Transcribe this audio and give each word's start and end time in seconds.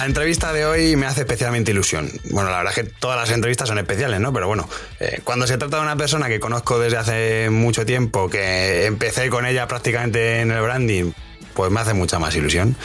La 0.00 0.06
entrevista 0.06 0.54
de 0.54 0.64
hoy 0.64 0.96
me 0.96 1.04
hace 1.04 1.20
especialmente 1.20 1.72
ilusión. 1.72 2.10
Bueno, 2.30 2.48
la 2.48 2.56
verdad 2.56 2.72
es 2.74 2.84
que 2.86 2.90
todas 2.90 3.18
las 3.18 3.30
entrevistas 3.36 3.68
son 3.68 3.76
especiales, 3.76 4.18
¿no? 4.18 4.32
Pero 4.32 4.46
bueno, 4.46 4.66
eh, 4.98 5.20
cuando 5.24 5.46
se 5.46 5.58
trata 5.58 5.76
de 5.76 5.82
una 5.82 5.94
persona 5.94 6.26
que 6.28 6.40
conozco 6.40 6.78
desde 6.78 6.96
hace 6.96 7.50
mucho 7.50 7.84
tiempo, 7.84 8.30
que 8.30 8.86
empecé 8.86 9.28
con 9.28 9.44
ella 9.44 9.68
prácticamente 9.68 10.40
en 10.40 10.52
el 10.52 10.62
branding, 10.62 11.12
pues 11.52 11.70
me 11.70 11.80
hace 11.80 11.92
mucha 11.92 12.18
más 12.18 12.34
ilusión. 12.34 12.76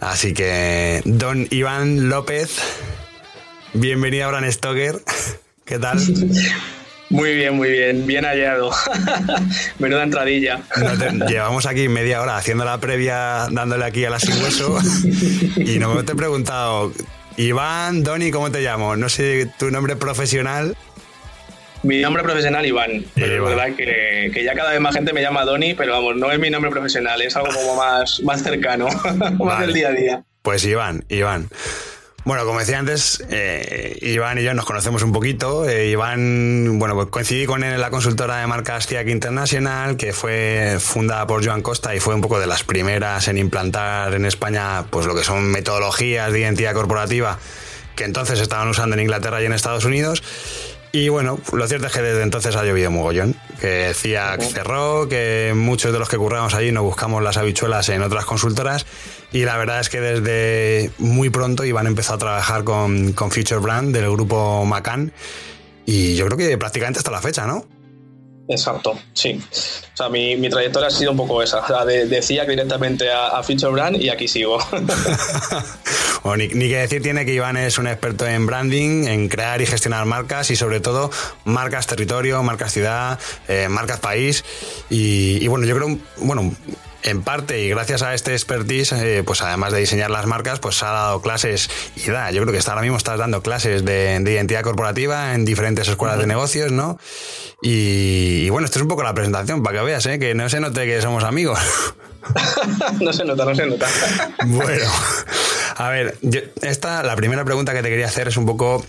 Así 0.00 0.34
que, 0.34 1.00
don 1.04 1.46
Iván 1.50 2.08
López, 2.08 2.56
bienvenido 3.72 4.24
a 4.24 4.28
Bran 4.30 4.52
Stoker. 4.52 5.00
¿Qué 5.64 5.78
tal? 5.78 6.00
Muy 7.10 7.34
bien, 7.34 7.54
muy 7.56 7.70
bien, 7.70 8.06
bien 8.06 8.24
hallado. 8.24 8.70
Menuda 9.78 10.02
entradilla. 10.02 10.60
llevamos 11.26 11.66
aquí 11.66 11.88
media 11.88 12.20
hora 12.20 12.36
haciendo 12.36 12.64
la 12.64 12.78
previa, 12.78 13.48
dándole 13.50 13.84
aquí 13.84 14.04
a 14.04 14.10
la 14.10 14.20
sin 14.20 14.42
hueso. 14.42 14.78
y 15.56 15.78
no 15.78 15.94
me 15.94 16.02
te 16.02 16.12
he 16.12 16.16
preguntado, 16.16 16.92
Iván, 17.36 18.02
Doni, 18.02 18.30
¿cómo 18.30 18.50
te 18.50 18.60
llamo? 18.60 18.96
No 18.96 19.08
sé 19.08 19.50
tu 19.58 19.70
nombre 19.70 19.96
profesional. 19.96 20.76
Mi 21.82 22.00
nombre 22.00 22.22
profesional, 22.22 22.66
Iván. 22.66 23.04
Pero 23.14 23.36
es 23.36 23.56
verdad 23.56 23.76
que, 23.76 24.30
que, 24.34 24.44
ya 24.44 24.54
cada 24.54 24.72
vez 24.72 24.80
más 24.80 24.94
gente 24.94 25.12
me 25.12 25.22
llama 25.22 25.44
Doni, 25.44 25.74
pero 25.74 25.92
vamos, 25.92 26.16
no 26.16 26.30
es 26.30 26.38
mi 26.38 26.50
nombre 26.50 26.70
profesional, 26.70 27.22
es 27.22 27.36
algo 27.36 27.52
como 27.54 27.76
más, 27.76 28.20
más 28.24 28.42
cercano, 28.42 28.88
más 29.38 29.60
del 29.60 29.72
día 29.72 29.88
a 29.88 29.92
día. 29.92 30.24
Pues 30.42 30.64
Iván, 30.64 31.04
Iván. 31.08 31.48
Bueno, 32.28 32.44
como 32.44 32.58
decía 32.58 32.78
antes, 32.78 33.24
eh, 33.30 33.96
Iván 34.02 34.36
y 34.36 34.42
yo 34.42 34.52
nos 34.52 34.66
conocemos 34.66 35.02
un 35.02 35.12
poquito. 35.12 35.66
Eh, 35.66 35.88
Iván, 35.88 36.78
bueno, 36.78 36.94
pues 36.94 37.06
coincidí 37.06 37.46
con 37.46 37.64
él 37.64 37.72
en 37.72 37.80
la 37.80 37.88
consultora 37.88 38.36
de 38.36 38.46
marcas 38.46 38.86
TIAC 38.86 39.08
International, 39.08 39.96
que 39.96 40.12
fue 40.12 40.76
fundada 40.78 41.26
por 41.26 41.42
Joan 41.42 41.62
Costa 41.62 41.94
y 41.94 42.00
fue 42.00 42.14
un 42.14 42.20
poco 42.20 42.38
de 42.38 42.46
las 42.46 42.64
primeras 42.64 43.28
en 43.28 43.38
implantar 43.38 44.12
en 44.12 44.26
España 44.26 44.84
pues 44.90 45.06
lo 45.06 45.14
que 45.14 45.24
son 45.24 45.50
metodologías 45.50 46.30
de 46.30 46.40
identidad 46.40 46.74
corporativa 46.74 47.38
que 47.96 48.04
entonces 48.04 48.38
estaban 48.40 48.68
usando 48.68 48.94
en 48.94 49.00
Inglaterra 49.00 49.40
y 49.40 49.46
en 49.46 49.54
Estados 49.54 49.86
Unidos. 49.86 50.22
Y 50.92 51.08
bueno, 51.08 51.38
lo 51.54 51.66
cierto 51.66 51.86
es 51.86 51.94
que 51.94 52.02
desde 52.02 52.22
entonces 52.22 52.56
ha 52.56 52.64
llovido 52.64 52.90
mogollón. 52.90 53.36
Que 53.58 53.92
CIAC 53.94 54.42
cerró, 54.42 55.08
que 55.08 55.54
muchos 55.56 55.94
de 55.94 55.98
los 55.98 56.10
que 56.10 56.18
curramos 56.18 56.52
allí 56.52 56.72
no 56.72 56.82
buscamos 56.82 57.22
las 57.22 57.38
habichuelas 57.38 57.88
en 57.88 58.02
otras 58.02 58.26
consultoras 58.26 58.84
y 59.32 59.44
la 59.44 59.56
verdad 59.56 59.80
es 59.80 59.88
que 59.88 60.00
desde 60.00 60.90
muy 60.98 61.30
pronto 61.30 61.64
Iván 61.64 61.86
empezó 61.86 62.14
a 62.14 62.18
trabajar 62.18 62.64
con, 62.64 63.12
con 63.12 63.30
Future 63.30 63.60
Brand 63.60 63.94
del 63.94 64.10
grupo 64.10 64.64
Macan. 64.64 65.12
Y 65.84 66.16
yo 66.16 66.26
creo 66.26 66.36
que 66.36 66.58
prácticamente 66.58 66.98
hasta 66.98 67.10
la 67.10 67.20
fecha, 67.20 67.46
¿no? 67.46 67.66
Exacto, 68.48 68.98
sí. 69.12 69.38
O 69.92 69.96
sea, 69.96 70.08
mi, 70.08 70.34
mi, 70.36 70.48
trayectoria 70.48 70.88
ha 70.88 70.90
sido 70.90 71.10
un 71.10 71.18
poco 71.18 71.42
esa. 71.42 71.58
O 71.58 71.66
sea, 71.66 71.84
de, 71.84 72.06
decía 72.06 72.46
directamente 72.46 73.10
a, 73.10 73.28
a, 73.28 73.42
Future 73.42 73.72
Brand 73.72 74.00
y 74.00 74.08
aquí 74.08 74.26
sigo. 74.26 74.58
bueno, 76.22 76.36
ni, 76.38 76.48
ni, 76.48 76.68
que 76.70 76.78
decir 76.78 77.02
tiene 77.02 77.26
que 77.26 77.34
Iván 77.34 77.58
es 77.58 77.76
un 77.76 77.86
experto 77.86 78.26
en 78.26 78.46
branding, 78.46 79.06
en 79.06 79.28
crear 79.28 79.60
y 79.60 79.66
gestionar 79.66 80.06
marcas 80.06 80.50
y 80.50 80.56
sobre 80.56 80.80
todo 80.80 81.10
marcas 81.44 81.86
territorio, 81.86 82.42
marcas 82.42 82.72
ciudad, 82.72 83.18
eh, 83.48 83.68
marcas 83.68 84.00
país. 84.00 84.44
Y, 84.88 85.44
y, 85.44 85.48
bueno, 85.48 85.66
yo 85.66 85.76
creo, 85.76 85.98
bueno, 86.16 86.50
en 87.02 87.22
parte 87.22 87.60
y 87.60 87.68
gracias 87.68 88.02
a 88.02 88.14
este 88.14 88.32
expertise, 88.32 88.92
eh, 88.92 89.22
pues 89.24 89.42
además 89.42 89.72
de 89.72 89.80
diseñar 89.80 90.10
las 90.10 90.26
marcas, 90.26 90.58
pues 90.58 90.82
ha 90.82 90.90
dado 90.90 91.22
clases 91.22 91.70
y 91.96 92.10
da, 92.10 92.30
yo 92.30 92.42
creo 92.42 92.52
que 92.52 92.58
está, 92.58 92.72
ahora 92.72 92.82
mismo 92.82 92.96
estás 92.96 93.18
dando 93.18 93.42
clases 93.42 93.84
de, 93.84 94.20
identidad 94.20 94.62
corporativa 94.62 95.34
en 95.34 95.44
diferentes 95.44 95.88
escuelas 95.88 96.18
de 96.18 96.26
negocios, 96.26 96.72
¿no? 96.72 96.98
Y, 97.62 98.48
bueno, 98.50 98.66
esto 98.66 98.78
es 98.78 98.82
un 98.82 98.88
poco 98.88 99.02
la 99.02 99.14
presentación, 99.14 99.62
para 99.62 99.78
que 99.78 99.84
veas, 99.84 100.06
¿eh? 100.06 100.18
que 100.18 100.34
no 100.34 100.48
se 100.48 100.60
note 100.60 100.86
que 100.86 101.00
somos 101.00 101.24
amigos. 101.24 101.58
no 103.00 103.12
se 103.12 103.24
nota, 103.24 103.44
no 103.44 103.54
se 103.54 103.66
nota. 103.66 103.86
bueno, 104.46 104.90
a 105.76 105.88
ver, 105.90 106.18
esta, 106.62 107.02
la 107.02 107.16
primera 107.16 107.44
pregunta 107.44 107.72
que 107.72 107.82
te 107.82 107.88
quería 107.88 108.06
hacer 108.06 108.28
es 108.28 108.36
un 108.36 108.46
poco 108.46 108.84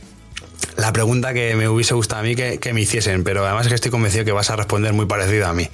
la 0.77 0.93
pregunta 0.93 1.33
que 1.33 1.55
me 1.55 1.67
hubiese 1.67 1.93
gustado 1.93 2.21
a 2.21 2.23
mí 2.23 2.35
que, 2.35 2.59
que 2.59 2.73
me 2.73 2.81
hiciesen, 2.81 3.23
pero 3.23 3.45
además 3.45 3.65
es 3.65 3.69
que 3.69 3.75
estoy 3.75 3.91
convencido 3.91 4.25
que 4.25 4.31
vas 4.31 4.49
a 4.49 4.55
responder 4.55 4.93
muy 4.93 5.05
parecido 5.05 5.47
a 5.47 5.53
mí. 5.53 5.69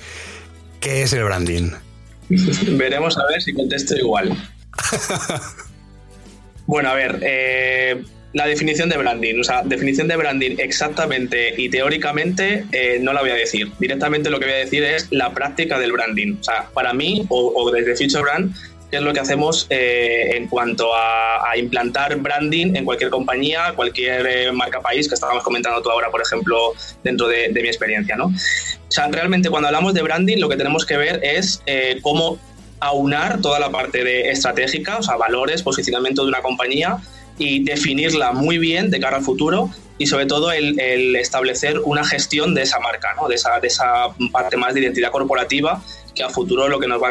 ¿Qué 0.79 1.03
es 1.03 1.13
el 1.13 1.23
branding? 1.23 1.72
Veremos 2.77 3.17
a 3.17 3.25
ver 3.27 3.41
si 3.41 3.53
contesto 3.53 3.95
igual. 3.95 4.35
bueno, 6.65 6.89
a 6.89 6.93
ver, 6.95 7.19
eh, 7.21 8.03
la 8.35 8.47
definición 8.47 8.89
de 8.89 8.97
branding, 8.97 9.39
o 9.39 9.43
sea, 9.45 9.63
definición 9.63 10.09
de 10.09 10.17
branding 10.17 10.57
exactamente 10.59 11.53
y 11.55 11.69
teóricamente 11.69 12.65
eh, 12.73 12.99
no 13.01 13.13
la 13.13 13.21
voy 13.21 13.29
a 13.29 13.35
decir. 13.35 13.71
Directamente 13.79 14.29
lo 14.29 14.39
que 14.39 14.45
voy 14.45 14.55
a 14.55 14.57
decir 14.57 14.83
es 14.83 15.07
la 15.09 15.33
práctica 15.33 15.79
del 15.79 15.93
branding. 15.93 16.35
O 16.41 16.43
sea, 16.43 16.67
para 16.73 16.93
mí 16.93 17.25
o, 17.29 17.71
desde 17.71 17.95
Future 17.95 18.23
Brand, 18.23 18.53
¿qué 18.90 18.97
es 18.97 19.01
lo 19.03 19.13
que 19.13 19.19
hacemos 19.19 19.68
eh, 19.69 20.31
en 20.35 20.47
cuanto 20.47 20.94
a, 20.96 21.57
implantar 21.57 22.18
branding 22.18 22.75
en 22.75 22.84
cualquier 22.84 23.09
compañía, 23.09 23.72
cualquier 23.78 24.51
marca 24.51 24.81
país 24.81 25.07
que 25.07 25.16
estábamos 25.16 25.41
comentando 25.41 25.81
tú 25.81 25.90
ahora, 25.90 26.12
por 26.12 26.22
ejemplo, 26.22 26.73
dentro 27.01 27.29
de, 27.29 27.47
de 27.47 27.62
mi 27.62 27.69
experiencia, 27.69 28.18
¿no? 28.18 28.25
O 28.25 28.91
sea, 28.91 29.07
realmente 29.07 29.50
cuando 29.50 29.68
hablamos 29.68 29.94
de 29.94 30.01
branding 30.01 30.38
lo 30.40 30.50
que 30.50 30.57
tenemos 30.57 30.85
que 30.85 30.97
ver 30.97 31.19
es 31.23 31.62
eh, 31.66 32.00
cómo 32.01 32.38
aunar 32.79 33.41
toda 33.41 33.59
la 33.59 33.69
parte 33.72 34.03
de 34.03 34.29
estratégica, 34.29 34.97
o 34.97 35.03
sea, 35.03 35.16
valores, 35.16 35.63
posicionamiento 35.63 36.23
de 36.23 36.29
una 36.29 36.41
compañía 36.41 36.97
y 37.38 37.63
definirla 37.63 38.31
muy 38.31 38.57
bien 38.57 38.91
de 38.91 39.00
cara 39.00 39.17
al 39.17 39.23
futuro 39.23 39.69
y 39.97 40.07
sobre 40.07 40.25
todo 40.25 40.52
el, 40.52 41.16
establecer 41.16 41.79
una 41.85 42.06
gestión 42.06 42.53
de 42.53 42.63
esa 42.63 42.79
marca, 42.79 43.13
¿no? 43.16 43.28
de, 43.28 43.35
esa, 43.35 43.59
de 43.59 43.67
esa 43.67 44.09
parte 44.31 44.57
más 44.57 44.73
de 44.73 44.81
identidad 44.81 45.12
corporativa 45.12 45.81
que 46.15 46.23
a 46.23 46.29
futuro 46.29 46.67
lo 46.67 46.79
que 46.79 46.87
nos 46.87 47.01
va 47.01 47.09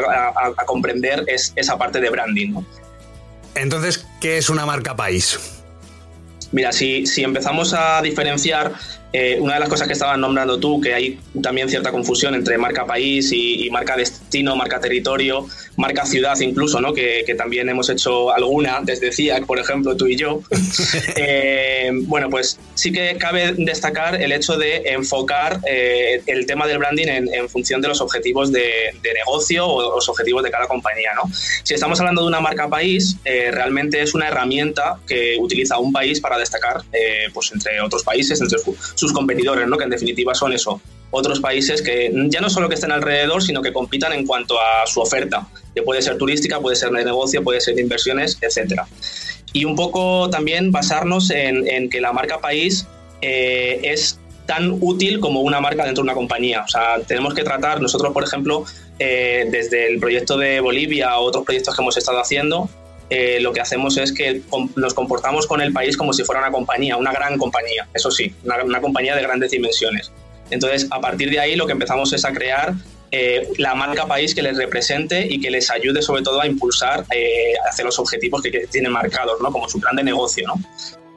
a, 0.57 0.65
comprender 0.65 1.23
es 1.27 1.53
esa 1.55 1.77
parte 1.77 2.01
de 2.01 2.09
branding. 2.09 2.53
¿no? 2.53 2.65
Entonces, 3.55 4.05
¿qué 4.19 4.37
es 4.37 4.49
una 4.49 4.65
marca 4.65 4.95
país? 4.95 5.39
Mira, 6.51 6.71
si, 6.71 7.05
si 7.05 7.23
empezamos 7.23 7.73
a 7.73 8.01
diferenciar 8.01 8.73
eh, 9.17 9.37
una 9.39 9.53
de 9.53 9.61
las 9.61 9.69
cosas 9.69 9.87
que 9.87 9.93
estabas 9.93 10.17
nombrando 10.17 10.59
tú, 10.59 10.81
que 10.81 10.93
hay 10.93 11.17
también 11.41 11.69
cierta 11.69 11.89
confusión 11.89 12.35
entre 12.35 12.57
marca 12.57 12.85
país 12.85 13.31
y, 13.31 13.69
marca 13.71 13.95
destino, 13.95 14.57
marca 14.57 14.81
territorio, 14.81 15.47
marca 15.77 16.05
ciudad 16.05 16.37
incluso, 16.41 16.81
¿no? 16.81 16.93
que, 16.93 17.23
también 17.37 17.69
hemos 17.69 17.89
hecho 17.89 18.33
alguna 18.33 18.81
desde 18.83 19.13
CIAC, 19.13 19.45
por 19.45 19.57
ejemplo, 19.57 19.95
tú 19.95 20.07
y 20.07 20.17
yo. 20.17 20.41
Eh, 21.17 21.91
bueno, 22.07 22.29
pues 22.29 22.59
sí 22.73 22.91
que 22.91 23.15
cabe 23.17 23.53
destacar 23.57 24.21
el 24.21 24.31
hecho 24.31 24.57
de 24.57 24.83
enfocar 24.87 25.59
eh, 25.67 26.21
el 26.25 26.45
tema 26.45 26.67
del 26.67 26.77
branding 26.77 27.07
en, 27.07 27.49
función 27.49 27.81
de 27.81 27.87
los 27.87 28.01
objetivos 28.01 28.51
de, 28.51 28.63
negocio 29.01 29.65
o 29.65 29.95
los 29.95 30.09
objetivos 30.09 30.43
de 30.43 30.51
cada 30.51 30.67
compañía. 30.67 31.11
¿no? 31.15 31.31
Si 31.63 31.73
estamos 31.73 31.99
hablando 31.99 32.21
de 32.21 32.27
una 32.27 32.41
marca 32.41 32.67
país, 32.67 33.17
realmente 33.23 34.01
es 34.01 34.13
una 34.13 34.27
herramienta 34.27 34.97
que 35.07 35.37
utiliza 35.39 35.77
un 35.77 35.93
país 35.93 36.19
para 36.19 36.37
destacar 36.37 36.81
pues 37.33 37.51
entre 37.53 37.79
otros 37.81 38.03
países, 38.03 38.41
entre 38.41 38.59
sus 38.95 39.04
sus 39.05 39.13
competidores, 39.13 39.67
¿no? 39.67 39.77
que 39.77 39.83
en 39.83 39.89
definitiva 39.89 40.33
son 40.33 40.53
eso, 40.53 40.81
otros 41.11 41.39
países 41.39 41.81
que 41.81 42.11
ya 42.27 42.41
no 42.41 42.49
solo 42.49 42.67
que 42.67 42.75
estén 42.75 42.91
alrededor, 42.91 43.41
sino 43.41 43.61
que 43.61 43.71
compitan 43.71 44.13
en 44.13 44.25
cuanto 44.25 44.55
a 44.59 44.85
su 44.85 44.99
oferta, 44.99 45.47
que 45.73 45.81
puede 45.81 46.01
ser 46.01 46.17
turística, 46.17 46.59
puede 46.59 46.75
ser 46.75 46.89
de 46.91 47.05
negocio, 47.05 47.43
puede 47.43 47.61
ser 47.61 47.75
de 47.75 47.81
inversiones, 47.81 48.37
etc. 48.41 48.81
Y 49.53 49.65
un 49.65 49.75
poco 49.75 50.29
también 50.29 50.71
basarnos 50.71 51.29
en, 51.31 51.89
que 51.89 52.01
la 52.01 52.11
marca 52.11 52.41
país 52.41 52.85
eh, 53.21 53.79
es 53.83 54.19
tan 54.45 54.77
útil 54.81 55.19
como 55.19 55.41
una 55.41 55.59
marca 55.61 55.85
dentro 55.85 56.03
de 56.03 56.09
una 56.09 56.13
compañía. 56.13 56.63
O 56.63 56.67
sea, 56.67 56.99
tenemos 57.07 57.33
que 57.33 57.43
tratar, 57.43 57.81
nosotros, 57.81 58.13
por 58.13 58.23
ejemplo, 58.23 58.65
eh, 58.99 59.47
desde 59.49 59.87
el 59.87 59.99
proyecto 59.99 60.37
de 60.37 60.59
Bolivia 60.59 61.17
o 61.17 61.23
otros 61.23 61.45
proyectos 61.45 61.75
que 61.75 61.81
hemos 61.81 61.97
estado 61.97 62.19
haciendo, 62.19 62.69
eh, 63.09 63.39
lo 63.39 63.53
que 63.53 63.61
hacemos 63.61 63.97
es 63.97 64.11
que 64.11 64.41
nos 64.75 64.93
comportamos 64.93 65.45
con 65.45 65.61
el 65.61 65.71
país 65.71 65.95
como 65.95 66.11
si 66.11 66.23
fuera 66.23 66.41
una 66.41 66.51
compañía, 66.51 66.97
una 66.97 67.11
gran 67.11 67.37
compañía, 67.37 67.87
eso 67.93 68.09
sí, 68.09 68.33
una, 68.43 68.81
compañía 68.81 69.15
de 69.15 69.21
grandes 69.21 69.51
dimensiones. 69.51 70.11
Entonces, 70.49 70.87
a 70.89 70.99
partir 70.99 71.29
de 71.29 71.39
ahí 71.39 71.55
lo 71.55 71.67
que 71.67 71.73
empezamos 71.73 72.13
es 72.13 72.25
a 72.25 72.33
crear 72.33 72.73
eh, 73.11 73.47
la 73.57 73.75
marca 73.75 74.07
país 74.07 74.33
que 74.33 74.41
les 74.41 74.57
represente 74.57 75.27
y 75.27 75.39
que 75.39 75.51
les 75.51 75.69
ayude 75.69 76.01
sobre 76.01 76.23
todo 76.23 76.41
a 76.41 76.47
impulsar 76.47 77.05
eh, 77.11 77.53
hacia 77.69 77.85
los 77.85 77.99
objetivos 77.99 78.41
que, 78.41 78.67
tienen 78.71 78.91
marcados, 78.91 79.39
¿no? 79.39 79.51
como 79.51 79.69
su 79.69 79.79
plan 79.79 79.95
de 79.95 80.03
negocio. 80.03 80.47
¿no? 80.47 80.55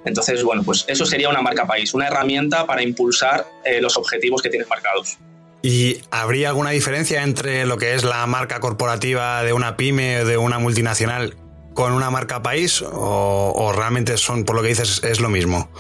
Entonces, 0.05 0.43
bueno, 0.43 0.63
pues 0.63 0.85
eso 0.89 1.07
sería 1.07 1.31
una 1.31 1.41
marca 1.41 1.67
país, 1.67 1.95
una 1.95 2.09
herramienta 2.09 2.67
para 2.67 2.83
impulsar 2.83 3.47
los 3.81 3.97
objetivos 3.97 4.43
que 4.43 4.51
tienen 4.51 4.69
marcados. 4.69 5.19
¿Y 5.63 5.99
habría 6.11 6.49
alguna 6.49 6.71
diferencia 6.71 7.23
entre 7.23 7.67
lo 7.67 7.79
que 7.79 7.95
es 7.95 8.05
la 8.05 8.25
marca 8.27 8.61
corporativa 8.61 9.43
de 9.43 9.53
una 9.53 9.77
pyme 9.77 10.21
o 10.21 10.25
de 10.25 10.37
una 10.37 10.59
multinacional 10.59 11.35
con 11.79 11.93
una 11.93 12.11
marca 12.11 12.43
país? 12.43 12.83
¿O, 12.83 13.73
realmente 13.73 14.17
son, 14.17 14.45
por 14.45 14.57
lo 14.57 14.63
que 14.63 14.69
dices, 14.71 15.01
es 15.05 15.21
lo 15.21 15.29
mismo? 15.29 15.71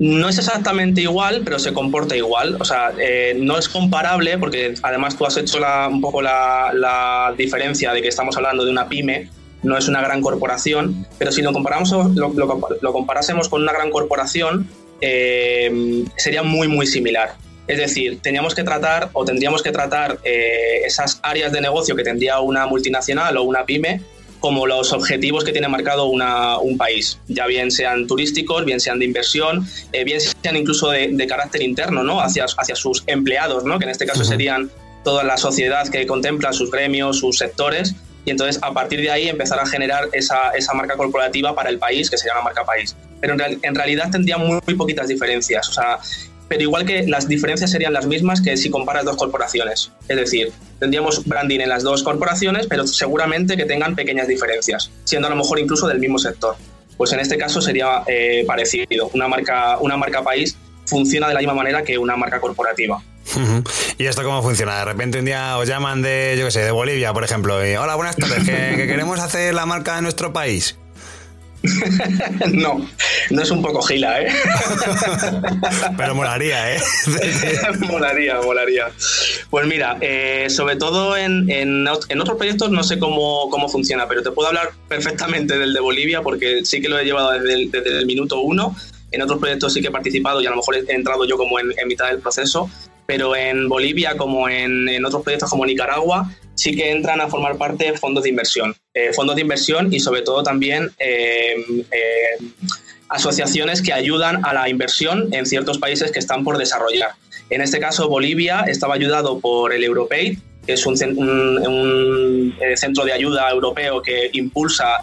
No 0.00 0.28
es 0.28 0.38
exactamente 0.38 1.02
igual, 1.02 1.42
pero 1.44 1.60
se 1.60 1.72
comporta 1.72 2.16
igual. 2.16 2.56
O 2.58 2.64
sea, 2.64 2.92
eh, 2.98 3.36
no 3.38 3.56
es 3.56 3.68
comparable 3.68 4.38
porque 4.38 4.74
además 4.82 5.16
tú 5.16 5.24
has 5.24 5.36
hecho 5.36 5.60
un 5.88 6.00
poco 6.00 6.20
la, 6.20 7.32
diferencia 7.38 7.92
de 7.92 8.02
que 8.02 8.08
estamos 8.08 8.36
hablando 8.36 8.64
de 8.64 8.72
una 8.72 8.88
pyme, 8.88 9.30
no 9.62 9.78
es 9.78 9.86
una 9.86 10.02
gran 10.02 10.20
corporación, 10.20 11.06
pero 11.16 11.30
si 11.30 11.42
lo, 11.42 11.52
comparamos, 11.52 11.92
lo, 11.92 12.92
comparásemos 12.92 13.48
con 13.48 13.62
una 13.62 13.72
gran 13.72 13.92
corporación, 13.92 14.68
eh, 15.00 16.02
sería 16.16 16.42
muy, 16.42 16.66
muy 16.66 16.88
similar. 16.88 17.34
Es 17.68 17.78
decir, 17.78 18.18
teníamos 18.20 18.56
que 18.56 18.64
tratar 18.64 19.10
o 19.12 19.24
tendríamos 19.24 19.62
que 19.62 19.70
tratar 19.70 20.18
eh, 20.24 20.80
esas 20.84 21.20
áreas 21.22 21.52
de 21.52 21.60
negocio 21.60 21.94
que 21.94 22.02
tendría 22.02 22.40
una 22.40 22.66
multinacional 22.66 23.36
o 23.36 23.44
una 23.44 23.64
pyme 23.64 24.00
como 24.40 24.66
los 24.66 24.92
objetivos 24.92 25.44
que 25.44 25.52
tiene 25.52 25.68
marcado 25.68 26.06
un 26.06 26.78
país, 26.78 27.18
ya 27.28 27.46
bien 27.46 27.70
sean 27.70 28.06
turísticos, 28.06 28.64
bien 28.64 28.80
sean 28.80 28.98
de 28.98 29.04
inversión, 29.04 29.66
eh, 29.92 30.04
bien 30.04 30.20
sean 30.20 30.56
incluso 30.56 30.90
de, 30.90 31.26
carácter 31.28 31.62
interno, 31.62 32.02
¿no? 32.02 32.20
Hacia, 32.20 32.46
hacia 32.56 32.74
sus 32.74 33.04
empleados, 33.06 33.64
¿no? 33.64 33.78
Que 33.78 33.84
en 33.84 33.90
este 33.90 34.06
caso 34.06 34.24
serían 34.24 34.70
toda 35.04 35.22
la 35.22 35.36
sociedad 35.36 35.88
que 35.88 36.06
contempla 36.06 36.52
sus 36.52 36.70
gremios, 36.70 37.18
sus 37.18 37.38
sectores, 37.38 37.94
y 38.24 38.30
entonces 38.30 38.58
a 38.62 38.72
partir 38.72 39.00
de 39.00 39.10
ahí 39.10 39.28
empezar 39.28 39.58
a 39.60 39.66
generar 39.66 40.08
esa, 40.12 40.50
esa 40.50 40.74
marca 40.74 40.96
corporativa 40.96 41.54
para 41.54 41.70
el 41.70 41.78
país, 41.78 42.10
que 42.10 42.18
se 42.18 42.28
llama 42.28 42.42
marca 42.42 42.64
país. 42.64 42.96
Pero 43.20 43.34
en, 43.34 43.60
en 43.62 43.74
realidad 43.74 44.10
tendría 44.10 44.38
muy, 44.38 44.58
muy, 44.66 44.74
poquitas 44.74 45.08
diferencias. 45.08 45.68
O 45.68 45.72
sea, 45.72 45.98
pero 46.48 46.62
igual 46.62 46.84
que 46.84 47.06
las 47.06 47.28
diferencias 47.28 47.70
serían 47.70 47.92
las 47.92 48.06
mismas 48.06 48.40
que 48.40 48.56
si 48.56 48.70
comparas 48.70 49.04
dos 49.04 49.16
corporaciones. 49.16 49.92
Es 50.08 50.16
decir, 50.16 50.52
tendríamos 50.80 51.24
branding 51.24 51.60
en 51.60 51.68
las 51.68 51.84
dos 51.84 52.02
corporaciones, 52.02 52.66
pero 52.66 52.86
seguramente 52.86 53.56
que 53.56 53.66
tengan 53.66 53.94
pequeñas 53.94 54.26
diferencias, 54.26 54.90
siendo 55.04 55.28
a 55.28 55.30
lo 55.30 55.36
mejor 55.36 55.60
incluso 55.60 55.86
del 55.86 56.00
mismo 56.00 56.18
sector. 56.18 56.56
Pues 56.96 57.12
en 57.12 57.20
este 57.20 57.38
caso 57.38 57.60
sería 57.60 58.02
eh, 58.06 58.44
parecido. 58.46 59.10
Una 59.14 59.28
marca, 59.28 59.78
una 59.78 59.96
marca 59.96 60.22
país 60.22 60.56
funciona 60.86 61.28
de 61.28 61.34
la 61.34 61.40
misma 61.40 61.54
manera 61.54 61.84
que 61.84 61.96
una 61.96 62.16
marca 62.16 62.40
corporativa. 62.40 63.00
¿Y 63.96 64.06
esto 64.06 64.24
cómo 64.24 64.42
funciona? 64.42 64.78
De 64.78 64.84
repente 64.84 65.20
un 65.20 65.24
día 65.24 65.56
os 65.56 65.68
llaman 65.68 66.02
de, 66.02 66.34
yo 66.36 66.46
qué 66.46 66.50
sé, 66.50 66.64
de 66.64 66.72
Bolivia, 66.72 67.12
por 67.12 67.22
ejemplo, 67.22 67.64
y 67.64 67.76
hola, 67.76 67.94
buenas 67.94 68.16
tardes, 68.16 68.44
que 68.44 68.86
queremos 68.86 69.20
hacer 69.20 69.54
la 69.54 69.66
marca 69.66 69.96
de 69.96 70.02
nuestro 70.02 70.32
país. 70.32 70.79
no, 72.52 72.88
no 73.30 73.42
es 73.42 73.50
un 73.50 73.62
poco 73.62 73.82
gila, 73.82 74.22
¿eh? 74.22 74.28
Pero 75.96 76.14
molaría, 76.14 76.74
¿eh? 76.74 76.80
molaría, 77.80 78.40
molaría. 78.40 78.90
Pues 79.50 79.66
mira, 79.66 79.98
eh, 80.00 80.46
sobre 80.48 80.76
todo 80.76 81.16
en, 81.16 81.50
en, 81.50 81.86
otros 81.86 82.36
proyectos 82.38 82.70
no 82.70 82.82
sé 82.82 82.98
cómo, 82.98 83.50
cómo, 83.50 83.68
funciona, 83.68 84.08
pero 84.08 84.22
te 84.22 84.30
puedo 84.30 84.48
hablar 84.48 84.70
perfectamente 84.88 85.58
del 85.58 85.74
de 85.74 85.80
Bolivia 85.80 86.22
porque 86.22 86.64
sí 86.64 86.80
que 86.80 86.88
lo 86.88 86.98
he 86.98 87.04
llevado 87.04 87.32
desde 87.32 87.54
el, 87.54 87.70
desde 87.70 87.98
el 87.98 88.06
minuto 88.06 88.40
uno. 88.40 88.74
En 89.12 89.22
otros 89.22 89.38
proyectos 89.38 89.74
sí 89.74 89.80
que 89.80 89.88
he 89.88 89.90
participado 89.90 90.40
y 90.40 90.46
a 90.46 90.50
lo 90.50 90.56
mejor 90.56 90.76
he 90.76 90.94
entrado 90.94 91.24
yo 91.24 91.36
como 91.36 91.58
en, 91.58 91.72
en 91.76 91.88
mitad 91.88 92.06
del 92.06 92.20
proceso, 92.20 92.70
pero 93.06 93.34
en 93.34 93.68
Bolivia 93.68 94.16
como 94.16 94.48
en, 94.48 94.88
en 94.88 95.04
otros 95.04 95.22
proyectos 95.22 95.50
como 95.50 95.66
Nicaragua 95.66 96.30
sí 96.54 96.76
que 96.76 96.90
entran 96.90 97.20
a 97.20 97.28
formar 97.28 97.56
parte 97.56 97.90
de 97.90 97.98
fondos 97.98 98.22
de 98.22 98.30
inversión. 98.30 98.74
Eh, 98.92 99.12
fondos 99.12 99.36
de 99.36 99.42
inversión 99.42 99.94
y 99.94 100.00
sobre 100.00 100.22
todo 100.22 100.42
también 100.42 100.90
eh, 100.98 101.54
eh, 101.92 102.44
asociaciones 103.08 103.82
que 103.82 103.92
ayudan 103.92 104.44
a 104.44 104.52
la 104.52 104.68
inversión 104.68 105.32
en 105.32 105.46
ciertos 105.46 105.78
países 105.78 106.10
que 106.10 106.18
están 106.18 106.42
por 106.42 106.58
desarrollar. 106.58 107.12
En 107.50 107.60
este 107.60 107.78
caso, 107.78 108.08
Bolivia 108.08 108.64
estaba 108.66 108.94
ayudado 108.94 109.38
por 109.38 109.72
el 109.72 109.84
Europei, 109.84 110.38
que 110.66 110.72
es 110.72 110.84
un, 110.86 110.96
centro 110.96 111.14
de 113.04 113.12
ayuda 113.12 113.48
europeo 113.48 114.02
que 114.02 114.28
impulsa, 114.32 114.96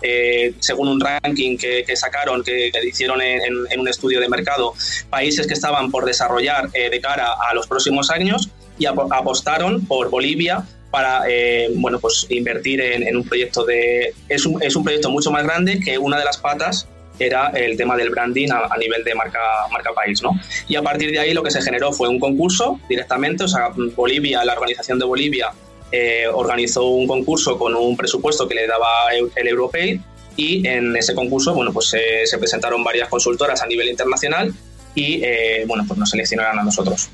según 0.60 0.90
un 0.90 1.00
ranking 1.00 1.58
que, 1.58 1.96
sacaron, 1.96 2.44
que, 2.44 2.70
hicieron 2.86 3.22
en, 3.22 3.80
un 3.80 3.88
estudio 3.88 4.20
de 4.20 4.28
mercado, 4.28 4.74
países 5.10 5.48
que 5.48 5.54
estaban 5.54 5.92
por 5.92 6.04
desarrollar 6.04 6.70
de 6.72 7.02
cara 7.02 7.36
a 7.50 7.54
los 7.54 7.68
próximos 7.68 8.12
años 8.12 8.50
y 8.78 8.86
apostaron 8.86 9.86
por 9.86 10.10
Bolivia 10.10 10.66
para 10.98 11.22
eh, 11.30 11.70
bueno, 11.76 12.00
pues 12.00 12.26
invertir 12.30 12.82
en, 12.82 13.16
un 13.16 13.24
proyecto 13.24 13.64
de... 13.64 14.16
Es 14.28 14.48
un, 14.48 14.64
es 14.64 14.76
un, 14.76 14.84
proyecto 14.84 15.12
mucho 15.12 15.30
más 15.30 15.44
grande 15.44 15.80
que 15.80 15.96
una 16.00 16.18
de 16.18 16.26
las 16.26 16.40
patas 16.40 16.88
era 17.20 17.50
el 17.50 17.78
tema 17.78 17.96
del 17.96 18.10
branding 18.10 18.48
a, 18.50 18.76
nivel 18.80 19.04
de 19.04 19.14
marca, 19.14 19.40
marca 19.72 19.92
país. 19.94 20.24
¿no? 20.24 20.32
Y 20.68 20.76
a 20.76 20.82
partir 20.82 21.12
de 21.12 21.20
ahí 21.20 21.36
lo 21.36 21.44
que 21.44 21.52
se 21.52 21.62
generó 21.62 21.94
fue 21.94 22.08
un 22.10 22.20
concurso 22.20 22.80
directamente, 22.90 23.44
o 23.44 23.48
sea, 23.48 23.70
Bolivia, 23.96 24.44
la 24.44 24.54
organización 24.54 24.98
de 24.98 25.06
Bolivia 25.06 25.52
eh, 25.92 26.26
organizó 26.34 26.86
un 26.86 27.06
concurso 27.06 27.60
con 27.60 27.76
un 27.76 27.96
presupuesto 27.96 28.48
que 28.48 28.56
le 28.56 28.66
daba 28.66 29.12
el 29.14 29.48
Europei 29.48 30.02
y 30.36 30.68
en 30.68 30.96
ese 30.96 31.14
concurso 31.14 31.54
bueno, 31.54 31.72
pues, 31.72 31.94
se 32.24 32.38
presentaron 32.40 32.84
varias 32.84 33.08
consultoras 33.08 33.62
a 33.62 33.68
nivel 33.68 33.88
internacional 33.88 34.52
y 34.96 35.22
eh, 35.24 35.64
bueno, 35.68 35.86
pues 35.88 36.00
nos 36.00 36.10
seleccionaron 36.10 36.58
a 36.58 36.64
nosotros. 36.64 37.10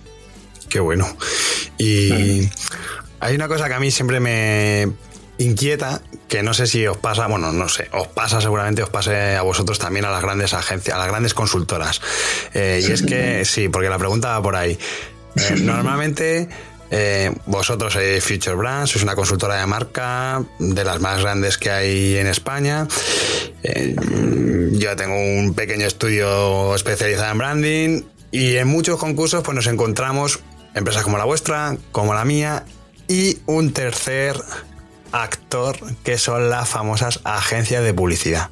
Qué 0.73 0.79
bueno. 0.79 1.05
Y 1.77 2.49
hay 3.23 3.35
una 3.35 3.47
cosa 3.47 3.69
que 3.69 3.73
a 3.73 3.79
mí 3.79 3.89
siempre 3.89 4.19
me 4.19 4.91
inquieta, 5.37 6.01
que 6.27 6.43
no 6.43 6.53
sé 6.53 6.67
si 6.67 6.85
os 6.85 6.97
pasa, 6.97 7.25
bueno, 7.27 7.53
no 7.53 7.69
sé, 7.69 7.87
os 7.93 8.07
pasa 8.07 8.41
seguramente, 8.41 8.83
os 8.83 8.89
pase 8.89 9.37
a 9.37 9.41
vosotros 9.43 9.79
también 9.79 10.05
a 10.05 10.11
las 10.11 10.21
grandes 10.21 10.53
agencias, 10.53 10.95
a 10.95 10.99
las 10.99 11.07
grandes 11.07 11.33
consultoras. 11.33 12.01
Eh, 12.53 12.83
y 12.85 12.91
es 12.91 13.01
que, 13.01 13.45
sí, 13.45 13.69
porque 13.69 13.89
la 13.89 13.97
pregunta 13.97 14.29
va 14.29 14.43
por 14.43 14.55
ahí. 14.55 14.77
Eh, 15.35 15.55
normalmente... 15.57 16.49
Eh, 16.95 17.31
vosotros 17.47 17.93
sois 17.93 18.21
Future 18.21 18.53
Brands, 18.53 18.91
sois 18.91 19.01
una 19.01 19.15
consultora 19.15 19.57
de 19.57 19.65
marca 19.65 20.43
de 20.59 20.83
las 20.83 21.01
más 21.01 21.23
grandes 21.23 21.57
que 21.57 21.71
hay 21.71 22.17
en 22.17 22.27
España. 22.27 22.87
yo 23.63 24.95
tengo 24.95 25.15
un 25.15 25.55
pequeño 25.55 25.87
estudio 25.87 26.75
especializado 26.75 27.31
en 27.31 27.37
branding 27.39 28.01
y 28.29 28.57
en 28.57 28.67
muchos 28.67 28.99
concursos 28.99 29.41
pues 29.41 29.55
nos 29.55 29.65
encontramos 29.65 30.41
empresas 30.75 31.01
como 31.01 31.17
la 31.17 31.25
vuestra, 31.25 31.77
como 31.91 32.13
la 32.13 32.25
mía 32.25 32.63
y 33.07 33.39
un 33.45 33.73
tercer 33.73 34.35
actor 35.11 35.77
que 36.03 36.17
son 36.17 36.49
las 36.49 36.69
famosas 36.69 37.19
agencias 37.23 37.83
de 37.83 37.93
publicidad. 37.93 38.49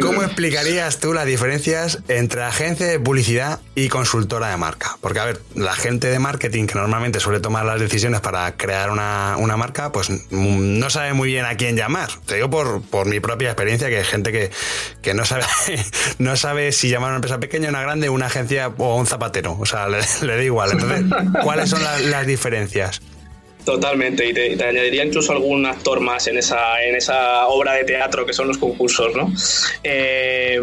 ¿Cómo 0.00 0.22
explicarías 0.22 1.00
tú 1.00 1.12
las 1.12 1.26
diferencias 1.26 1.98
entre 2.08 2.42
agencia 2.42 2.86
de 2.86 2.98
publicidad 2.98 3.60
y 3.74 3.88
consultora 3.88 4.48
de 4.48 4.56
marca? 4.56 4.96
Porque, 5.00 5.20
a 5.20 5.24
ver, 5.26 5.40
la 5.54 5.74
gente 5.74 6.08
de 6.08 6.18
marketing 6.18 6.66
que 6.66 6.74
normalmente 6.74 7.20
suele 7.20 7.40
tomar 7.40 7.66
las 7.66 7.78
decisiones 7.78 8.20
para 8.20 8.56
crear 8.56 8.90
una, 8.90 9.36
marca, 9.56 9.92
pues 9.92 10.10
no 10.30 10.90
sabe 10.90 11.12
muy 11.12 11.28
bien 11.28 11.44
a 11.44 11.56
quién 11.56 11.76
llamar. 11.76 12.08
Te 12.26 12.36
digo 12.36 12.48
por, 12.48 13.06
mi 13.06 13.20
propia 13.20 13.50
experiencia, 13.50 13.88
que 13.88 13.98
hay 13.98 14.04
gente 14.04 14.50
que, 15.02 15.14
no, 15.14 15.24
sabe, 15.26 15.44
no 16.18 16.36
sabe 16.36 16.72
si 16.72 16.88
llamar 16.88 17.08
a 17.08 17.12
una 17.12 17.16
empresa 17.16 17.38
pequeña, 17.38 17.68
una 17.68 17.82
grande, 17.82 18.08
una 18.08 18.26
agencia 18.26 18.68
o 18.78 18.96
un 18.96 19.06
zapatero. 19.06 19.58
O 19.58 19.66
sea, 19.66 19.88
le, 19.88 19.98
da 20.22 20.42
igual. 20.42 20.72
Entonces, 20.72 21.04
¿cuáles 21.42 21.68
son 21.68 21.82
las 21.82 22.26
diferencias? 22.26 23.02
Totalmente, 23.64 24.26
y 24.26 24.34
te, 24.34 24.62
añadiría 24.62 25.04
incluso 25.04 25.32
algún 25.32 25.64
actor 25.64 26.00
más 26.00 26.26
en 26.26 26.36
esa, 26.36 26.82
en 26.82 26.96
esa 26.96 27.46
obra 27.46 27.72
de 27.72 27.84
teatro 27.84 28.26
que 28.26 28.34
son 28.34 28.48
los 28.48 28.58
concursos, 28.58 29.14
¿no? 29.16 29.32
Eh, 29.82 30.60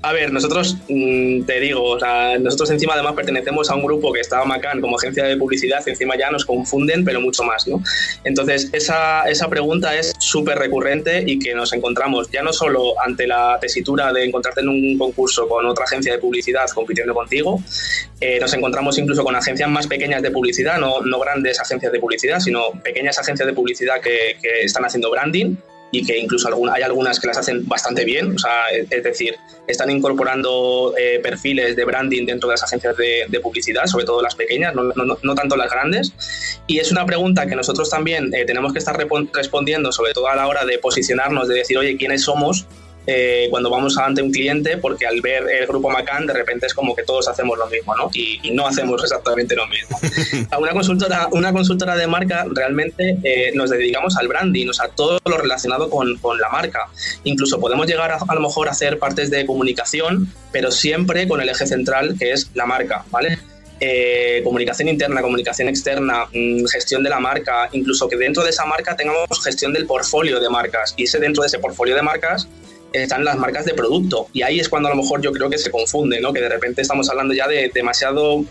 a 0.00 0.12
ver, 0.12 0.32
nosotros, 0.32 0.76
mm, 0.88 1.42
te 1.42 1.58
digo, 1.60 1.98
nosotros 2.40 2.70
encima 2.70 2.94
además 2.94 3.14
pertenecemos 3.14 3.68
a 3.68 3.74
un 3.74 3.82
grupo 3.82 4.12
que 4.12 4.20
estaba 4.20 4.44
Macan 4.44 4.80
como 4.80 4.96
agencia 4.96 5.24
de 5.24 5.36
publicidad, 5.36 5.86
encima 5.88 6.16
ya 6.16 6.30
nos 6.30 6.44
confunden, 6.44 7.04
pero 7.04 7.20
mucho 7.20 7.42
más, 7.42 7.66
¿no? 7.66 7.82
Entonces, 8.22 8.70
esa, 8.72 9.28
esa 9.28 9.48
pregunta 9.48 9.96
es 9.96 10.14
súper 10.18 10.58
recurrente 10.58 11.24
y 11.26 11.38
que 11.40 11.54
nos 11.54 11.72
encontramos 11.72 12.30
ya 12.30 12.42
no 12.42 12.52
solo 12.52 12.94
ante 13.04 13.26
la 13.26 13.58
tesitura 13.60 14.12
de 14.12 14.24
encontrarte 14.24 14.60
en 14.60 14.68
un 14.68 14.98
concurso 14.98 15.48
con 15.48 15.66
otra 15.66 15.84
agencia 15.84 16.12
de 16.12 16.18
publicidad 16.18 16.68
compitiendo 16.72 17.12
contigo, 17.12 17.60
eh, 18.20 18.38
nos 18.40 18.54
encontramos 18.54 18.98
incluso 18.98 19.24
con 19.24 19.34
agencias 19.34 19.68
más 19.68 19.88
pequeñas 19.88 20.22
de 20.22 20.30
publicidad, 20.30 20.78
no, 20.78 21.00
no 21.00 21.18
grandes 21.18 21.60
agencias 21.60 21.90
de 21.90 21.98
publicidad, 21.98 22.38
sino 22.38 22.70
pequeñas 22.84 23.18
agencias 23.18 23.46
de 23.46 23.52
publicidad 23.52 24.00
que, 24.00 24.36
que 24.40 24.62
están 24.62 24.84
haciendo 24.84 25.10
branding 25.10 25.56
y 25.90 26.04
que 26.04 26.18
incluso 26.18 26.48
hay 26.72 26.82
algunas 26.82 27.18
que 27.18 27.26
las 27.26 27.38
hacen 27.38 27.66
bastante 27.66 28.04
bien, 28.04 28.34
o 28.34 28.38
sea, 28.38 28.68
es 28.70 29.02
decir, 29.02 29.36
están 29.66 29.90
incorporando 29.90 30.94
eh, 30.98 31.20
perfiles 31.22 31.76
de 31.76 31.84
branding 31.84 32.26
dentro 32.26 32.48
de 32.48 32.54
las 32.54 32.62
agencias 32.62 32.96
de, 32.96 33.40
publicidad, 33.42 33.86
sobre 33.86 34.04
todo 34.04 34.20
las 34.20 34.34
pequeñas, 34.34 34.74
no, 34.74 34.82
no, 34.82 35.18
no, 35.22 35.34
tanto 35.34 35.56
las 35.56 35.70
grandes. 35.70 36.12
Y 36.66 36.78
es 36.78 36.90
una 36.90 37.06
pregunta 37.06 37.46
que 37.46 37.54
nosotros 37.54 37.88
también 37.88 38.34
eh, 38.34 38.44
tenemos 38.44 38.72
que 38.72 38.80
estar 38.80 38.98
respondiendo, 39.32 39.92
sobre 39.92 40.12
todo 40.12 40.28
a 40.28 40.36
la 40.36 40.48
hora 40.48 40.64
de 40.64 40.78
posicionarnos, 40.78 41.48
de 41.48 41.54
decir, 41.54 41.78
oye, 41.78 41.96
¿quiénes 41.96 42.22
somos? 42.22 42.66
Eh, 43.10 43.46
cuando 43.48 43.70
vamos 43.70 43.96
ante 43.96 44.20
un 44.20 44.30
cliente, 44.30 44.76
porque 44.76 45.06
al 45.06 45.22
ver 45.22 45.44
el 45.48 45.66
grupo 45.66 45.88
Macan, 45.88 46.26
de 46.26 46.34
repente 46.34 46.66
es 46.66 46.74
como 46.74 46.94
que 46.94 47.04
todos 47.04 47.26
hacemos 47.26 47.56
lo 47.56 47.66
mismo, 47.66 47.96
¿no? 47.96 48.10
Y, 48.12 48.50
no 48.52 48.66
hacemos 48.66 49.02
exactamente 49.04 49.56
lo 49.56 49.66
mismo. 49.66 49.98
A 50.50 50.58
una 50.58 50.72
consultora, 50.72 51.26
una 51.32 51.50
consultora 51.50 51.96
de 51.96 52.06
marca 52.06 52.44
realmente 52.50 53.16
eh, 53.22 53.52
nos 53.54 53.70
dedicamos 53.70 54.18
al 54.18 54.28
branding, 54.28 54.68
o 54.68 54.74
sea, 54.74 54.88
todo 54.88 55.18
lo 55.24 55.38
relacionado 55.38 55.88
con, 55.88 56.18
con 56.18 56.38
la 56.38 56.50
marca. 56.50 56.88
Incluso 57.24 57.58
podemos 57.58 57.86
llegar 57.86 58.10
a, 58.10 58.18
a 58.28 58.34
lo 58.34 58.40
mejor 58.40 58.68
a 58.68 58.72
hacer 58.72 58.98
partes 58.98 59.30
de 59.30 59.46
comunicación, 59.46 60.30
pero 60.52 60.70
siempre 60.70 61.26
con 61.26 61.40
el 61.40 61.48
eje 61.48 61.66
central 61.66 62.16
que 62.18 62.32
es 62.32 62.50
la 62.54 62.66
marca, 62.66 63.06
¿vale? 63.10 63.38
eh, 63.80 64.40
comunicación 64.44 64.88
interna, 64.88 65.22
comunicación 65.22 65.68
externa, 65.68 66.26
mm, 66.32 66.66
gestión 66.66 67.02
de 67.02 67.10
la 67.10 67.20
marca, 67.20 67.68
incluso 67.72 68.08
que 68.08 68.16
dentro 68.16 68.42
de 68.42 68.50
esa 68.50 68.64
marca 68.64 68.96
tengamos 68.96 69.26
gestión 69.42 69.72
del 69.72 69.86
portfolio 69.86 70.40
de 70.40 70.50
marcas. 70.50 70.94
Y 70.96 71.04
ese 71.04 71.18
dentro 71.18 71.42
de 71.42 71.46
ese 71.46 71.58
portfolio 71.58 71.94
de 71.94 72.02
marcas 72.02 72.48
están 72.92 73.24
las 73.24 73.36
marcas 73.36 73.64
de 73.64 73.74
producto. 73.74 74.28
Y 74.32 74.42
ahí 74.42 74.60
es 74.60 74.68
cuando 74.68 74.88
a 74.88 74.94
lo 74.94 75.02
mejor 75.02 75.20
yo 75.20 75.32
creo 75.32 75.50
que 75.50 75.58
se 75.58 75.70
confunde, 75.70 76.20
¿no? 76.20 76.32
que 76.32 76.40
de 76.40 76.48
repente 76.48 76.82
estamos 76.82 77.08
hablando 77.10 77.34
ya 77.34 77.46
de 77.46 77.70
demasiado 77.74 78.44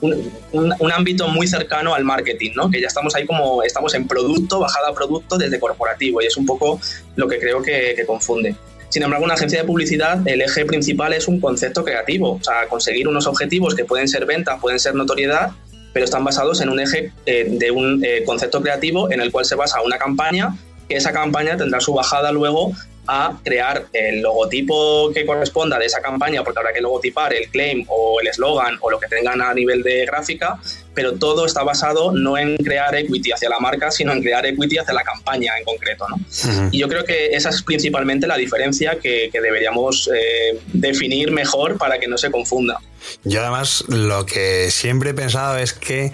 un, 0.00 0.92
ámbito 0.92 1.28
muy 1.28 1.46
cercano 1.46 1.94
al 1.94 2.04
marketing, 2.04 2.52
¿no? 2.54 2.70
que 2.70 2.80
ya 2.80 2.86
estamos 2.86 3.14
ahí 3.14 3.26
como 3.26 3.62
estamos 3.62 3.94
en 3.94 4.06
producto, 4.06 4.60
bajada 4.60 4.88
a 4.88 4.94
producto 4.94 5.38
desde 5.38 5.58
corporativo 5.58 6.20
y 6.20 6.26
es 6.26 6.36
un 6.36 6.46
poco 6.46 6.80
lo 7.16 7.28
que 7.28 7.38
creo 7.38 7.62
que, 7.62 7.94
que 7.96 8.04
confunde. 8.04 8.54
Sin 8.90 9.04
embargo, 9.04 9.24
una 9.24 9.34
agencia 9.34 9.60
de 9.60 9.64
publicidad, 9.64 10.26
el 10.26 10.42
eje 10.42 10.64
principal 10.64 11.12
es 11.12 11.28
un 11.28 11.40
concepto 11.40 11.84
creativo, 11.84 12.32
o 12.32 12.42
sea, 12.42 12.66
conseguir 12.68 13.06
unos 13.06 13.26
objetivos 13.28 13.76
que 13.76 13.84
pueden 13.84 14.08
ser 14.08 14.26
ventas, 14.26 14.58
pueden 14.60 14.80
ser 14.80 14.96
notoriedad, 14.96 15.52
pero 15.92 16.04
están 16.04 16.24
basados 16.24 16.60
en 16.60 16.70
un 16.70 16.80
eje 16.80 17.12
eh, 17.26 17.46
de 17.48 17.70
un 17.70 18.04
eh, 18.04 18.24
concepto 18.24 18.60
creativo 18.60 19.10
en 19.12 19.20
el 19.20 19.30
cual 19.30 19.44
se 19.44 19.54
basa 19.54 19.80
una 19.82 19.96
campaña, 19.96 20.56
que 20.88 20.96
esa 20.96 21.12
campaña 21.12 21.56
tendrá 21.56 21.80
su 21.80 21.94
bajada 21.94 22.32
luego 22.32 22.72
a 23.12 23.40
crear 23.42 23.86
el 23.92 24.22
logotipo 24.22 25.10
que 25.12 25.26
corresponda 25.26 25.80
de 25.80 25.86
esa 25.86 26.00
campaña, 26.00 26.44
porque 26.44 26.60
habrá 26.60 26.72
que 26.72 26.80
logotipar 26.80 27.34
el 27.34 27.48
claim 27.48 27.84
o 27.88 28.20
el 28.20 28.28
eslogan 28.28 28.78
o 28.80 28.88
lo 28.88 29.00
que 29.00 29.08
tengan 29.08 29.42
a 29.42 29.52
nivel 29.52 29.82
de 29.82 30.06
gráfica, 30.06 30.60
pero 30.94 31.14
todo 31.14 31.44
está 31.44 31.64
basado 31.64 32.12
no 32.12 32.38
en 32.38 32.56
crear 32.58 32.94
equity 32.94 33.32
hacia 33.32 33.48
la 33.48 33.58
marca, 33.58 33.90
sino 33.90 34.12
en 34.12 34.22
crear 34.22 34.46
equity 34.46 34.78
hacia 34.78 34.94
la 34.94 35.02
campaña 35.02 35.58
en 35.58 35.64
concreto. 35.64 36.06
¿no? 36.08 36.68
Y 36.70 36.78
yo 36.78 36.88
creo 36.88 37.04
que 37.04 37.28
esa 37.32 37.48
es 37.48 37.62
principalmente 37.62 38.28
la 38.28 38.36
diferencia 38.36 38.98
que, 39.00 39.28
deberíamos 39.32 40.08
eh, 40.14 40.60
definir 40.72 41.32
mejor 41.32 41.78
para 41.78 41.98
que 41.98 42.06
no 42.06 42.16
se 42.16 42.30
confunda. 42.30 42.78
Yo 43.24 43.40
además 43.40 43.84
lo 43.88 44.24
que 44.24 44.70
siempre 44.70 45.10
he 45.10 45.14
pensado 45.14 45.58
es 45.58 45.72
que 45.72 46.12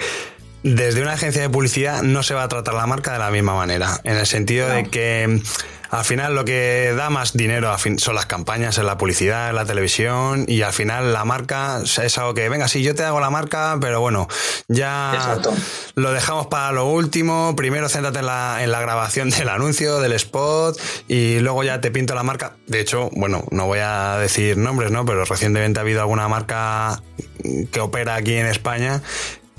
desde 0.63 1.03
una 1.03 1.13
agencia 1.13 1.43
de 1.43 1.51
publicidad 1.51 2.03
no 2.03 2.23
se 2.23 2.35
va 2.35 2.45
a 2.45 2.49
tratar 2.49 2.75
la 2.75 2.87
marca 2.87 3.13
de 3.13 3.19
la 3.19 3.31
misma 3.31 3.55
manera, 3.55 4.01
en 4.05 4.17
el 4.17 4.27
sentido 4.27 4.69
de 4.69 4.85
que 4.85 5.41
al 5.91 6.05
final 6.05 6.35
lo 6.35 6.45
que 6.45 6.93
da 6.97 7.11
más 7.11 7.33
dinero 7.33 7.75
son 7.99 8.15
las 8.15 8.27
campañas, 8.27 8.79
en 8.79 8.87
la 8.87 8.99
publicidad, 8.99 9.51
en 9.51 9.57
la 9.57 9.65
televisión 9.65 10.45
y 10.49 10.63
al 10.63 10.73
final 10.73 11.13
la 11.13 11.25
marca 11.25 11.81
es 11.83 12.19
algo 12.19 12.35
que, 12.35 12.49
venga, 12.49 12.69
sí, 12.69 12.83
yo 12.83 12.95
te 12.95 13.05
hago 13.05 13.21
la 13.21 13.31
marca, 13.31 13.79
pero 13.81 14.01
bueno, 14.01 14.29
ya 14.69 15.39
lo 15.95 16.13
dejamos 16.13 16.47
para 16.47 16.73
lo 16.73 16.87
último, 16.87 17.55
primero 17.57 17.89
céntrate 17.89 18.21
en 18.21 18.27
la, 18.27 18.59
en 18.63 18.71
la 18.71 18.81
grabación 18.81 19.31
del 19.39 19.49
anuncio, 19.49 20.01
del 20.01 20.13
spot 20.13 20.79
y 21.09 21.39
luego 21.41 21.65
ya 21.65 21.81
te 21.81 21.91
pinto 21.91 22.15
la 22.15 22.23
marca. 22.23 22.57
De 22.67 22.81
hecho, 22.81 23.11
bueno, 23.13 23.45
no 23.51 23.67
voy 23.67 23.81
a 23.83 24.17
decir 24.19 24.57
nombres, 24.57 24.91
¿no? 24.91 25.05
Pero 25.05 25.25
recientemente 25.25 25.81
ha 25.81 25.83
habido 25.83 26.01
alguna 26.01 26.29
marca 26.29 27.03
que 27.71 27.81
opera 27.81 28.17
aquí 28.17 28.35
en 28.35 28.47
España 28.47 29.03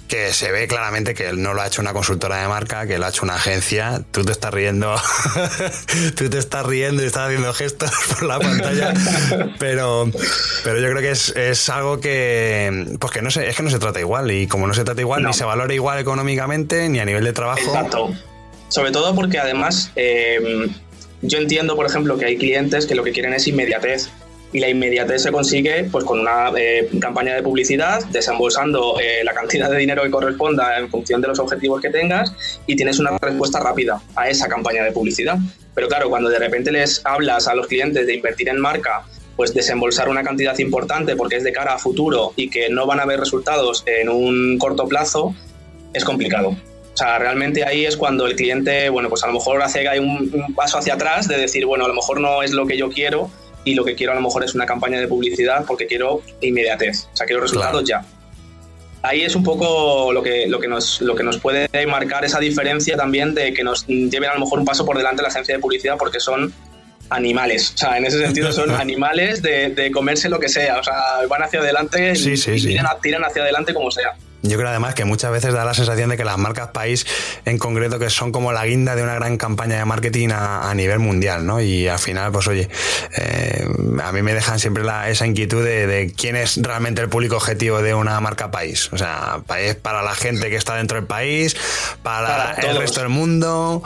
que 0.08 0.34
se 0.34 0.52
ve 0.52 0.68
claramente 0.68 1.14
que 1.14 1.28
él 1.28 1.42
no 1.42 1.54
lo 1.54 1.62
ha 1.62 1.68
hecho 1.68 1.82
una 1.82 1.94
consultora 1.94 2.42
de 2.42 2.48
marca, 2.48 2.88
que 2.88 2.98
lo 2.98 3.06
ha 3.06 3.10
hecho 3.10 3.24
una 3.24 3.36
agencia. 3.36 4.02
Tú 4.12 4.24
te 4.24 4.32
estás 4.32 4.54
riendo, 4.54 4.96
tú 6.16 6.30
te 6.30 6.38
estás 6.38 6.66
riendo 6.66 7.04
y 7.04 7.06
estás 7.06 7.28
haciendo 7.28 7.54
gestos 7.54 7.92
por 8.10 8.24
la 8.24 8.40
pantalla, 8.40 8.94
pero, 9.60 10.10
pero 10.64 10.80
yo 10.80 10.90
creo 10.90 11.02
que 11.02 11.12
es, 11.12 11.70
algo 11.70 12.00
que, 12.00 12.96
pues 13.00 13.12
que 13.12 13.22
no 13.22 13.32
sé, 13.32 13.50
es 13.50 13.56
que 13.56 13.64
no 13.64 13.70
se 13.70 13.80
trata 13.80 14.00
igual 14.00 14.32
y 14.32 14.48
como 14.48 14.68
no 14.68 14.74
se 14.74 14.84
trata 14.84 15.02
igual, 15.02 15.24
ni 15.24 15.34
se 15.34 15.44
valora 15.44 15.74
igual 15.74 16.00
económicamente 16.00 16.88
ni 16.90 17.00
a 17.00 17.06
nivel 17.06 17.24
de 17.24 17.34
trabajo. 17.34 17.62
Exacto. 17.62 18.14
Sobre 18.70 18.92
todo 18.92 19.16
porque 19.16 19.40
además 19.40 19.92
eh, 19.96 20.70
yo 21.22 21.38
entiendo, 21.38 21.76
por 21.76 21.86
ejemplo, 21.86 22.18
que 22.18 22.26
hay 22.26 22.38
clientes 22.38 22.86
que 22.86 22.96
lo 22.96 23.04
que 23.04 23.12
quieren 23.12 23.34
es 23.34 23.48
inmediatez 23.48 24.10
y 24.54 24.60
la 24.60 24.70
inmediatez 24.70 25.24
se 25.24 25.32
consigue 25.32 25.86
pues 25.92 26.06
con 26.06 26.20
una 26.20 26.51
eh, 26.58 26.89
campaña 27.00 27.36
de 27.36 27.44
publicidad, 27.44 28.04
desembolsando 28.06 29.00
eh, 29.00 29.24
la 29.24 29.34
cantidad 29.34 29.70
de 29.70 29.77
dinero 29.77 30.04
que 30.04 30.12
corresponda 30.12 30.77
en 30.77 30.89
función 30.89 31.22
de 31.22 31.27
los 31.27 31.39
objetivos 31.39 31.82
que 31.82 31.89
tengas 31.89 32.34
y 32.66 32.75
tienes 32.75 33.00
una 33.00 33.18
respuesta 33.18 33.60
rápida 33.60 34.01
a 34.16 34.30
esa 34.30 34.48
campaña 34.48 34.84
de 34.84 34.92
publicidad. 34.92 35.38
Pero 35.75 35.88
claro, 35.88 36.10
cuando 36.10 36.30
de 36.30 36.39
repente 36.39 36.72
les 36.72 37.06
hablas 37.06 37.48
a 37.48 37.56
los 37.56 37.68
clientes 37.68 38.08
de 38.08 38.16
invertir 38.16 38.50
en 38.50 38.60
marca, 38.60 39.04
pues 39.36 39.54
desembolsar 39.54 40.10
una 40.10 40.24
cantidad 40.24 40.58
importante 40.58 41.16
porque 41.16 41.36
es 41.36 41.44
de 41.44 41.51
cara 41.51 41.75
a 41.75 41.77
futuro 41.77 42.34
y 42.36 42.50
que 42.50 42.70
no 42.70 42.88
van 42.88 43.00
a 43.00 43.06
ver 43.06 43.20
resultados 43.20 43.84
en 43.86 44.10
un 44.10 44.58
corto 44.58 44.88
plazo, 44.88 45.36
es 45.94 46.04
complicado. 46.04 46.50
O 46.50 46.98
sea, 46.98 47.20
realmente 47.20 47.63
ahí 47.63 47.86
es 47.86 47.96
cuando 47.96 48.25
el 48.25 48.36
cliente, 48.36 48.89
bueno, 48.89 49.10
pues 49.10 49.24
a 49.24 49.27
lo 49.27 49.34
mejor 49.34 49.62
hace 49.62 49.88
un, 50.00 50.32
un 50.34 50.56
paso 50.56 50.80
hacia 50.80 50.96
atrás 50.96 51.27
de 51.27 51.38
decir, 51.38 51.68
bueno, 51.68 51.86
a 51.86 51.88
lo 51.88 51.94
mejor 51.94 52.20
no 52.20 52.42
es 52.42 52.54
lo 52.54 52.66
que 52.66 52.75
yo 52.75 52.89
quiero, 52.89 53.30
y 53.68 53.76
lo 53.76 53.84
que 53.84 53.96
quiero 53.96 54.14
a 54.14 54.16
lo 54.16 54.22
mejor 54.22 54.46
es 54.46 54.56
una 54.56 54.66
campaña 54.66 55.00
de 55.00 55.08
publicidad 55.08 55.66
porque 55.66 55.88
quiero 55.88 56.22
inmediatez, 56.40 57.10
o 57.12 57.18
sea, 57.18 57.26
quiero 57.26 57.42
resultados 57.42 57.84
ya. 57.84 58.06
Ahí 59.02 59.22
es 59.22 59.36
un 59.36 59.44
poco 59.44 60.12
lo 60.14 60.24
que, 60.24 60.48
lo, 60.48 60.60
que 60.60 60.68
nos, 60.68 61.02
lo 61.02 61.16
que 61.16 61.24
nos 61.24 61.38
puede 61.38 61.68
marcar 61.86 62.24
esa 62.26 62.40
diferencia 62.40 62.96
también 62.96 63.36
de 63.36 63.54
que 63.54 63.64
nos 63.64 63.86
lleven 63.86 64.30
a 64.30 64.34
lo 64.34 64.40
mejor 64.40 64.60
un 64.60 64.66
paso 64.66 64.86
por 64.86 64.98
delante 64.98 65.22
la 65.22 65.28
agencia 65.28 65.54
de 65.54 65.60
publicidad 65.60 65.98
porque 65.98 66.20
son 66.20 66.54
animales. 67.10 67.74
O 67.76 67.78
sea, 67.78 67.98
en 67.98 68.06
ese 68.06 68.20
sentido 68.20 68.52
son 68.52 68.72
animales 68.80 69.42
de, 69.42 69.70
de 69.70 69.92
comerse 69.92 70.30
lo 70.30 70.40
que 70.40 70.50
sea. 70.50 70.80
O 70.80 70.84
sea, 70.84 70.96
van 71.30 71.44
hacia 71.44 71.60
adelante 71.60 72.14
y, 72.14 72.36
tiran 73.02 73.24
hacia 73.24 73.44
adelante 73.44 73.74
como 73.74 73.92
sea. 73.92 74.16
Yo 74.44 74.58
creo 74.58 74.70
además 74.70 74.94
que 74.94 75.06
muchas 75.06 75.32
veces 75.32 75.53
da 75.53 75.65
la 75.65 75.74
sensación 75.74 76.10
de 76.10 76.17
que 76.17 76.24
las 76.24 76.38
marcas 76.38 76.70
país 76.70 77.06
en 77.46 77.58
concreto 77.58 78.00
que 78.00 78.10
son 78.10 78.32
como 78.32 78.51
la 78.51 78.65
guinda 78.65 78.96
de 78.96 79.03
una 79.03 79.15
gran 79.15 79.38
campaña 79.38 79.77
de 79.77 79.86
marketing 79.86 80.29
a, 80.32 80.74
nivel 80.75 81.00
mundial, 81.00 81.46
¿no? 81.46 81.60
Y 81.60 81.88
al 81.88 81.98
final, 81.98 82.32
pues 82.32 82.48
oye, 82.48 82.70
eh, 83.17 83.67
a 84.03 84.12
mí 84.12 84.22
me 84.22 84.34
dejan 84.34 84.60
siempre 84.60 84.84
esa 85.08 85.25
inquietud 85.25 85.63
de, 85.63 86.13
quién 86.15 86.36
es 86.36 86.62
realmente 86.62 87.01
el 87.01 87.10
público 87.10 87.38
objetivo 87.38 87.82
de 87.82 87.96
una 87.96 88.20
marca 88.20 88.51
país. 88.51 88.89
O 88.94 88.98
sea, 88.98 89.41
país 89.48 89.75
para 89.75 90.03
la 90.03 90.13
gente 90.13 90.50
que 90.50 90.56
está 90.56 90.75
dentro 90.75 90.98
del 90.98 91.08
país, 91.08 91.56
para, 92.03 92.56
para 92.56 92.72
el 92.72 92.77
resto 92.77 93.00
del 93.00 93.10
mundo. 93.10 93.82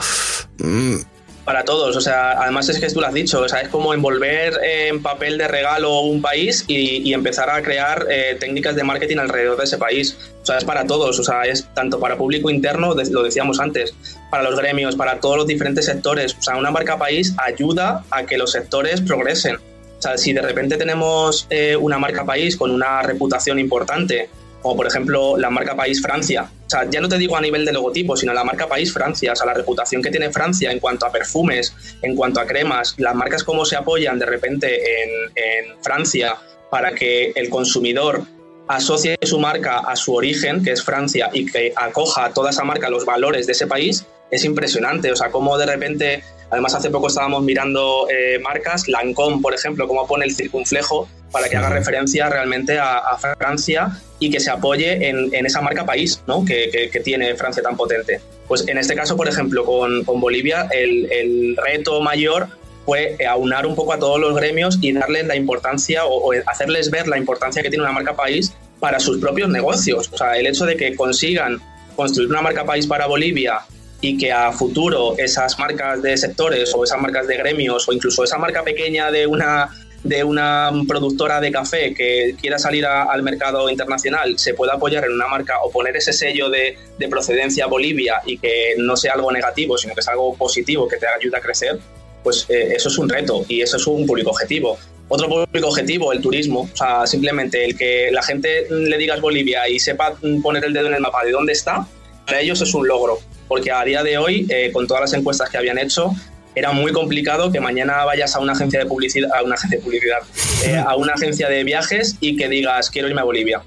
Para 1.44 1.64
todos, 1.64 1.96
o 1.96 2.00
sea, 2.00 2.40
además 2.40 2.68
es 2.68 2.78
que 2.78 2.88
tú 2.88 3.00
lo 3.00 3.08
has 3.08 3.14
dicho, 3.14 3.40
o 3.40 3.48
sea, 3.48 3.62
es 3.62 3.68
como 3.68 3.92
envolver 3.92 4.54
en 4.62 5.02
papel 5.02 5.38
de 5.38 5.48
regalo 5.48 6.02
un 6.02 6.22
país 6.22 6.64
y, 6.68 7.12
empezar 7.12 7.50
a 7.50 7.60
crear 7.62 8.06
eh, 8.08 8.36
técnicas 8.38 8.76
de 8.76 8.84
marketing 8.84 9.18
alrededor 9.18 9.58
de 9.58 9.64
ese 9.64 9.76
país. 9.76 10.16
O 10.40 10.46
sea, 10.46 10.58
es 10.58 10.64
para 10.64 10.86
todos, 10.86 11.18
o 11.18 11.24
sea, 11.24 11.42
es 11.42 11.66
tanto 11.74 11.98
para 11.98 12.16
público 12.16 12.48
interno, 12.48 12.94
lo 12.94 13.22
decíamos 13.22 13.58
antes, 13.58 13.92
para 14.30 14.44
los 14.44 14.56
gremios, 14.56 14.94
para 14.94 15.18
todos 15.18 15.38
los 15.38 15.46
diferentes 15.46 15.84
sectores. 15.86 16.36
O 16.38 16.42
sea, 16.42 16.56
una 16.56 16.70
marca 16.70 16.96
país 16.96 17.34
ayuda 17.38 18.04
a 18.10 18.24
que 18.24 18.38
los 18.38 18.52
sectores 18.52 19.00
progresen. 19.00 19.56
O 19.56 20.02
sea, 20.02 20.18
si 20.18 20.32
de 20.32 20.42
repente 20.42 20.76
tenemos 20.76 21.46
eh, 21.50 21.76
una 21.76 21.98
marca 21.98 22.24
país 22.24 22.56
con 22.56 22.70
una 22.70 23.02
reputación 23.02 23.58
importante, 23.58 24.30
como 24.62 24.76
por 24.76 24.86
ejemplo 24.86 25.36
la 25.36 25.50
marca 25.50 25.76
país 25.76 26.00
Francia. 26.00 26.48
O 26.66 26.70
sea, 26.70 26.88
ya 26.88 27.00
no 27.00 27.08
te 27.08 27.18
digo 27.18 27.36
a 27.36 27.40
nivel 27.40 27.64
de 27.64 27.72
logotipo, 27.72 28.16
sino 28.16 28.32
la 28.32 28.44
marca 28.44 28.66
país 28.66 28.92
Francia, 28.92 29.32
o 29.32 29.36
sea, 29.36 29.46
la 29.46 29.54
reputación 29.54 30.00
que 30.00 30.10
tiene 30.10 30.30
Francia 30.30 30.70
en 30.70 30.78
cuanto 30.78 31.04
a 31.04 31.12
perfumes, 31.12 31.74
en 32.00 32.14
cuanto 32.14 32.40
a 32.40 32.46
cremas, 32.46 32.94
las 32.98 33.14
marcas 33.14 33.44
cómo 33.44 33.64
se 33.64 33.76
apoyan 33.76 34.18
de 34.18 34.26
repente 34.26 34.80
en, 35.02 35.82
Francia 35.82 36.36
para 36.70 36.94
que 36.94 37.32
el 37.34 37.50
consumidor 37.50 38.22
asocie 38.68 39.16
su 39.22 39.40
marca 39.40 39.78
a 39.78 39.96
su 39.96 40.14
origen, 40.14 40.62
que 40.62 40.70
es 40.70 40.82
Francia, 40.82 41.28
y 41.32 41.44
que 41.44 41.72
acoja 41.74 42.32
toda 42.32 42.50
esa 42.50 42.62
marca 42.62 42.88
los 42.88 43.04
valores 43.04 43.46
de 43.46 43.52
ese 43.52 43.66
país, 43.66 44.06
es 44.30 44.44
impresionante. 44.44 45.10
O 45.10 45.16
sea, 45.16 45.30
cómo 45.30 45.58
de 45.58 45.66
repente, 45.66 46.22
además 46.50 46.74
hace 46.74 46.90
poco 46.90 47.08
estábamos 47.08 47.42
mirando 47.42 48.06
eh, 48.10 48.38
marcas, 48.38 48.86
Lancôme, 48.86 49.42
por 49.42 49.54
ejemplo, 49.54 49.88
cómo 49.88 50.06
pone 50.06 50.24
el 50.24 50.34
circunflejo 50.34 51.08
para 51.32 51.48
que 51.48 51.56
haga 51.56 51.70
referencia 51.70 52.28
realmente 52.28 52.78
a, 52.78 53.18
Francia 53.38 53.98
y 54.18 54.30
que 54.30 54.38
se 54.38 54.50
apoye 54.50 55.08
en, 55.08 55.46
esa 55.46 55.60
marca 55.60 55.84
país 55.84 56.22
¿no? 56.26 56.44
que, 56.44 56.90
tiene 57.02 57.34
Francia 57.34 57.62
tan 57.62 57.76
potente. 57.76 58.20
Pues 58.46 58.68
en 58.68 58.78
este 58.78 58.94
caso, 58.94 59.16
por 59.16 59.28
ejemplo, 59.28 59.64
con, 59.64 60.04
Bolivia, 60.20 60.68
el, 60.70 61.56
reto 61.56 62.00
mayor 62.00 62.48
fue 62.84 63.16
aunar 63.28 63.66
un 63.66 63.74
poco 63.74 63.92
a 63.92 63.98
todos 63.98 64.20
los 64.20 64.36
gremios 64.36 64.78
y 64.80 64.92
darles 64.92 65.26
la 65.26 65.34
importancia 65.34 66.04
o, 66.04 66.32
hacerles 66.46 66.90
ver 66.90 67.08
la 67.08 67.16
importancia 67.16 67.62
que 67.62 67.70
tiene 67.70 67.84
una 67.84 67.92
marca 67.92 68.14
país 68.14 68.52
para 68.78 69.00
sus 69.00 69.18
propios 69.18 69.48
negocios. 69.48 70.10
O 70.12 70.18
sea, 70.18 70.36
el 70.36 70.46
hecho 70.46 70.66
de 70.66 70.76
que 70.76 70.94
consigan 70.94 71.60
construir 71.96 72.28
una 72.30 72.42
marca 72.42 72.64
país 72.64 72.86
para 72.86 73.06
Bolivia 73.06 73.60
y 74.00 74.18
que 74.18 74.32
a 74.32 74.52
futuro 74.52 75.14
esas 75.16 75.58
marcas 75.58 76.02
de 76.02 76.16
sectores 76.16 76.74
o 76.74 76.84
esas 76.84 77.00
marcas 77.00 77.26
de 77.26 77.36
gremios 77.36 77.88
o 77.88 77.92
incluso 77.92 78.24
esa 78.24 78.36
marca 78.36 78.64
pequeña 78.64 79.10
de 79.10 79.26
una 79.26 79.70
de 80.04 80.24
una 80.24 80.70
productora 80.88 81.40
de 81.40 81.52
café 81.52 81.94
que 81.94 82.34
quiera 82.40 82.58
salir 82.58 82.84
al 82.86 83.22
mercado 83.22 83.70
internacional 83.70 84.38
se 84.38 84.54
pueda 84.54 84.74
apoyar 84.74 85.04
en 85.04 85.12
una 85.12 85.28
marca 85.28 85.54
o 85.62 85.70
poner 85.70 85.96
ese 85.96 86.12
sello 86.12 86.50
de, 86.50 86.76
de, 86.98 87.08
procedencia 87.08 87.66
Bolivia 87.66 88.20
y 88.26 88.38
que 88.38 88.74
no 88.78 88.96
sea 88.96 89.14
algo 89.14 89.30
negativo, 89.30 89.78
sino 89.78 89.94
que 89.94 90.02
sea 90.02 90.14
algo 90.14 90.34
positivo 90.34 90.88
que 90.88 90.96
te 90.96 91.06
ayude 91.06 91.36
a 91.36 91.40
crecer, 91.40 91.78
pues 92.22 92.46
eh, 92.48 92.74
eso 92.74 92.88
es 92.88 92.98
un 92.98 93.08
reto 93.08 93.44
y 93.48 93.62
eso 93.62 93.76
es 93.76 93.86
un 93.86 94.06
público 94.06 94.30
objetivo. 94.30 94.76
Otro 95.08 95.28
público 95.28 95.68
objetivo, 95.68 96.12
el 96.12 96.20
turismo, 96.20 96.68
o 96.72 96.76
sea, 96.76 97.06
simplemente 97.06 97.64
el 97.64 97.76
que 97.76 98.10
la 98.10 98.22
gente 98.22 98.66
le 98.70 98.96
digas 98.96 99.20
Bolivia 99.20 99.68
y 99.68 99.78
sepa 99.78 100.14
poner 100.42 100.64
el 100.64 100.72
dedo 100.72 100.86
en 100.88 100.94
el 100.94 101.00
mapa 101.00 101.24
de 101.24 101.32
dónde 101.32 101.52
está, 101.52 101.86
para 102.24 102.40
ellos 102.40 102.60
es 102.62 102.72
un 102.74 102.88
logro 102.88 103.18
porque 103.52 103.70
a 103.70 103.84
día 103.84 104.02
de 104.02 104.16
hoy, 104.16 104.46
eh, 104.48 104.70
con 104.72 104.86
todas 104.86 105.02
las 105.02 105.12
encuestas 105.12 105.50
que 105.50 105.58
habían 105.58 105.76
hecho, 105.76 106.14
era 106.54 106.72
muy 106.72 106.92
complicado 106.92 107.50
que 107.50 107.60
mañana 107.60 108.04
vayas 108.04 108.34
a 108.36 108.40
una 108.40 108.52
agencia 108.52 108.78
de 108.80 108.86
publicidad, 108.86 109.30
a 109.34 109.42
una 109.42 109.54
agencia 109.54 109.78
de 109.78 109.84
publicidad, 109.84 110.18
eh, 110.66 110.76
a 110.76 110.96
una 110.96 111.14
agencia 111.14 111.48
de 111.48 111.64
viajes 111.64 112.16
y 112.20 112.36
que 112.36 112.48
digas 112.48 112.90
quiero 112.90 113.08
irme 113.08 113.20
a 113.20 113.24
Bolivia. 113.24 113.62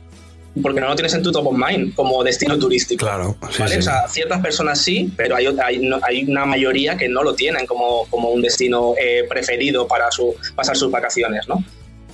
porque 0.62 0.80
no 0.80 0.88
lo 0.88 0.96
tienes 0.96 1.14
en 1.14 1.22
tu 1.22 1.34
top 1.34 1.48
of 1.48 1.58
mind 1.58 1.94
como 1.96 2.24
destino 2.24 2.58
turístico. 2.58 3.06
Claro, 3.06 3.36
O 3.42 3.82
sea, 3.82 4.08
ciertas 4.08 4.42
personas 4.42 4.80
sí, 4.82 5.12
pero 5.18 5.36
hay, 5.36 5.48
hay, 6.02 6.24
una 6.24 6.46
mayoría 6.46 6.96
que 6.96 7.10
no 7.10 7.24
lo 7.24 7.36
tienen 7.36 7.66
como, 7.66 8.06
como 8.10 8.30
un 8.30 8.42
destino 8.42 8.94
eh, 8.98 9.26
preferido 9.28 9.86
para 9.88 10.10
su, 10.12 10.34
pasar 10.56 10.78
sus 10.78 10.90
vacaciones, 10.92 11.46
¿no? 11.50 11.62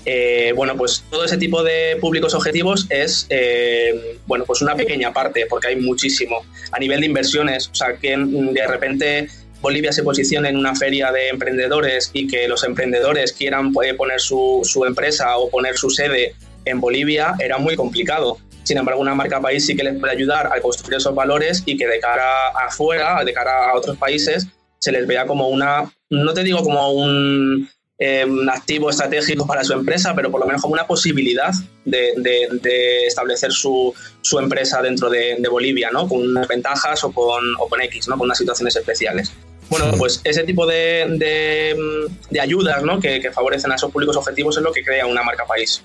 Eh, 0.05 0.53
bueno, 0.55 0.75
pues 0.75 1.03
todo 1.11 1.25
ese 1.25 1.37
tipo 1.37 1.63
de 1.63 1.97
públicos 2.01 2.33
objetivos 2.33 2.87
es, 2.89 3.27
eh, 3.29 4.17
bueno, 4.25 4.45
pues 4.45 4.61
una 4.61 4.75
pequeña 4.75 5.13
parte, 5.13 5.45
porque 5.47 5.67
hay 5.67 5.75
muchísimo. 5.75 6.43
A 6.71 6.79
nivel 6.79 7.01
de 7.01 7.05
inversiones, 7.05 7.69
o 7.69 7.75
sea, 7.75 7.95
que 7.95 8.17
de 8.17 8.67
repente 8.67 9.27
Bolivia 9.61 9.91
se 9.91 10.03
posicione 10.03 10.49
en 10.49 10.57
una 10.57 10.75
feria 10.75 11.11
de 11.11 11.29
emprendedores 11.29 12.09
y 12.13 12.27
que 12.27 12.47
los 12.47 12.63
emprendedores 12.63 13.33
quieran 13.33 13.71
poner 13.71 14.19
su, 14.19 14.61
su 14.63 14.85
empresa 14.85 15.37
o 15.37 15.49
poner 15.49 15.77
su 15.77 15.89
sede 15.89 16.35
en 16.65 16.79
Bolivia, 16.79 17.35
era 17.39 17.57
muy 17.57 17.75
complicado. 17.75 18.37
Sin 18.63 18.77
embargo, 18.77 19.01
una 19.01 19.15
marca 19.15 19.41
país 19.41 19.65
sí 19.65 19.75
que 19.75 19.83
les 19.83 19.99
puede 19.99 20.13
ayudar 20.13 20.47
a 20.47 20.61
construir 20.61 20.97
esos 20.97 21.15
valores 21.15 21.63
y 21.65 21.77
que 21.77 21.87
de 21.87 21.99
cara 21.99 22.49
afuera, 22.49 23.23
de 23.23 23.33
cara 23.33 23.71
a 23.71 23.75
otros 23.75 23.97
países, 23.97 24.47
se 24.79 24.91
les 24.91 25.05
vea 25.07 25.25
como 25.25 25.49
una, 25.49 25.91
no 26.09 26.33
te 26.33 26.43
digo 26.43 26.63
como 26.63 26.91
un 26.91 27.69
eh, 27.99 28.25
activo 28.51 28.89
estratégico 28.89 29.45
para 29.45 29.63
su 29.63 29.73
empresa, 29.73 30.15
pero 30.15 30.31
por 30.31 30.39
lo 30.39 30.47
menos 30.47 30.61
como 30.61 30.73
una 30.73 30.87
posibilidad 30.87 31.51
de, 31.85 33.05
establecer 33.05 33.51
su, 33.51 33.93
empresa 34.39 34.81
dentro 34.81 35.09
de, 35.09 35.37
Bolivia, 35.49 35.89
¿no? 35.91 36.07
Con 36.07 36.21
unas 36.21 36.47
ventajas 36.47 37.03
o 37.03 37.11
con, 37.11 37.43
con 37.69 37.81
X, 37.81 38.07
¿no? 38.07 38.17
Con 38.17 38.25
unas 38.25 38.39
situaciones 38.39 38.75
especiales. 38.75 39.31
Bueno, 39.69 39.91
pues 39.97 40.21
ese 40.23 40.43
tipo 40.43 40.65
de, 40.65 42.09
ayudas 42.39 42.83
¿no? 42.83 42.99
que, 42.99 43.21
que, 43.21 43.31
favorecen 43.31 43.71
a 43.71 43.75
esos 43.75 43.91
públicos 43.91 44.17
objetivos 44.17 44.57
es 44.57 44.63
lo 44.63 44.71
que 44.71 44.83
crea 44.83 45.05
una 45.05 45.23
marca 45.23 45.45
país. 45.45 45.81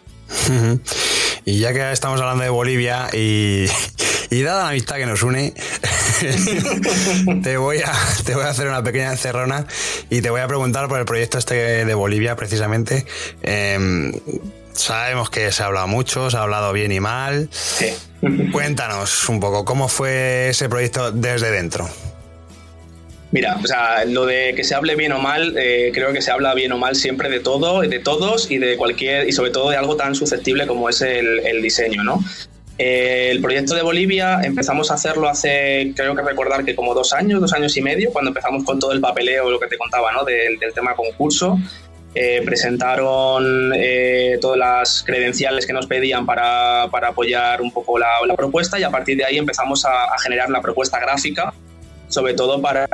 Y 1.45 1.61
ya 1.61 1.73
que 1.73 1.93
estamos 1.93 2.21
hablando 2.21 2.43
de 2.43 2.51
Bolivia 2.51 3.09
y, 3.13 3.67
dada 4.31 4.65
la 4.65 4.69
amistad 4.71 4.97
que 4.97 5.07
nos 5.07 5.23
une, 5.23 5.55
te, 7.43 7.57
voy 7.57 7.79
a, 7.79 7.93
te 8.25 8.35
voy 8.35 8.45
a 8.45 8.49
hacer 8.49 8.67
una 8.69 8.83
pequeña 8.83 9.13
encerrona 9.13 9.67
y 10.11 10.21
te 10.21 10.31
voy 10.31 10.41
a 10.41 10.49
preguntar 10.49 10.89
por 10.89 10.99
el 10.99 11.05
proyecto 11.05 11.39
este 11.39 11.85
de 11.85 11.95
Bolivia 11.95 12.37
precisamente. 12.37 13.07
Em, 13.43 14.13
sabemos 14.73 15.31
que 15.31 15.53
se 15.53 15.63
ha 15.63 15.67
hablado 15.67 15.87
mucho, 15.87 16.31
se 16.31 16.37
ha 16.37 16.43
hablado 16.43 16.73
bien 16.73 16.93
y 16.93 17.01
mal. 17.01 17.49
Cuéntanos 18.53 19.29
un 19.29 19.41
poco 19.41 19.65
cómo 19.65 19.89
fue 19.89 20.49
ese 20.51 20.69
proyecto 20.69 21.13
desde 21.13 21.51
dentro. 21.51 21.89
Mira, 23.33 23.59
o 23.63 23.67
sea, 23.67 24.05
lo 24.05 24.25
de 24.25 24.55
que 24.55 24.63
se 24.63 24.75
hable 24.75 24.95
bien 24.95 25.13
o 25.13 25.19
mal, 25.19 25.55
eh, 25.59 25.91
creo 25.93 26.13
que 26.13 26.23
se 26.23 26.31
habla 26.31 26.55
bien 26.55 26.71
o 26.73 26.79
mal 26.79 26.95
siempre 26.95 27.29
de 27.29 27.41
todo, 27.41 27.81
de 27.81 27.99
todos 27.99 28.51
y 28.51 28.59
de 28.59 28.77
cualquier, 28.77 29.29
y 29.29 29.33
sobre 29.33 29.51
todo 29.51 29.71
de 29.71 29.77
algo 29.77 29.97
tan 29.97 30.15
susceptible 30.15 30.67
como 30.67 30.89
es 30.89 31.03
el, 31.03 31.61
diseño, 31.61 32.05
¿no? 32.05 32.21
Eh, 32.79 33.29
el 33.33 33.41
proyecto 33.41 33.75
de 33.75 33.83
Bolivia 33.83 34.41
empezamos 34.45 34.91
a 34.91 34.95
hacerlo 34.95 35.29
hace, 35.29 35.93
creo 35.97 36.15
que 36.15 36.23
recordar 36.23 36.65
que 36.65 36.77
como 36.77 36.95
dos 36.95 37.13
años, 37.15 37.41
dos 37.41 37.53
años 37.53 37.77
y 37.77 37.83
medio, 37.83 38.13
cuando 38.13 38.31
empezamos 38.31 38.65
con 38.65 38.79
todo 38.79 38.93
el 38.93 39.01
papeleo, 39.01 39.51
lo 39.51 39.59
que 39.59 39.67
te 39.67 39.79
contaba, 39.79 40.13
¿no? 40.13 40.25
Del, 40.25 40.59
tema 40.75 40.95
concurso. 40.95 41.59
Eh, 42.15 42.41
presentaron 42.47 43.73
todas 44.41 44.59
las 44.59 45.03
credenciales 45.03 45.67
que 45.67 45.75
nos 45.75 45.87
pedían 45.87 46.25
para, 46.25 46.85
apoyar 46.85 47.61
un 47.61 47.73
poco 47.73 47.99
la, 47.99 48.07
propuesta 48.37 48.79
y 48.79 48.85
a 48.85 48.91
partir 48.91 49.19
de 49.19 49.25
ahí 49.25 49.37
empezamos 49.37 49.85
a, 49.85 50.05
a 50.05 50.19
generar 50.19 50.49
la 50.49 50.63
propuesta 50.63 50.99
gráfica 51.01 51.53
sobre 52.09 52.35
todo 52.35 52.61
para, 52.61 52.87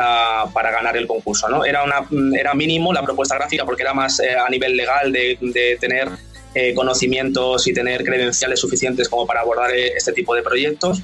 para 0.53 0.71
ganar 0.71 0.97
el 0.97 1.07
concurso. 1.07 1.49
¿no? 1.49 1.65
Era, 1.65 1.85
una, 1.85 2.07
era 2.39 2.55
mínimo 2.55 2.93
la 2.93 3.03
propuesta 3.03 3.37
gráfica 3.37 3.65
porque 3.65 3.83
era 3.83 3.95
más 3.95 4.21
eh, 4.21 4.35
a 4.35 4.49
nivel 4.49 4.77
legal 4.77 5.13
de, 5.13 5.39
de 5.41 5.77
tener 5.81 6.09
eh, 6.55 6.75
conocimientos 6.75 7.67
y 7.67 7.73
tener 7.73 8.05
credenciales 8.05 8.61
suficientes 8.61 9.09
como 9.09 9.27
para 9.27 9.41
abordar 9.41 9.71
eh, 9.73 9.93
este 9.97 10.13
tipo 10.13 10.35
de 10.35 10.43
proyectos. 10.43 11.03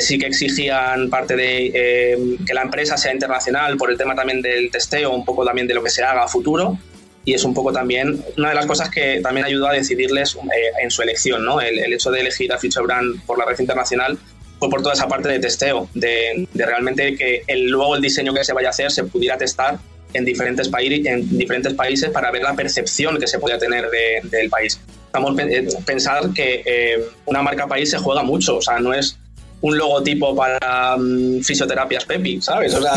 sí 0.00 0.18
que 0.18 0.26
exigían 0.26 1.08
parte 1.08 1.34
de 1.34 2.36
que 2.46 2.54
la 2.54 2.62
empresa 2.62 2.96
sea 2.96 3.12
internacional 3.12 3.76
por 3.76 3.90
el 3.90 3.96
tema 3.96 4.14
también 4.14 4.42
del 4.42 4.70
testeo, 4.70 5.10
un 5.12 5.24
poco 5.24 5.44
también 5.44 5.66
de 5.66 5.74
lo 5.74 5.82
que 5.82 5.90
se 5.90 6.02
haga 6.02 6.28
futuro 6.28 6.78
y 7.24 7.32
es 7.34 7.44
un 7.44 7.54
poco 7.54 7.72
también 7.72 8.22
una 8.36 8.50
de 8.50 8.54
las 8.54 8.66
cosas 8.66 8.90
que 8.90 9.20
también 9.22 9.46
ayudó 9.46 9.68
a 9.68 9.72
decidirles 9.72 10.36
en 10.82 10.90
su 10.90 11.02
elección, 11.02 11.44
¿no? 11.44 11.60
El, 11.60 11.78
el, 11.78 11.92
hecho 11.92 12.10
de 12.10 12.20
elegir 12.20 12.52
a 12.52 12.58
Future 12.58 12.84
Brand 12.84 13.24
por 13.24 13.38
la 13.38 13.46
red 13.46 13.58
internacional 13.60 14.18
por 14.68 14.82
toda 14.82 14.94
esa 14.94 15.08
parte 15.08 15.28
de 15.28 15.38
testeo, 15.38 15.88
de, 15.94 16.48
realmente 16.54 17.16
que 17.16 17.42
luego 17.56 17.96
el 17.96 18.02
diseño 18.02 18.32
que 18.34 18.44
se 18.44 18.52
vaya 18.52 18.68
a 18.68 18.70
hacer 18.70 18.90
se 18.90 19.04
pudiera 19.04 19.36
testar 19.36 19.78
en 20.14 20.24
diferentes, 20.24 20.70
en 20.78 21.38
diferentes 21.38 21.74
países 21.74 22.10
para 22.10 22.30
ver 22.30 22.42
la 22.42 22.54
percepción 22.54 23.18
que 23.18 23.26
se 23.26 23.38
podía 23.38 23.58
tener 23.58 23.86
del 24.24 24.50
país. 24.50 24.80
Estamos 25.06 25.38
eh, 25.38 25.68
pensar 25.84 26.32
que 26.34 26.62
eh, 26.64 27.04
una 27.26 27.42
marca 27.42 27.66
país 27.66 27.90
se 27.90 27.98
juega 27.98 28.22
mucho, 28.22 28.56
o 28.56 28.62
sea, 28.62 28.78
no 28.78 28.94
es 28.94 29.18
un 29.62 29.78
logotipo 29.78 30.34
para 30.34 30.96
mm, 30.96 31.40
fisioterapias 31.40 32.04
Pepi, 32.04 32.42
¿sabes? 32.42 32.74
O 32.74 32.82
sea, 32.82 32.92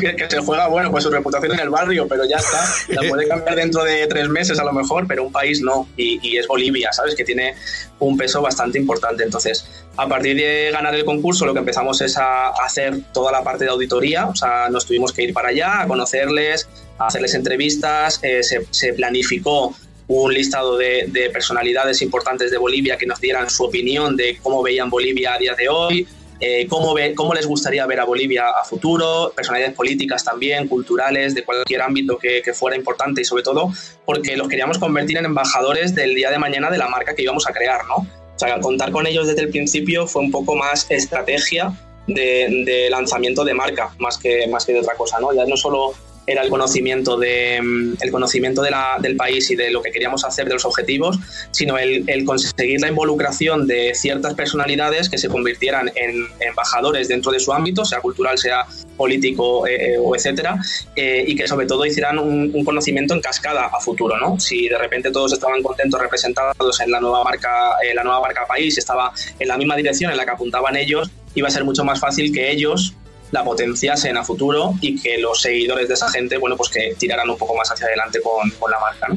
que, 0.16 0.26
se 0.28 0.38
juega, 0.40 0.66
bueno, 0.68 0.90
pues 0.90 1.04
su 1.04 1.10
reputación 1.10 1.52
en 1.52 1.60
el 1.60 1.70
barrio, 1.70 2.08
pero 2.08 2.24
ya 2.24 2.36
está. 2.36 2.64
La 2.88 3.08
puede 3.08 3.28
cambiar 3.28 3.56
dentro 3.56 3.84
de 3.84 4.06
tres 4.06 4.28
meses 4.28 4.58
a 4.58 4.64
lo 4.64 4.72
mejor, 4.72 5.06
pero 5.06 5.24
un 5.24 5.32
país 5.32 5.60
no. 5.60 5.88
Y, 5.96 6.36
es 6.36 6.46
Bolivia, 6.46 6.90
¿sabes? 6.92 7.14
Que 7.14 7.24
tiene 7.24 7.54
un 7.98 8.16
peso 8.16 8.40
bastante 8.40 8.78
importante. 8.78 9.24
Entonces, 9.24 9.66
a 9.96 10.08
partir 10.08 10.36
de 10.36 10.70
ganar 10.72 10.94
el 10.94 11.04
concurso, 11.04 11.44
lo 11.44 11.52
que 11.52 11.60
empezamos 11.60 12.00
es 12.00 12.16
a 12.16 12.48
hacer 12.48 12.98
toda 13.12 13.30
la 13.30 13.44
parte 13.44 13.64
de 13.64 13.70
auditoría. 13.70 14.28
O 14.28 14.34
sea, 14.34 14.70
nos 14.70 14.86
tuvimos 14.86 15.12
que 15.12 15.22
ir 15.22 15.34
para 15.34 15.50
allá, 15.50 15.82
a 15.82 15.86
conocerles, 15.86 16.66
a 16.98 17.08
hacerles 17.08 17.34
entrevistas. 17.34 18.20
Eh, 18.22 18.40
se 18.42 18.92
planificó 18.94 19.74
un 20.20 20.34
listado 20.34 20.76
de, 20.76 21.30
personalidades 21.32 22.02
importantes 22.02 22.50
de 22.50 22.58
Bolivia 22.58 22.96
que 22.96 23.06
nos 23.06 23.20
dieran 23.20 23.48
su 23.48 23.64
opinión 23.64 24.16
de 24.16 24.38
cómo 24.42 24.62
veían 24.62 24.90
Bolivia 24.90 25.34
a 25.34 25.38
día 25.38 25.54
de 25.54 25.68
hoy, 25.68 26.06
eh, 26.40 26.66
cómo, 26.68 26.92
ve, 26.92 27.14
cómo 27.14 27.34
les 27.34 27.46
gustaría 27.46 27.86
ver 27.86 28.00
a 28.00 28.04
Bolivia 28.04 28.44
a 28.48 28.64
futuro, 28.64 29.32
personalidades 29.34 29.76
políticas 29.76 30.24
también, 30.24 30.68
culturales, 30.68 31.34
de 31.34 31.44
cualquier 31.44 31.82
ámbito 31.82 32.18
que, 32.18 32.42
fuera 32.52 32.76
importante 32.76 33.22
y 33.22 33.24
sobre 33.24 33.42
todo 33.42 33.72
porque 34.04 34.36
los 34.36 34.48
queríamos 34.48 34.78
convertir 34.78 35.16
en 35.16 35.24
embajadores 35.24 35.94
del 35.94 36.14
día 36.14 36.30
de 36.30 36.38
mañana 36.38 36.70
de 36.70 36.78
la 36.78 36.88
marca 36.88 37.14
que 37.14 37.22
íbamos 37.22 37.48
a 37.48 37.52
crear, 37.52 37.86
¿no? 37.86 37.96
O 37.96 38.38
sea, 38.38 38.60
contar 38.60 38.90
con 38.90 39.06
ellos 39.06 39.28
desde 39.28 39.42
el 39.42 39.50
principio 39.50 40.06
fue 40.06 40.22
un 40.22 40.30
poco 40.30 40.56
más 40.56 40.86
estrategia 40.90 41.72
de, 42.06 42.88
lanzamiento 42.90 43.44
de 43.44 43.54
marca, 43.54 43.94
más 43.98 44.18
que, 44.18 44.46
más 44.48 44.66
que 44.66 44.72
de 44.72 44.80
otra 44.80 44.94
cosa, 44.94 45.20
¿no? 45.20 45.32
Ya 45.32 45.44
no 45.46 45.56
solo 45.56 45.94
era 46.26 46.42
el 46.42 46.50
conocimiento, 46.50 47.16
de, 47.16 47.60
mm, 47.62 47.94
el 48.00 48.10
conocimiento 48.10 48.62
de 48.62 48.70
la, 48.70 48.96
del 49.00 49.16
país 49.16 49.50
y 49.50 49.56
de 49.56 49.70
lo 49.70 49.82
que 49.82 49.90
queríamos 49.90 50.24
hacer, 50.24 50.46
de 50.46 50.54
los 50.54 50.64
objetivos, 50.64 51.18
sino 51.50 51.78
el, 51.78 52.24
conseguir 52.24 52.80
la 52.80 52.88
involucración 52.88 53.66
de 53.66 53.94
ciertas 53.94 54.34
personalidades 54.34 55.08
que 55.08 55.18
se 55.18 55.28
convirtieran 55.28 55.90
en 55.96 56.26
embajadores 56.40 57.08
dentro 57.08 57.32
de 57.32 57.40
su 57.40 57.52
ámbito, 57.52 57.84
sea 57.84 58.00
cultural, 58.00 58.38
sea 58.38 58.66
político 58.96 59.66
eh, 59.66 59.94
eh, 59.94 59.98
o 59.98 60.14
etcétera, 60.14 60.58
eh, 60.94 61.24
y 61.26 61.34
que 61.34 61.48
sobre 61.48 61.66
todo 61.66 61.84
hicieran 61.84 62.18
un, 62.18 62.52
conocimiento 62.64 63.14
en 63.14 63.20
cascada 63.20 63.66
a 63.66 63.80
futuro, 63.80 64.16
¿no? 64.18 64.38
Si 64.38 64.68
de 64.68 64.78
repente 64.78 65.10
todos 65.10 65.32
estaban 65.32 65.62
contentos 65.62 66.00
representados 66.00 66.80
en 66.80 66.90
la 66.92 67.00
nueva 67.00 67.24
marca, 67.24 67.50
la 67.92 68.04
nueva 68.04 68.20
marca 68.20 68.46
país, 68.46 68.78
estaba 68.78 69.12
en 69.38 69.48
la 69.48 69.56
misma 69.58 69.74
dirección 69.74 70.12
en 70.12 70.16
la 70.16 70.24
que 70.24 70.30
apuntaban 70.30 70.76
ellos, 70.76 71.10
iba 71.34 71.48
a 71.48 71.50
ser 71.50 71.64
mucho 71.64 71.84
más 71.84 71.98
fácil 71.98 72.32
que 72.32 72.52
ellos 72.52 72.94
la 73.32 73.42
potenciasen 73.42 74.16
a 74.16 74.22
futuro 74.24 74.74
y 74.80 75.00
que 75.00 75.18
los 75.18 75.40
seguidores 75.40 75.88
de 75.88 75.94
esa 75.94 76.08
gente, 76.10 76.36
bueno, 76.36 76.56
pues 76.56 76.68
que 76.70 76.94
tiraran 76.98 77.28
un 77.28 77.36
poco 77.36 77.56
más 77.56 77.70
hacia 77.70 77.86
adelante 77.86 78.20
con, 78.20 78.48
con 78.52 78.70
la 78.70 78.78
marca. 78.78 79.08
¿no? 79.08 79.16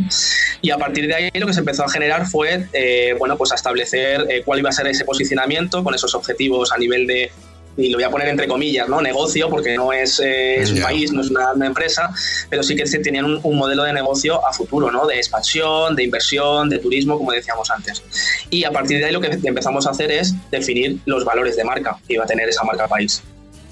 Y 0.62 0.72
a 0.72 0.78
partir 0.78 1.08
de 1.08 1.14
ahí 1.14 1.30
lo 1.34 1.46
que 1.46 1.54
se 1.54 1.60
empezó 1.60 1.84
a 1.84 1.90
generar 1.90 2.26
fue, 2.26 2.66
eh, 2.74 3.14
bueno, 3.20 3.38
pues 3.38 3.52
a 3.52 3.56
establecer 3.56 4.26
eh, 4.30 4.42
cuál 4.44 4.60
iba 4.60 4.70
a 4.70 4.74
ser 4.74 4.88
ese 4.88 5.06
posicionamiento 5.06 5.84
con 5.84 5.94
esos 5.94 6.16
objetivos 6.16 6.72
a 6.72 6.78
nivel 6.78 7.06
de 7.06 7.32
y 7.78 7.90
lo 7.90 7.98
voy 7.98 8.06
a 8.06 8.10
poner 8.10 8.30
entre 8.30 8.48
comillas, 8.48 8.88
¿no? 8.88 9.02
Negocio, 9.02 9.50
porque 9.50 9.76
no 9.76 9.92
es, 9.92 10.22
eh, 10.24 10.64
un 10.74 10.82
país, 10.82 11.12
no 11.12 11.20
es 11.20 11.30
una, 11.30 11.52
empresa, 11.66 12.10
pero 12.50 12.64
sí 12.64 12.74
que 12.74 12.88
se 12.88 13.00
tenían 13.00 13.26
un, 13.26 13.40
un, 13.44 13.58
modelo 13.58 13.84
de 13.84 13.92
negocio 13.92 14.40
a 14.48 14.54
futuro, 14.54 14.90
¿no? 14.92 15.06
De 15.06 15.18
expansión, 15.18 15.94
de 15.94 16.04
inversión, 16.06 16.70
de 16.70 16.80
turismo, 16.80 17.18
como 17.18 17.34
decíamos 17.34 17.70
antes. 17.70 18.02
Y 18.50 18.64
a 18.64 18.72
partir 18.72 19.00
de 19.00 19.06
ahí 19.08 19.12
lo 19.12 19.20
que 19.20 19.38
empezamos 19.44 19.86
a 19.88 19.90
hacer 19.90 20.10
es 20.10 20.34
definir 20.52 21.00
los 21.06 21.26
valores 21.26 21.58
de 21.58 21.66
marca 21.66 21.98
que 22.08 22.14
iba 22.14 22.24
a 22.24 22.28
tener 22.28 22.48
esa 22.48 22.64
marca 22.64 22.88
país. 22.88 23.22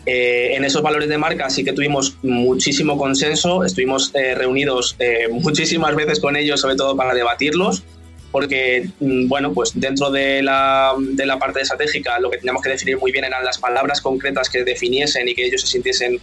Eh, 0.05 0.55
en 0.55 0.65
esos 0.65 0.81
valores 0.81 1.07
de 1.07 1.17
marca 1.17 1.49
sí 1.49 1.63
que 1.63 1.71
tuvimos 1.71 2.17
muchísimo 2.23 2.97
consenso, 2.97 3.63
estuvimos 3.63 4.11
eh, 4.13 4.35
reunidos 4.35 4.95
eh, 4.99 5.27
muchísimas 5.31 5.95
veces 5.95 6.19
con 6.19 6.35
ellos, 6.35 6.59
sobre 6.59 6.75
todo 6.75 6.95
para 6.95 7.13
debatirlos, 7.13 7.83
porque, 8.31 8.89
mm, 8.99 9.27
bueno, 9.27 9.53
pues 9.53 9.71
dentro 9.75 10.11
de 10.11 10.43
la, 10.43 10.93
de 10.99 11.25
la 11.25 11.39
parte 11.39 11.61
estratégica 11.61 12.19
lo 12.19 12.29
que 12.29 12.37
teníamos 12.37 12.61
que 12.61 12.69
definir 12.69 12.97
muy 12.97 13.11
bien 13.11 13.25
eran 13.25 13.45
las 13.45 13.59
palabras 13.59 14.01
concretas 14.01 14.49
que 14.49 14.63
definiesen 14.63 15.29
y 15.29 15.35
que 15.35 15.45
ellos 15.45 15.61
se 15.61 15.67
sintiesen 15.67 16.19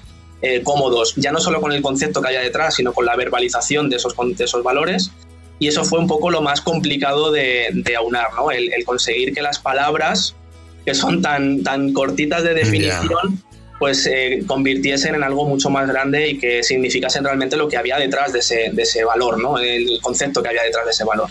cómodos, 0.64 1.12
ya 1.16 1.32
no 1.32 1.38
solo 1.38 1.60
con 1.60 1.70
el 1.70 1.82
concepto 1.82 2.22
que 2.22 2.28
haya 2.28 2.40
detrás, 2.40 2.76
sino 2.76 2.94
con 2.94 3.04
la 3.04 3.14
verbalización 3.14 3.90
de 3.90 3.96
esos, 3.96 4.14
de 4.16 4.44
esos 4.44 4.62
valores. 4.62 5.10
Y 5.58 5.68
eso 5.68 5.84
fue 5.84 5.98
un 5.98 6.06
poco 6.06 6.30
lo 6.30 6.40
más 6.40 6.62
complicado 6.62 7.30
de, 7.30 7.68
de 7.74 7.94
aunar, 7.94 8.28
¿no? 8.34 8.50
El, 8.50 8.72
conseguir 8.86 9.34
que 9.34 9.42
las 9.42 9.58
palabras, 9.58 10.34
que 10.86 10.94
son 10.94 11.20
tan, 11.20 11.62
tan 11.62 11.92
cortitas 11.92 12.42
de 12.42 12.54
definición, 12.54 13.42
pues 13.80 14.06
eh, 14.06 14.42
convirtiesen 14.46 15.14
en 15.14 15.24
algo 15.24 15.46
mucho 15.46 15.70
más 15.70 15.88
grande 15.88 16.28
y 16.28 16.38
que 16.38 16.62
significasen 16.62 17.24
realmente 17.24 17.56
lo 17.56 17.66
que 17.66 17.78
había 17.78 17.96
detrás 17.96 18.30
de 18.30 18.40
ese, 18.40 18.68
de 18.72 18.82
ese 18.82 19.04
valor, 19.04 19.40
¿no? 19.40 19.58
el 19.58 19.98
concepto 20.02 20.42
que 20.42 20.50
había 20.50 20.62
detrás 20.62 20.84
de 20.84 20.90
ese 20.90 21.04
valor. 21.04 21.30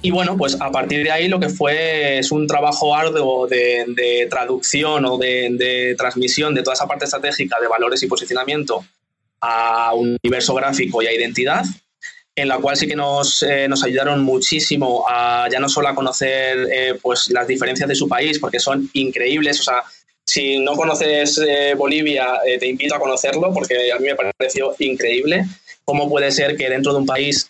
Y 0.00 0.10
bueno, 0.10 0.38
pues 0.38 0.56
a 0.58 0.70
partir 0.70 1.04
de 1.04 1.10
ahí 1.10 1.28
lo 1.28 1.38
que 1.38 1.50
fue 1.50 2.18
es 2.18 2.32
un 2.32 2.46
trabajo 2.46 2.96
arduo 2.96 3.46
de, 3.46 4.26
traducción 4.30 5.04
o 5.04 5.18
de, 5.18 5.94
transmisión 5.98 6.54
de 6.54 6.62
toda 6.62 6.72
esa 6.72 6.86
parte 6.86 7.04
estratégica 7.04 7.60
de 7.60 7.68
valores 7.68 8.02
y 8.02 8.06
posicionamiento 8.06 8.82
a 9.42 9.92
un 9.92 10.16
universo 10.22 10.54
gráfico 10.54 11.02
y 11.02 11.08
a 11.08 11.12
identidad, 11.12 11.66
en 12.34 12.48
la 12.48 12.56
cual 12.56 12.78
sí 12.78 12.86
que 12.86 12.96
nos, 12.96 13.42
eh, 13.42 13.68
nos 13.68 13.84
ayudaron 13.84 14.22
muchísimo 14.22 15.04
a 15.06 15.46
ya 15.52 15.60
no 15.60 15.68
solo 15.68 15.88
a 15.88 15.94
conocer 15.94 16.68
eh, 16.72 16.98
pues 17.02 17.28
las 17.30 17.46
diferencias 17.46 17.86
de 17.86 17.94
su 17.94 18.08
país, 18.08 18.38
porque 18.38 18.60
son 18.60 18.88
increíbles, 18.94 19.60
o 19.60 19.62
sea, 19.64 19.82
si 20.26 20.58
no 20.58 20.74
conoces 20.74 21.38
eh, 21.38 21.74
Bolivia, 21.76 22.40
te 22.58 22.66
invito 22.66 22.94
a 22.94 22.98
conocerlo 22.98 23.52
porque 23.54 23.92
a 23.92 23.98
mí 23.98 24.08
me 24.08 24.16
pareció 24.16 24.74
increíble 24.80 25.44
cómo 25.84 26.08
puede 26.08 26.32
ser 26.32 26.56
que 26.56 26.68
dentro 26.68 26.92
de 26.92 26.98
un 26.98 27.06
país 27.06 27.46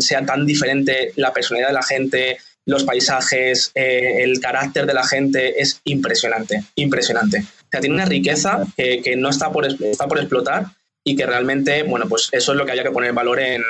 sea 0.00 0.26
tan 0.26 0.44
diferente 0.44 1.12
la 1.14 1.32
personalidad 1.32 1.68
de 1.68 1.74
la 1.74 1.82
gente, 1.82 2.38
los 2.66 2.82
paisajes, 2.82 3.70
el 3.74 4.40
carácter 4.40 4.84
de 4.84 4.94
la 4.94 5.06
gente, 5.06 5.62
es 5.62 5.80
impresionante, 5.84 6.64
impresionante. 6.74 7.38
O 7.38 7.70
sea, 7.70 7.80
tiene 7.80 7.94
una 7.94 8.04
riqueza 8.04 8.66
que, 8.76 9.00
que 9.00 9.14
no 9.14 9.30
está 9.30 9.52
por, 9.52 9.64
está 9.64 10.08
por 10.08 10.18
explotar 10.18 10.64
y 11.04 11.16
que 11.16 11.26
realmente, 11.26 11.82
bueno, 11.84 12.06
pues 12.08 12.28
eso 12.32 12.52
es 12.52 12.58
lo 12.58 12.66
que 12.66 12.72
haya 12.72 12.82
que 12.82 12.90
poner 12.90 13.10
en 13.10 13.14
valor 13.14 13.40
en, 13.40 13.62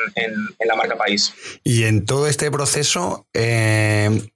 la 0.66 0.74
marca 0.74 0.96
país. 0.96 1.32
Y 1.62 1.84
en 1.84 2.04
todo 2.04 2.26
este 2.26 2.50
proceso, 2.50 3.26
eh, 3.32 4.28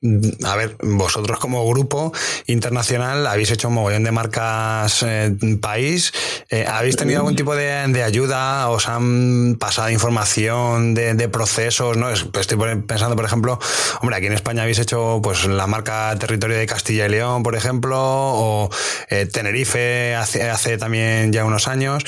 a 0.45 0.57
ver, 0.57 0.77
vosotros 0.81 1.39
como 1.39 1.67
grupo 1.69 2.13
internacional 2.47 3.27
habéis 3.27 3.51
hecho 3.51 3.69
un 3.69 3.75
mogollón 3.75 4.05
de 4.05 4.13
marcas 4.13 5.03
eh, 5.03 5.35
país, 5.61 6.13
eh, 6.49 6.65
¿habéis 6.67 6.97
tenido 6.97 7.19
algún 7.19 7.37
tipo 7.37 7.55
de, 7.55 8.03
ayuda? 8.03 8.71
¿Os 8.71 8.89
han 8.89 9.57
pasado 9.59 9.91
información 9.91 10.95
de, 10.95 11.29
procesos? 11.29 11.97
¿no? 11.97 12.07
Pues 12.33 12.49
estoy 12.49 12.59
pensando, 12.87 13.17
por 13.17 13.25
ejemplo, 13.25 13.59
hombre, 14.01 14.17
aquí 14.17 14.27
en 14.27 14.33
España 14.33 14.63
habéis 14.63 14.79
hecho 14.79 15.21
pues 15.23 15.45
la 15.45 15.67
marca 15.67 16.15
territorio 16.19 16.57
de 16.57 16.67
Castilla 16.67 17.07
y 17.07 17.09
León, 17.11 17.43
por 17.43 17.57
ejemplo, 17.57 17.99
o 17.99 18.71
Tenerife 19.33 20.15
hace, 20.15 20.49
hace 20.49 20.79
también 20.79 21.33
ya 21.33 21.45
unos 21.45 21.69
años, 21.69 22.05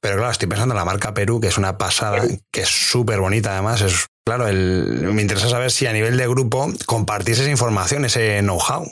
pero 0.00 0.16
claro, 0.16 0.35
estoy 0.36 0.48
pensando 0.48 0.74
en 0.74 0.78
la 0.78 0.84
marca 0.84 1.14
Perú, 1.14 1.40
que 1.40 1.48
es 1.48 1.58
una 1.58 1.78
pasada, 1.78 2.22
que 2.52 2.60
es 2.62 2.68
súper 2.68 3.20
bonita 3.20 3.52
además. 3.52 3.80
Es, 3.80 4.06
claro, 4.24 4.46
el, 4.46 5.00
me 5.12 5.22
interesa 5.22 5.48
saber 5.48 5.70
si 5.70 5.86
a 5.86 5.92
nivel 5.92 6.16
de 6.16 6.28
grupo 6.28 6.72
compartís 6.84 7.38
esa 7.38 7.50
información, 7.50 8.04
ese 8.04 8.40
know-how. 8.40 8.86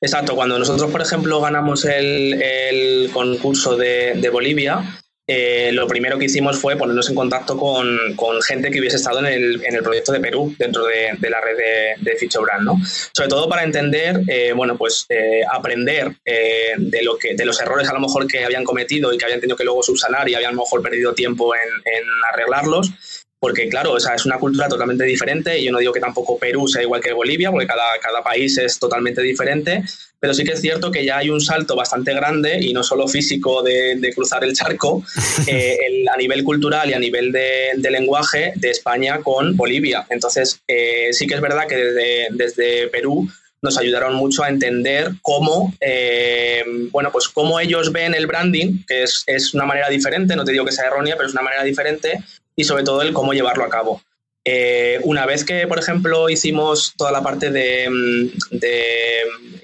Exacto, 0.00 0.34
cuando 0.34 0.58
nosotros, 0.58 0.90
por 0.90 1.02
ejemplo, 1.02 1.40
ganamos 1.40 1.84
el, 1.84 3.10
concurso 3.12 3.76
de, 3.76 4.28
Bolivia, 4.32 5.00
eh, 5.26 5.70
lo 5.72 5.86
primero 5.86 6.18
que 6.18 6.24
hicimos 6.24 6.58
fue 6.58 6.76
ponernos 6.76 7.08
en 7.08 7.14
contacto 7.14 7.56
con, 7.56 8.42
gente 8.42 8.70
que 8.70 8.80
hubiese 8.80 8.96
estado 8.96 9.20
en 9.20 9.26
el, 9.26 9.64
en 9.64 9.76
el, 9.76 9.82
proyecto 9.82 10.12
de 10.12 10.20
Perú 10.20 10.54
dentro 10.58 10.84
de, 10.84 11.16
la 11.30 11.40
red 11.40 11.56
de, 11.56 12.10
de 12.10 12.16
Fichobrand, 12.16 12.64
¿no? 12.64 12.80
Sobre 13.12 13.28
todo 13.28 13.48
para 13.48 13.62
entender, 13.62 14.20
eh, 14.26 14.52
bueno, 14.52 14.76
pues 14.76 15.06
eh, 15.08 15.42
aprender 15.48 16.16
de, 16.24 17.02
lo 17.02 17.16
que, 17.16 17.34
de 17.34 17.44
los 17.44 17.60
errores 17.60 17.88
a 17.88 17.92
lo 17.92 18.00
mejor 18.00 18.26
que 18.26 18.44
habían 18.44 18.64
cometido 18.64 19.12
y 19.12 19.18
que 19.18 19.24
habían 19.24 19.40
tenido 19.40 19.56
que 19.56 19.64
luego 19.64 19.82
subsanar 19.82 20.28
y 20.28 20.34
habían 20.34 20.50
a 20.50 20.54
lo 20.54 20.62
mejor 20.62 20.82
perdido 20.82 21.14
tiempo 21.14 21.54
en, 21.54 21.60
en 21.84 22.04
arreglarlos 22.32 22.90
porque 23.42 23.68
claro, 23.68 23.94
o 23.94 23.98
sea, 23.98 24.14
es 24.14 24.24
una 24.24 24.38
cultura 24.38 24.68
totalmente 24.68 25.02
diferente. 25.02 25.58
Y 25.58 25.64
yo 25.64 25.72
no 25.72 25.80
digo 25.80 25.92
que 25.92 25.98
tampoco 25.98 26.38
Perú 26.38 26.68
sea 26.68 26.80
igual 26.80 27.00
que 27.00 27.12
Bolivia, 27.12 27.50
porque 27.50 27.66
cada, 27.66 27.98
cada 28.00 28.22
país 28.22 28.56
es 28.56 28.78
totalmente 28.78 29.20
diferente, 29.20 29.82
pero 30.20 30.32
sí 30.32 30.44
que 30.44 30.52
es 30.52 30.60
cierto 30.60 30.92
que 30.92 31.04
ya 31.04 31.18
hay 31.18 31.28
un 31.28 31.40
salto 31.40 31.74
bastante 31.74 32.14
grande 32.14 32.60
y 32.60 32.72
no 32.72 32.84
solo 32.84 33.08
físico 33.08 33.60
de, 33.64 34.12
cruzar 34.14 34.44
el 34.44 34.52
charco, 34.52 35.02
eh, 35.48 35.76
a 36.14 36.16
nivel 36.16 36.44
cultural 36.44 36.88
y 36.88 36.92
a 36.92 37.00
nivel 37.00 37.32
de, 37.32 37.90
lenguaje 37.90 38.52
de 38.54 38.70
España 38.70 39.18
con 39.18 39.56
Bolivia. 39.56 40.06
Entonces, 40.08 40.60
eh, 40.68 41.08
sí 41.10 41.26
que 41.26 41.34
es 41.34 41.40
verdad 41.40 41.66
que 41.66 41.74
desde, 41.76 42.28
desde 42.30 42.88
Perú 42.90 43.28
nos 43.60 43.76
ayudaron 43.76 44.14
mucho 44.14 44.44
a 44.44 44.50
entender 44.50 45.10
cómo, 45.20 45.74
eh, 45.80 46.62
bueno, 46.92 47.10
pues 47.10 47.28
cómo 47.28 47.58
ellos 47.58 47.90
ven 47.90 48.14
el 48.14 48.28
branding, 48.28 48.84
que 48.86 49.02
es, 49.02 49.24
es, 49.26 49.52
una 49.52 49.64
manera 49.64 49.88
diferente, 49.88 50.36
no 50.36 50.44
te 50.44 50.52
digo 50.52 50.64
que 50.64 50.70
sea 50.70 50.86
errónea, 50.86 51.16
pero 51.16 51.26
es 51.26 51.32
una 51.32 51.42
manera 51.42 51.64
diferente, 51.64 52.22
y 52.56 52.64
sobre 52.64 52.84
todo 52.84 53.02
el 53.02 53.12
cómo 53.12 53.32
llevarlo 53.32 53.64
a 53.64 53.68
cabo. 53.68 54.00
Eh, 54.44 54.98
una 55.04 55.24
vez 55.24 55.44
que, 55.44 55.68
por 55.68 55.78
ejemplo, 55.78 56.28
hicimos 56.28 56.94
toda 56.96 57.12
la 57.12 57.22
parte 57.22 57.50
de, 57.50 57.88
mm, 57.88 58.28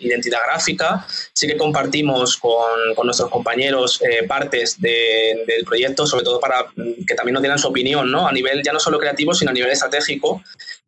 identidad 0.01 0.39
gráfica, 0.47 1.05
sí 1.33 1.49
que 1.49 1.57
compartimos 1.57 2.37
con, 2.37 3.05
nuestros 3.05 3.29
compañeros 3.31 4.01
eh, 4.03 4.25
partes 4.29 4.81
del 4.81 5.65
proyecto, 5.65 6.07
sobre 6.07 6.25
todo 6.25 6.39
para 6.39 6.63
mm, 6.77 7.05
que 7.07 7.15
también 7.15 7.35
nos 7.35 7.43
dieran 7.43 7.59
su 7.59 7.69
opinión, 7.69 8.11
¿no? 8.11 8.29
A 8.29 8.33
nivel 8.33 8.63
ya 8.63 8.73
no 8.73 8.79
solo 8.79 9.01
creativo, 9.01 9.35
sino 9.35 9.51
a 9.51 9.55
nivel 9.55 9.71
estratégico. 9.71 10.43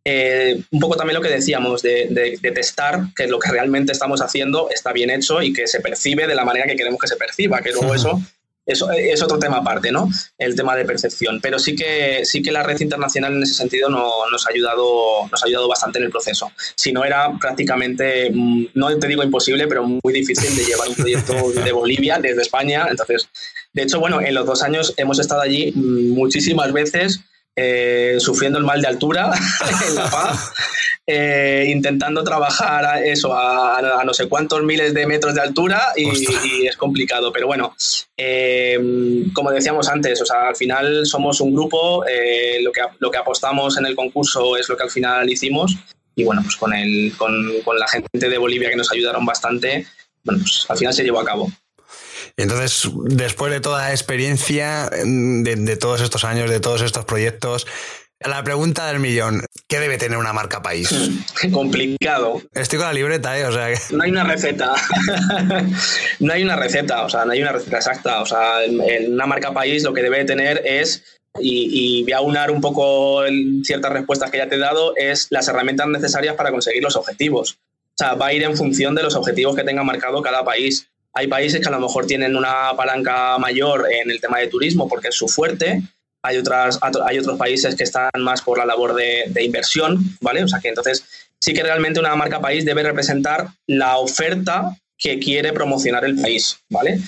Eh, 0.04 0.60
un 0.70 0.80
poco 0.80 0.96
también 0.96 1.16
lo 1.16 1.22
que 1.22 1.28
decíamos, 1.28 1.82
de, 1.82 2.06
de, 2.40 2.50
testar 2.52 3.00
que 3.14 3.26
lo 3.26 3.38
que 3.38 3.50
realmente 3.50 3.92
estamos 3.92 4.22
haciendo 4.22 4.70
está 4.70 4.92
bien 4.92 5.10
hecho 5.10 5.42
y 5.42 5.52
que 5.52 5.66
se 5.66 5.80
percibe 5.80 6.26
de 6.26 6.34
la 6.34 6.44
manera 6.44 6.66
que 6.66 6.76
queremos 6.76 7.00
que 7.00 7.08
se 7.08 7.16
perciba, 7.16 7.60
que 7.60 7.72
luego 7.72 7.94
eso 7.94 8.20
eso 8.72 8.90
es 8.90 9.22
otro 9.22 9.38
tema 9.38 9.58
aparte, 9.58 9.90
¿no? 9.90 10.08
El 10.38 10.54
tema 10.54 10.76
de 10.76 10.84
percepción. 10.84 11.40
Pero 11.40 11.58
sí 11.58 11.74
que, 11.74 12.24
sí 12.24 12.42
que 12.42 12.52
la 12.52 12.62
red 12.62 12.78
internacional 12.80 13.34
en 13.34 13.42
ese 13.42 13.54
sentido 13.54 13.88
nos, 13.88 14.46
ha 14.46 14.50
ayudado, 14.50 15.28
nos 15.30 15.42
ha 15.42 15.46
ayudado 15.46 15.68
bastante 15.68 15.98
en 15.98 16.04
el 16.04 16.10
proceso. 16.10 16.50
Si 16.74 16.92
no 16.92 17.04
era 17.04 17.32
prácticamente, 17.38 18.30
mm, 18.32 18.66
no 18.74 18.96
te 18.98 19.08
digo 19.08 19.22
imposible, 19.22 19.66
pero 19.66 19.84
muy 19.84 20.12
difícil 20.12 20.56
de 20.56 20.64
llevar 20.64 20.88
un 20.88 20.94
proyecto 20.94 21.34
de 21.64 21.72
Bolivia 21.72 22.18
desde 22.18 22.42
España. 22.42 22.86
Entonces, 22.88 23.28
de 23.72 23.82
hecho, 23.82 24.00
bueno, 24.00 24.20
en 24.20 24.34
los 24.34 24.46
dos 24.46 24.62
años 24.62 24.94
hemos 24.96 25.18
estado 25.18 25.40
allí 25.40 25.72
mm, 25.74 26.14
muchísimas 26.14 26.72
veces 26.72 27.20
eh, 27.56 28.16
sufriendo 28.18 28.58
el 28.58 28.64
mal 28.64 28.80
de 28.80 28.88
altura 28.88 29.30
en 29.88 29.94
La 29.94 30.08
Paz, 30.08 30.52
eh, 31.06 31.66
intentando 31.68 32.22
trabajar 32.22 32.84
a 32.84 33.04
eso 33.04 33.36
a, 33.36 34.02
no 34.04 34.14
sé 34.14 34.28
cuántos 34.28 34.62
miles 34.62 34.94
de 34.94 35.06
metros 35.06 35.34
de 35.34 35.40
altura 35.40 35.92
y, 35.96 36.66
es 36.66 36.76
complicado. 36.76 37.32
Pero 37.32 37.46
bueno, 37.46 37.74
eh, 38.16 38.78
como 39.34 39.50
decíamos 39.50 39.88
antes, 39.88 40.20
o 40.22 40.26
sea, 40.26 40.48
al 40.48 40.56
final 40.56 41.06
somos 41.06 41.40
un 41.40 41.52
grupo, 41.54 42.04
lo, 42.62 42.72
que, 42.72 42.80
lo 42.98 43.10
que 43.10 43.18
apostamos 43.18 43.76
en 43.78 43.86
el 43.86 43.96
concurso 43.96 44.56
es 44.56 44.68
lo 44.68 44.76
que 44.76 44.84
al 44.84 44.90
final 44.90 45.28
hicimos 45.28 45.76
y 46.14 46.24
bueno, 46.24 46.42
pues 46.42 46.56
con, 46.56 46.74
el, 46.74 47.14
con, 47.16 47.32
con 47.64 47.78
la 47.78 47.88
gente 47.88 48.28
de 48.28 48.38
Bolivia 48.38 48.70
que 48.70 48.76
nos 48.76 48.92
ayudaron 48.92 49.24
bastante, 49.24 49.86
bueno, 50.22 50.42
pues 50.42 50.66
al 50.68 50.76
final 50.76 50.92
se 50.92 51.02
llevó 51.02 51.20
a 51.20 51.24
cabo. 51.24 51.50
Entonces, 52.36 52.88
después 53.04 53.52
de 53.52 53.60
toda 53.60 53.82
la 53.82 53.90
experiencia, 53.90 54.90
de, 54.90 55.76
todos 55.76 56.00
estos 56.00 56.24
años, 56.24 56.50
de 56.50 56.60
todos 56.60 56.82
estos 56.82 57.04
proyectos, 57.04 57.66
la 58.20 58.44
pregunta 58.44 58.86
del 58.88 59.00
millón, 59.00 59.44
¿qué 59.66 59.80
debe 59.80 59.96
tener 59.96 60.18
una 60.18 60.32
marca 60.32 60.62
país? 60.62 60.90
Complicado. 61.52 62.42
Estoy 62.52 62.78
con 62.78 62.88
la 62.88 62.92
libreta, 62.92 63.38
¿eh? 63.38 63.46
O 63.46 63.52
sea, 63.52 63.68
No 63.92 64.02
hay 64.02 64.10
una 64.10 64.24
receta. 64.24 64.74
no 66.20 66.32
hay 66.32 66.42
una 66.42 66.56
receta, 66.56 67.04
o 67.04 67.08
sea, 67.08 67.24
no 67.24 67.32
hay 67.32 67.40
una 67.40 67.52
receta 67.52 67.78
exacta. 67.78 68.20
O 68.20 68.26
sea, 68.26 68.64
en, 68.64 69.14
una 69.14 69.26
marca 69.26 69.52
país 69.52 69.82
lo 69.84 69.94
que 69.94 70.02
debe 70.02 70.24
tener 70.24 70.60
es, 70.66 71.02
y, 71.40 72.00
y 72.00 72.02
voy 72.02 72.12
a 72.12 72.20
unar 72.20 72.50
un 72.50 72.60
poco 72.60 73.22
ciertas 73.64 73.92
respuestas 73.92 74.30
que 74.30 74.38
ya 74.38 74.48
te 74.48 74.56
he 74.56 74.58
dado, 74.58 74.94
es 74.96 75.28
las 75.30 75.48
herramientas 75.48 75.88
necesarias 75.88 76.34
para 76.34 76.50
conseguir 76.50 76.82
los 76.82 76.96
objetivos. 76.96 77.58
O 78.00 78.02
sea, 78.02 78.14
va 78.14 78.28
a 78.28 78.32
ir 78.32 78.42
en 78.42 78.56
función 78.56 78.94
de 78.94 79.02
los 79.02 79.14
objetivos 79.14 79.54
que 79.54 79.64
tenga 79.64 79.82
marcado 79.82 80.22
cada 80.22 80.44
país. 80.44 80.90
Hay 81.12 81.26
países 81.26 81.60
que 81.60 81.68
a 81.68 81.72
lo 81.72 81.80
mejor 81.80 82.06
tienen 82.06 82.36
una 82.36 82.74
palanca 82.76 83.36
mayor 83.38 83.88
en 83.90 84.10
el 84.10 84.20
tema 84.20 84.38
de 84.38 84.46
turismo 84.46 84.88
porque 84.88 85.08
es 85.08 85.14
su 85.14 85.28
fuerte. 85.28 85.82
Hay, 86.22 86.36
otras, 86.36 86.78
hay 87.06 87.18
otros 87.18 87.38
países 87.38 87.74
que 87.74 87.84
están 87.84 88.10
más 88.18 88.42
por 88.42 88.58
la 88.58 88.66
labor 88.66 88.94
de, 88.94 89.42
inversión, 89.42 89.98
¿vale? 90.20 90.44
O 90.44 90.48
sea 90.48 90.60
que 90.60 90.68
entonces 90.68 91.04
sí 91.38 91.52
que 91.52 91.62
realmente 91.62 91.98
una 91.98 92.14
marca 92.14 92.40
país 92.40 92.64
debe 92.64 92.82
representar 92.82 93.48
la 93.66 93.96
oferta 93.96 94.76
que 94.98 95.18
quiere 95.18 95.52
promocionar 95.52 96.04
el 96.04 96.20
país, 96.20 96.58
¿vale? 96.68 97.00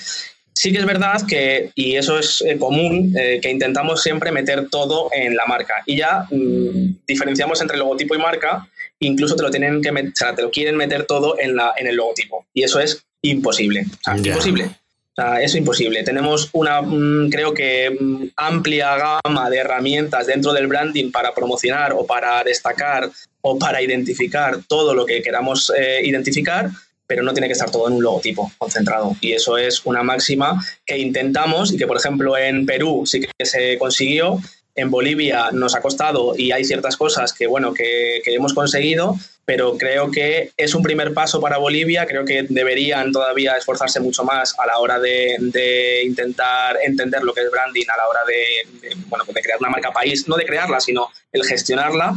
Sí 0.55 0.73
que 0.73 0.79
es 0.79 0.87
verdad 0.87 1.21
que, 1.27 1.71
y 1.75 1.97
eso 1.97 2.19
es 2.19 2.43
eh, 2.43 2.59
común, 2.59 3.15
eh, 3.19 3.39
que 3.43 3.51
intentamos 3.51 4.03
siempre 4.03 4.33
meter 4.33 4.69
todo 4.69 5.11
en 5.13 5.37
la 5.37 5.47
marca. 5.47 5.83
Y 5.87 5.97
ya 5.97 6.27
mm, 6.31 7.03
diferenciamos 7.07 7.61
entre 7.61 7.79
logotipo 7.79 8.15
y 8.15 8.19
marca, 8.19 8.67
incluso 9.01 9.37
te 9.37 9.43
lo 9.43 9.51
tienen 9.51 9.83
que 9.83 9.91
o 9.91 10.13
sea, 10.15 10.35
te 10.35 10.43
lo 10.43 10.51
quieren 10.51 10.77
meter 10.77 11.05
todo 11.05 11.39
en, 11.39 11.57
la, 11.57 11.75
en 11.77 11.87
el 11.87 11.97
logotipo. 11.97 12.47
Y 12.55 12.63
eso 12.63 12.81
es 12.81 13.05
imposible. 13.23 13.87
imposible. 14.17 14.65
O 14.65 15.15
sea, 15.15 15.43
es 15.43 15.55
imposible. 15.55 16.03
Tenemos 16.05 16.49
una, 16.53 16.81
mm, 16.81 17.29
creo 17.29 17.53
que, 17.53 17.91
mm, 17.91 18.29
amplia 18.37 19.21
gama 19.23 19.51
de 19.51 19.59
herramientas 19.59 20.27
dentro 20.27 20.53
del 20.55 20.69
branding 20.69 21.11
para 21.11 21.35
promocionar 21.35 21.93
o 21.93 22.07
para 22.07 22.43
destacar 22.43 23.11
o 23.43 23.59
para 23.59 23.83
identificar 23.83 24.61
todo 24.67 24.95
lo 24.95 25.05
que 25.05 25.21
queramos 25.21 25.71
eh, 25.77 26.01
identificar, 26.05 26.71
pero 27.07 27.23
no 27.23 27.35
tiene 27.35 27.47
que 27.47 27.53
estar 27.53 27.71
todo 27.71 27.89
en 27.89 27.95
un 27.95 28.03
logotipo 28.03 28.51
concentrado. 28.57 29.15
Y 29.21 29.33
eso 29.33 29.59
es 29.59 29.85
una 29.85 30.03
máxima 30.03 30.65
que 30.87 30.97
intentamos 30.97 31.75
y 31.75 31.77
que, 31.77 31.87
por 31.87 31.99
ejemplo, 31.99 32.39
en 32.39 32.65
Perú 32.65 33.03
sí 33.05 33.21
que 33.21 33.45
se 33.45 33.77
consiguió. 33.77 34.39
En 34.75 34.91
Bolivia 34.91 35.51
nos 35.53 35.75
ha 35.75 35.83
costado 35.83 36.35
y 36.37 36.51
hay 36.53 36.65
ciertas 36.65 36.97
cosas 36.97 37.33
que, 37.33 37.47
bueno, 37.47 37.75
que, 37.75 38.23
hemos 38.27 38.55
conseguido, 38.55 39.17
pero 39.45 39.77
creo 39.77 40.11
que 40.11 40.53
es 40.57 40.75
un 40.75 40.83
primer 40.83 41.13
paso 41.13 41.41
para 41.41 41.59
Bolivia. 41.59 42.07
Creo 42.07 42.25
que 42.25 42.47
deberían 42.49 43.13
todavía 43.13 43.57
esforzarse 43.57 44.01
mucho 44.01 44.25
más 44.25 44.59
a 44.59 44.67
la 44.67 44.79
hora 44.79 44.99
de, 44.99 46.03
intentar 46.05 46.79
entender 46.83 47.23
lo 47.23 47.35
que 47.35 47.43
es 47.43 47.51
branding, 47.51 47.85
a 47.93 47.97
la 47.97 48.09
hora 48.09 48.21
de, 48.27 48.97
bueno, 49.09 49.25
de 49.27 49.43
crear 49.43 49.59
una 49.61 49.71
marca 49.71 49.91
país, 49.91 50.27
no 50.27 50.37
de 50.37 50.47
crearla, 50.47 50.81
sino 50.81 51.11
el 51.33 51.45
gestionarla 51.45 52.15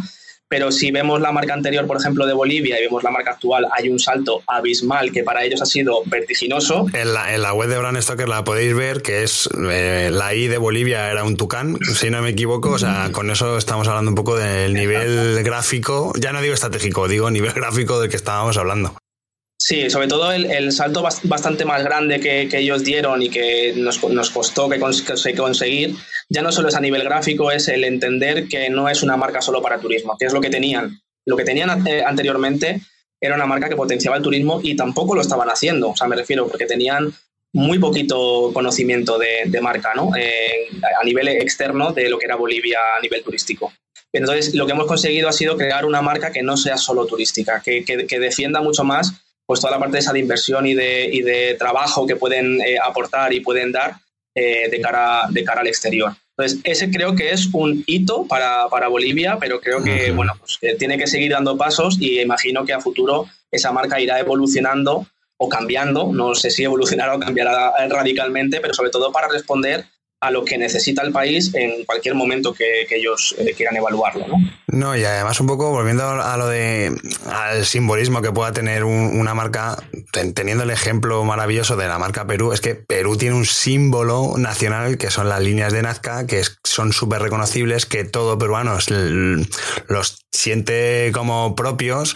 pero 0.56 0.72
si 0.72 0.90
vemos 0.90 1.20
la 1.20 1.34
marca 1.34 1.54
anterior, 1.54 1.86
por 1.86 1.98
ejemplo, 1.98 2.26
de 2.26 2.32
Bolivia 2.32 2.80
y 2.80 2.84
vemos 2.84 3.04
la 3.04 3.12
marca 3.12 3.32
actual, 3.32 3.68
hay 3.78 3.90
un 3.90 4.00
salto 4.00 4.42
abismal 4.48 5.12
que 5.12 5.22
para 5.22 5.44
ellos 5.44 5.62
ha 5.62 5.66
sido 5.66 6.02
vertiginoso. 6.06 6.86
En 6.94 7.14
la, 7.14 7.54
web 7.54 7.68
de 7.68 7.78
Brand 7.78 8.00
Stoker 8.00 8.30
la 8.30 8.46
podéis 8.46 8.74
ver, 8.74 9.02
que 9.02 9.24
es 9.24 9.50
eh, 9.70 10.12
la 10.14 10.34
I 10.34 10.48
de 10.48 10.58
Bolivia 10.58 11.12
era 11.12 11.26
un 11.26 11.36
tucán, 11.36 11.78
si 11.94 12.10
no 12.10 12.22
me 12.22 12.30
equivoco, 12.30 12.70
o 12.70 12.80
sea, 12.80 13.10
con 13.12 13.30
eso 13.32 13.58
estamos 13.58 13.90
hablando 13.90 14.12
un 14.12 14.16
poco 14.16 14.38
del 14.38 14.74
nivel 14.74 15.44
gráfico, 15.44 16.14
ya 16.18 16.32
no 16.32 16.42
digo 16.42 16.54
estratégico, 16.54 17.10
digo 17.10 17.30
nivel 17.30 17.52
gráfico 17.56 18.00
del 18.00 18.10
que 18.10 18.16
estábamos 18.16 18.56
hablando. 18.56 18.96
Sí, 19.58 19.90
sobre 19.90 20.08
todo 20.08 20.32
el, 20.34 20.72
salto 20.74 21.02
bastante 21.24 21.64
más 21.64 21.84
grande 21.84 22.20
que, 22.20 22.50
ellos 22.52 22.84
dieron 22.84 23.22
y 23.22 23.30
que 23.30 23.74
nos, 23.78 24.00
costó 24.30 24.70
que 24.70 24.80
conseguir, 24.80 25.96
ya 26.30 26.42
no 26.42 26.52
solo 26.52 26.68
es 26.68 26.76
a 26.76 26.82
nivel 26.82 27.04
gráfico, 27.04 27.52
es 27.52 27.68
el 27.70 27.84
entender 27.86 28.48
que 28.48 28.70
no 28.70 28.90
es 28.90 29.02
una 29.02 29.16
marca 29.16 29.42
solo 29.42 29.62
para 29.62 29.80
turismo, 29.80 30.18
que 30.20 30.26
es 30.26 30.34
lo 30.34 30.42
que 30.42 30.50
tenían. 30.50 31.00
Lo 31.26 31.38
que 31.38 31.46
tenían 31.46 31.70
anteriormente 32.06 32.82
era 33.20 33.36
una 33.36 33.46
marca 33.46 33.70
que 33.70 33.78
potenciaba 33.78 34.18
el 34.18 34.24
turismo 34.24 34.60
y 34.62 34.76
tampoco 34.76 35.16
lo 35.16 35.22
estaban 35.22 35.50
haciendo, 35.50 35.90
o 35.90 35.96
sea, 35.96 36.08
me 36.08 36.18
refiero, 36.18 36.48
porque 36.48 36.66
tenían 36.66 37.14
muy 37.54 37.80
poquito 37.80 38.52
conocimiento 38.54 39.18
de, 39.18 39.62
marca, 39.62 39.94
¿no? 39.96 40.12
Eh, 40.18 40.68
a 41.02 41.04
nivel 41.06 41.30
externo 41.30 41.94
de 41.94 42.10
lo 42.10 42.20
que 42.20 42.26
era 42.26 42.36
Bolivia 42.36 42.80
a 42.98 43.02
nivel 43.02 43.24
turístico. 43.24 43.72
Entonces, 44.12 44.54
lo 44.54 44.66
que 44.66 44.74
hemos 44.74 44.86
conseguido 44.86 45.30
ha 45.30 45.34
sido 45.34 45.56
crear 45.56 45.86
una 45.86 46.02
marca 46.02 46.32
que 46.32 46.44
no 46.44 46.58
sea 46.58 46.78
solo 46.78 47.06
turística, 47.06 47.62
que, 47.64 47.84
que 47.84 48.20
defienda 48.20 48.62
mucho 48.62 48.84
más 48.84 49.25
pues 49.46 49.60
toda 49.60 49.72
la 49.72 49.80
parte 49.80 49.94
de 49.94 50.00
esa 50.00 50.14
de 50.14 50.20
inversión 50.20 50.66
y 50.66 50.74
de, 50.74 51.10
y 51.12 51.22
de 51.22 51.56
trabajo 51.58 52.06
que 52.08 52.16
pueden 52.16 52.62
eh, 52.62 52.78
aportar 52.84 53.34
y 53.34 53.42
pueden 53.42 53.72
dar 53.72 53.96
eh, 54.34 54.70
de, 54.70 54.82
cara, 54.82 55.24
de 55.30 55.44
cara 55.44 55.62
al 55.62 55.68
exterior. 55.68 56.14
Entonces, 56.38 56.60
ese 56.66 56.92
creo 56.92 57.16
que 57.16 57.32
es 57.32 57.48
un 57.54 57.84
hito 57.88 58.26
para, 58.28 58.68
para 58.70 58.90
Bolivia, 58.90 59.38
pero 59.40 59.62
creo 59.62 59.82
que, 59.82 60.12
bueno, 60.12 60.34
pues, 60.38 60.60
tiene 60.78 60.98
que 60.98 61.08
seguir 61.08 61.32
dando 61.32 61.58
pasos 61.58 61.98
y 62.00 62.20
imagino 62.20 62.66
que 62.66 62.74
a 62.74 62.82
futuro 62.82 63.28
esa 63.52 63.72
marca 63.72 64.02
irá 64.02 64.20
evolucionando 64.20 65.08
o 65.38 65.50
cambiando, 65.50 66.12
no 66.12 66.36
sé 66.36 66.50
si 66.50 66.64
evolucionará 66.64 67.16
o 67.16 67.20
cambiará 67.20 67.72
radicalmente, 67.88 68.60
pero 68.60 68.74
sobre 68.74 68.90
todo 68.90 69.12
para 69.14 69.30
responder 69.30 69.86
a 70.26 70.32
lo 70.32 70.44
que 70.44 70.58
necesita 70.58 71.04
el 71.04 71.12
país 71.12 71.52
en 71.54 71.86
cualquier 71.86 72.16
momento 72.16 72.54
que, 72.54 72.86
ellos 72.90 73.36
eh, 73.38 73.54
quieran 73.56 73.76
evaluarlo. 73.76 74.26
¿no? 74.28 74.38
no, 74.68 74.96
y 74.96 75.04
además 75.04 75.40
un 75.40 75.48
poco 75.48 75.72
volviendo 75.72 76.04
a 76.04 76.38
lo 76.38 76.48
de 76.48 76.96
al 77.30 77.66
simbolismo 77.66 78.22
que 78.22 78.32
pueda 78.32 78.54
tener 78.54 78.84
una 78.84 79.34
marca, 79.34 79.78
teniendo 80.34 80.64
el 80.64 80.70
ejemplo 80.70 81.24
maravilloso 81.26 81.76
de 81.76 81.88
la 81.88 82.00
marca 82.00 82.26
Perú, 82.26 82.54
es 82.54 82.62
que 82.62 82.76
Perú 82.76 83.18
tiene 83.18 83.36
un 83.36 83.46
símbolo 83.46 84.36
nacional 84.38 84.98
que 84.98 85.12
son 85.12 85.30
las 85.30 85.42
líneas 85.42 85.74
de 85.74 85.82
Nazca, 85.82 86.26
que 86.26 86.42
son 86.64 86.94
súper 86.94 87.22
reconocibles, 87.22 87.86
que 87.86 88.06
todo 88.06 88.38
peruano 88.38 88.78
los 89.88 90.25
siente 90.36 91.12
como 91.14 91.56
propios 91.56 92.16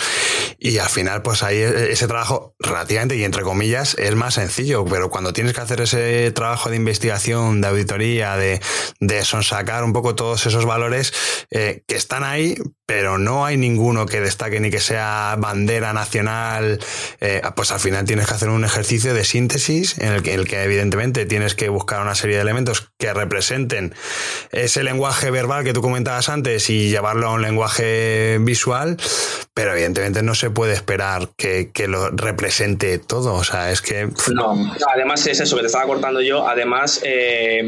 y 0.60 0.78
al 0.78 0.90
final 0.90 1.22
pues 1.22 1.44
ahí 1.44 1.58
e, 1.58 1.92
ese 1.92 2.08
trabajo 2.08 2.56
relativamente 2.60 3.16
y 3.16 3.24
entre 3.24 3.44
comillas 3.44 3.96
es 3.98 4.16
más 4.16 4.36
sencillo, 4.36 4.86
pero 4.86 5.10
cuando 5.10 5.34
tienes 5.34 5.54
que 5.54 5.62
hacer 5.62 5.82
ese 5.82 6.32
trabajo 6.32 6.70
de 6.70 6.76
investigación, 6.76 7.62
de 7.62 7.68
auditoría, 7.68 8.36
de, 8.36 8.62
de 9.00 9.26
sonsacar 9.26 9.84
un 9.84 9.94
poco 9.94 10.16
todos 10.16 10.46
esos 10.46 10.66
valores 10.66 11.14
eh, 11.52 11.84
que 11.88 11.96
están 11.96 12.24
ahí, 12.24 12.56
pero 12.86 13.18
no 13.20 13.46
hay 13.46 13.56
ninguno 13.56 14.06
que 14.06 14.20
destaque 14.20 14.60
ni 14.60 14.72
que 14.72 14.80
sea 14.80 15.36
bandera 15.38 15.94
nacional, 15.94 16.80
eh, 17.22 17.42
pues 17.56 17.72
al 17.72 17.80
final 17.80 18.06
tienes 18.06 18.28
que 18.28 18.34
hacer 18.34 18.50
un 18.50 18.66
ejercicio 18.66 19.14
de 19.14 19.24
síntesis 19.24 19.98
en 20.00 20.12
el, 20.12 20.24
que, 20.24 20.34
el 20.34 20.48
que 20.48 20.64
evidentemente 20.64 21.26
tienes 21.26 21.56
que 21.56 21.70
buscar 21.70 22.02
una 22.02 22.16
serie 22.16 22.38
de 22.38 22.42
elementos 22.42 22.92
que 22.98 23.14
representen 23.14 23.94
ese 24.52 24.84
lenguaje 24.84 25.30
verbal 25.30 25.64
que 25.64 25.74
tú 25.74 25.82
comentabas 25.82 26.30
antes 26.30 26.70
y 26.70 26.90
llevarlo 26.90 27.28
a 27.28 27.34
un 27.34 27.42
lenguaje 27.42 28.09
visual, 28.42 28.98
pero 29.54 29.74
evidentemente 29.74 30.24
no 30.24 30.36
se 30.36 30.50
puede 30.50 30.74
esperar 30.74 31.30
que, 31.36 31.70
lo 31.88 32.10
represente 32.12 33.00
todo, 33.00 33.34
o 33.34 33.44
sea, 33.44 33.72
es 33.72 33.82
que... 33.82 34.10
No, 34.34 34.74
además 34.94 35.26
es 35.28 35.40
eso 35.40 35.56
que 35.56 35.62
te 35.62 35.68
estaba 35.68 35.86
cortando 35.86 36.22
yo, 36.22 36.48
además 36.48 37.02
eh, 37.04 37.62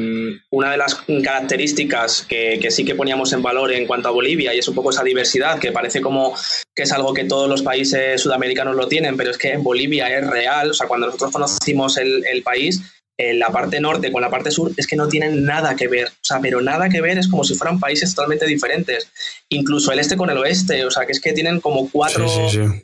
una 0.49 0.71
de 0.71 0.77
las 0.77 0.95
características 1.23 2.25
que, 2.27 2.59
sí 2.69 2.85
que 2.85 2.95
poníamos 2.95 3.33
en 3.33 3.41
valor 3.41 3.71
en 3.71 3.87
cuanto 3.87 4.09
a 4.09 4.11
Bolivia 4.11 4.53
y 4.53 4.59
es 4.59 4.67
un 4.67 4.75
poco 4.75 4.91
esa 4.91 5.03
diversidad, 5.03 5.59
que 5.59 5.71
parece 5.71 6.01
como 6.01 6.35
que 6.75 6.83
es 6.83 6.91
algo 6.91 7.13
que 7.13 7.25
todos 7.25 7.49
los 7.49 7.61
países 7.61 8.21
sudamericanos 8.21 8.75
lo 8.75 8.87
tienen, 8.87 9.17
pero 9.17 9.31
es 9.31 9.37
que 9.37 9.51
en 9.51 9.63
Bolivia 9.63 10.07
es 10.17 10.25
real. 10.27 10.71
O 10.71 10.73
sea, 10.73 10.87
cuando 10.87 11.07
nosotros 11.07 11.31
conocimos 11.31 11.97
el 11.97 12.41
país, 12.43 12.81
en 13.29 13.39
la 13.39 13.49
parte 13.49 13.79
norte 13.79 14.11
con 14.11 14.21
la 14.21 14.29
parte 14.29 14.51
sur 14.51 14.71
es 14.75 14.87
que 14.87 14.95
no 14.95 15.07
tienen 15.07 15.45
nada 15.45 15.75
que 15.75 15.87
ver. 15.87 16.07
O 16.07 16.23
sea, 16.23 16.39
pero 16.39 16.61
nada 16.61 16.89
que 16.89 17.01
ver 17.01 17.17
es 17.17 17.27
como 17.27 17.43
si 17.43 17.55
fueran 17.55 17.79
países 17.79 18.15
totalmente 18.15 18.45
diferentes. 18.45 19.07
Incluso 19.49 19.91
el 19.91 19.99
este 19.99 20.17
con 20.17 20.29
el 20.29 20.37
oeste. 20.37 20.85
O 20.85 20.91
sea, 20.91 21.05
que 21.05 21.11
es 21.11 21.21
que 21.21 21.33
tienen 21.33 21.59
como 21.59 21.89
cuatro, 21.89 22.27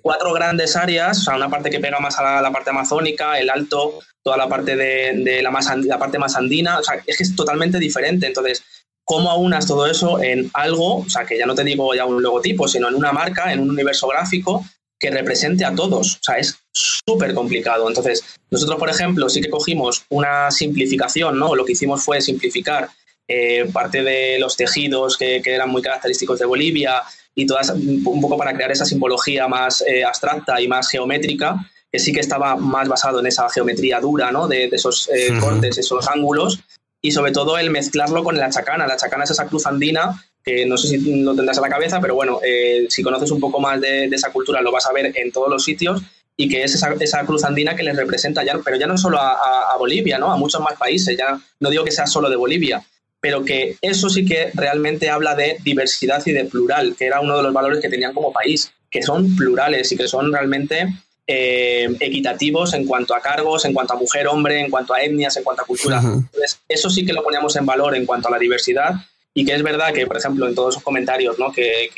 cuatro 0.02 0.34
grandes 0.34 0.76
áreas. 0.76 1.20
O 1.20 1.22
sea, 1.22 1.36
una 1.36 1.50
parte 1.50 1.70
que 1.70 1.80
pega 1.80 2.00
más 2.00 2.20
a 2.20 2.42
la, 2.42 2.52
parte 2.52 2.70
amazónica, 2.70 3.40
el 3.40 3.50
alto, 3.50 4.00
toda 4.24 4.38
la 4.38 4.48
parte 4.48 4.76
de, 4.76 5.14
de 5.24 5.42
la, 5.42 5.52
más, 5.52 5.76
la 5.78 5.98
parte 5.98 6.20
más 6.20 6.36
andina. 6.36 6.80
O 6.80 6.84
sea, 6.84 7.02
es 7.06 7.18
que 7.18 7.24
es 7.24 7.36
totalmente 7.36 7.80
diferente. 7.80 8.28
Entonces, 8.28 8.64
cómo 9.04 9.32
aunas 9.32 9.66
todo 9.66 9.88
eso 9.88 10.22
en 10.22 10.52
algo, 10.54 10.98
o 10.98 11.10
sea, 11.10 11.26
que 11.26 11.38
ya 11.38 11.46
no 11.46 11.56
te 11.56 11.64
digo 11.64 11.96
ya 11.96 12.06
un 12.06 12.22
logotipo, 12.22 12.68
sino 12.68 12.90
en 12.90 12.96
una 12.96 13.14
marca, 13.14 13.54
en 13.54 13.62
un 13.62 13.70
universo 13.70 14.08
gráfico 14.08 14.64
que 15.00 15.12
represente 15.12 15.66
a 15.66 15.76
todos. 15.76 16.16
O 16.16 16.24
sea, 16.24 16.38
es 16.38 16.60
súper 16.72 17.34
complicado. 17.34 17.88
Entonces, 17.88 18.24
nosotros, 18.50 18.80
por 18.80 18.90
ejemplo, 18.90 19.30
sí 19.30 19.42
que 19.42 19.50
cogimos 19.50 20.06
una 20.10 20.52
simplificación, 20.52 21.38
¿no? 21.38 21.56
Lo 21.56 21.66
que 21.66 21.74
hicimos 21.74 22.04
fue 22.04 22.22
simplificar 22.22 22.90
eh, 23.28 23.70
parte 23.74 24.04
de 24.04 24.40
los 24.40 24.56
tejidos 24.56 25.18
que, 25.18 25.42
eran 25.44 25.70
muy 25.70 25.82
característicos 25.82 26.40
de 26.40 26.46
Bolivia 26.46 27.04
y 27.36 27.46
todas, 27.46 27.70
un 27.70 28.22
poco 28.22 28.38
para 28.38 28.54
crear 28.54 28.72
esa 28.72 28.86
simbología 28.86 29.48
más 29.48 29.84
eh, 29.86 30.04
abstracta 30.04 30.60
y 30.62 30.68
más 30.68 30.90
geométrica, 30.90 31.56
que 31.92 32.00
sí 32.00 32.14
que 32.14 32.22
estaba 32.22 32.56
más 32.56 32.88
basado 32.88 33.20
en 33.20 33.28
esa 33.28 33.50
geometría 33.50 34.00
dura, 34.00 34.32
¿no? 34.32 34.48
De, 34.48 34.66
esos 34.72 35.10
eh, 35.14 35.38
cortes, 35.40 35.78
esos 35.78 36.08
ángulos 36.08 36.60
y 37.02 37.12
sobre 37.12 37.32
todo 37.32 37.58
el 37.58 37.70
mezclarlo 37.70 38.24
con 38.24 38.38
la 38.38 38.50
chacana. 38.50 38.88
La 38.88 38.98
chacana 38.98 39.24
es 39.24 39.32
esa 39.32 39.48
cruz 39.48 39.68
andina 39.68 40.24
que 40.48 40.66
no 40.66 40.78
sé 40.78 40.88
si 40.88 41.22
lo 41.22 41.36
tendrás 41.36 41.58
en 41.58 41.64
la 41.64 41.70
cabeza, 41.70 42.00
pero 42.00 42.16
bueno, 42.16 42.40
eh, 42.42 42.86
si 42.90 43.04
conoces 43.04 43.32
un 43.32 43.40
poco 43.42 43.60
más 43.60 43.82
de, 43.82 44.06
esa 44.06 44.32
cultura 44.32 44.62
lo 44.62 44.72
vas 44.72 44.86
a 44.86 44.94
ver 44.94 45.12
en 45.14 45.30
todos 45.30 45.50
los 45.50 45.62
sitios 45.62 46.02
y 46.38 46.48
que 46.48 46.64
es 46.64 46.82
esa, 47.02 47.26
cruz 47.26 47.44
andina 47.44 47.76
que 47.76 47.84
les 47.84 47.98
representa 47.98 48.46
ya, 48.46 48.58
pero 48.64 48.78
ya 48.78 48.88
no 48.88 48.98
solo 48.98 49.20
a, 49.20 49.76
Bolivia, 49.78 50.18
¿no? 50.18 50.32
A 50.32 50.38
muchos 50.38 50.62
más 50.62 50.76
países, 50.76 51.18
ya 51.18 51.40
no 51.60 51.70
digo 51.70 51.84
que 51.84 51.92
sea 51.92 52.08
solo 52.08 52.30
de 52.30 52.36
Bolivia, 52.36 52.84
pero 53.20 53.44
que 53.44 53.76
eso 53.82 54.10
sí 54.10 54.26
que 54.26 54.50
realmente 54.54 55.10
habla 55.10 55.36
de 55.36 55.58
diversidad 55.64 56.24
y 56.26 56.32
de 56.32 56.46
plural, 56.46 56.96
que 56.98 57.06
era 57.06 57.20
uno 57.20 57.36
de 57.38 57.44
los 57.44 57.54
valores 57.54 57.80
que 57.80 57.90
tenían 57.90 58.14
como 58.14 58.32
país, 58.32 58.72
que 58.90 59.04
son 59.04 59.36
plurales 59.36 59.92
y 59.92 59.98
que 59.98 60.08
son 60.08 60.32
realmente 60.32 60.88
eh, 61.28 61.90
equitativos 62.00 62.74
en 62.74 62.88
cuanto 62.88 63.14
a 63.14 63.22
cargos, 63.22 63.66
en 63.66 63.74
cuanto 63.74 63.94
a 63.94 63.98
mujer, 63.98 64.28
hombre, 64.28 64.62
en 64.62 64.72
cuanto 64.72 64.94
a 64.94 65.02
etnias, 65.02 65.36
en 65.38 65.44
cuanto 65.44 65.64
a 65.64 65.66
cultura. 65.66 66.00
Entonces, 66.00 66.60
eso 66.70 66.90
sí 66.90 67.06
que 67.06 67.14
lo 67.14 67.22
poníamos 67.22 67.56
en 67.58 67.66
valor 67.66 67.96
en 67.96 68.06
cuanto 68.06 68.30
a 68.30 68.32
la 68.32 68.40
diversidad 68.40 68.94
y 69.38 69.46
que 69.46 69.54
es 69.54 69.62
verdad 69.62 69.94
que, 69.94 70.08
por 70.08 70.18
ejemplo, 70.18 70.48
en 70.48 70.56
todos 70.56 70.74
esos 70.74 70.84
comentarios 70.84 71.38
¿no? 71.38 71.52
que, 71.52 71.92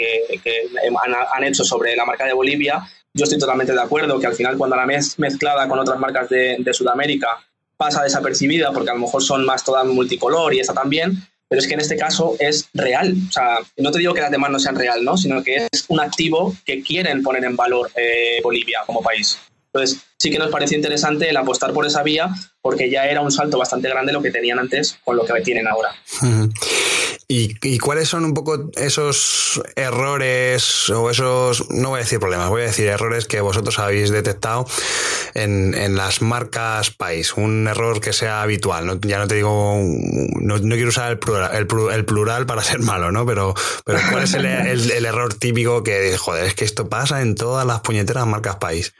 han, 1.33 1.43
hecho 1.45 1.63
sobre 1.63 1.95
la 1.95 2.03
marca 2.03 2.25
de 2.25 2.33
Bolivia, 2.33 2.85
yo 3.13 3.23
estoy 3.23 3.39
totalmente 3.39 3.71
de 3.71 3.79
acuerdo 3.81 4.19
que 4.19 4.27
al 4.27 4.33
final 4.33 4.57
cuando 4.57 4.75
la 4.75 4.85
mez 4.85 5.17
mezclada 5.19 5.65
con 5.69 5.79
otras 5.79 5.97
marcas 5.99 6.27
de, 6.27 6.61
Sudamérica 6.73 7.29
pasa 7.77 8.03
desapercibida 8.03 8.73
porque 8.73 8.89
a 8.89 8.93
lo 8.93 8.99
mejor 8.99 9.23
son 9.23 9.45
más 9.45 9.63
todas 9.63 9.85
multicolor 9.85 10.53
y 10.53 10.59
esa 10.59 10.73
también, 10.73 11.13
pero 11.47 11.61
es 11.61 11.67
que 11.67 11.75
en 11.75 11.79
este 11.79 11.95
caso 11.95 12.35
es 12.39 12.67
real. 12.73 13.15
O 13.29 13.31
sea, 13.31 13.59
no 13.77 13.91
te 13.91 13.99
digo 13.99 14.13
que 14.13 14.19
las 14.19 14.31
demás 14.31 14.51
no 14.51 14.59
sean 14.59 14.75
real, 14.75 15.05
¿no? 15.05 15.15
Sino 15.15 15.41
que 15.41 15.69
es 15.71 15.85
un 15.87 16.01
activo 16.01 16.53
que 16.65 16.83
quieren 16.83 17.23
poner 17.23 17.45
en 17.45 17.55
valor 17.55 17.89
eh, 17.95 18.41
Bolivia 18.43 18.79
como 18.85 19.01
país. 19.01 19.39
Entonces, 19.73 20.01
sí 20.17 20.31
que 20.31 20.39
nos 20.39 20.49
parece 20.49 20.75
interesante 20.75 21.29
el 21.29 21.37
apostar 21.37 21.73
por 21.73 21.85
esa 21.85 22.01
vía, 22.01 22.29
porque 22.61 22.89
ya 22.89 23.05
era 23.05 23.21
un 23.21 23.31
salto 23.31 23.57
bastante 23.57 23.87
grande 23.87 24.11
lo 24.11 24.21
que 24.21 24.31
tenían 24.31 24.57
antes 24.57 24.97
con 25.03 25.15
lo 25.15 25.25
que 25.25 25.33
tienen 25.41 25.67
ahora. 25.67 25.89
¿Y, 27.31 27.77
cuáles 27.77 28.09
son 28.09 28.25
un 28.25 28.33
poco 28.33 28.71
esos 28.75 29.61
errores 29.75 30.89
o 30.89 31.11
esos, 31.11 31.69
no 31.69 31.89
voy 31.89 31.99
a 31.99 32.01
decir 32.01 32.19
problemas, 32.19 32.49
voy 32.49 32.63
a 32.63 32.65
decir 32.65 32.87
errores 32.87 33.27
que 33.27 33.39
vosotros 33.39 33.77
habéis 33.77 34.09
detectado 34.09 34.65
en, 35.35 35.95
las 35.95 36.23
marcas 36.23 36.89
país? 36.89 37.37
Un 37.37 37.67
error 37.67 38.01
que 38.01 38.13
sea 38.13 38.41
habitual. 38.41 38.99
ya 39.01 39.19
no 39.19 39.27
te 39.27 39.35
digo, 39.35 39.79
no, 40.41 40.59
quiero 40.59 40.89
usar 40.89 41.11
el 41.11 41.19
plural, 41.19 41.55
el, 41.55 42.05
plural, 42.05 42.47
para 42.47 42.63
ser 42.63 42.79
malo, 42.79 43.11
¿no? 43.11 43.27
Pero, 43.27 43.53
pero 43.85 43.99
¿cuál 44.09 44.23
es 44.23 44.33
el, 44.33 44.45
el 44.91 45.05
error 45.05 45.35
típico 45.35 45.83
que, 45.83 46.17
joder, 46.17 46.45
es 46.45 46.55
que 46.55 46.65
esto 46.65 46.89
pasa 46.89 47.21
en 47.21 47.35
todas 47.35 47.67
las 47.67 47.81
puñeteras 47.81 48.25
marcas 48.25 48.55
país? 48.55 48.95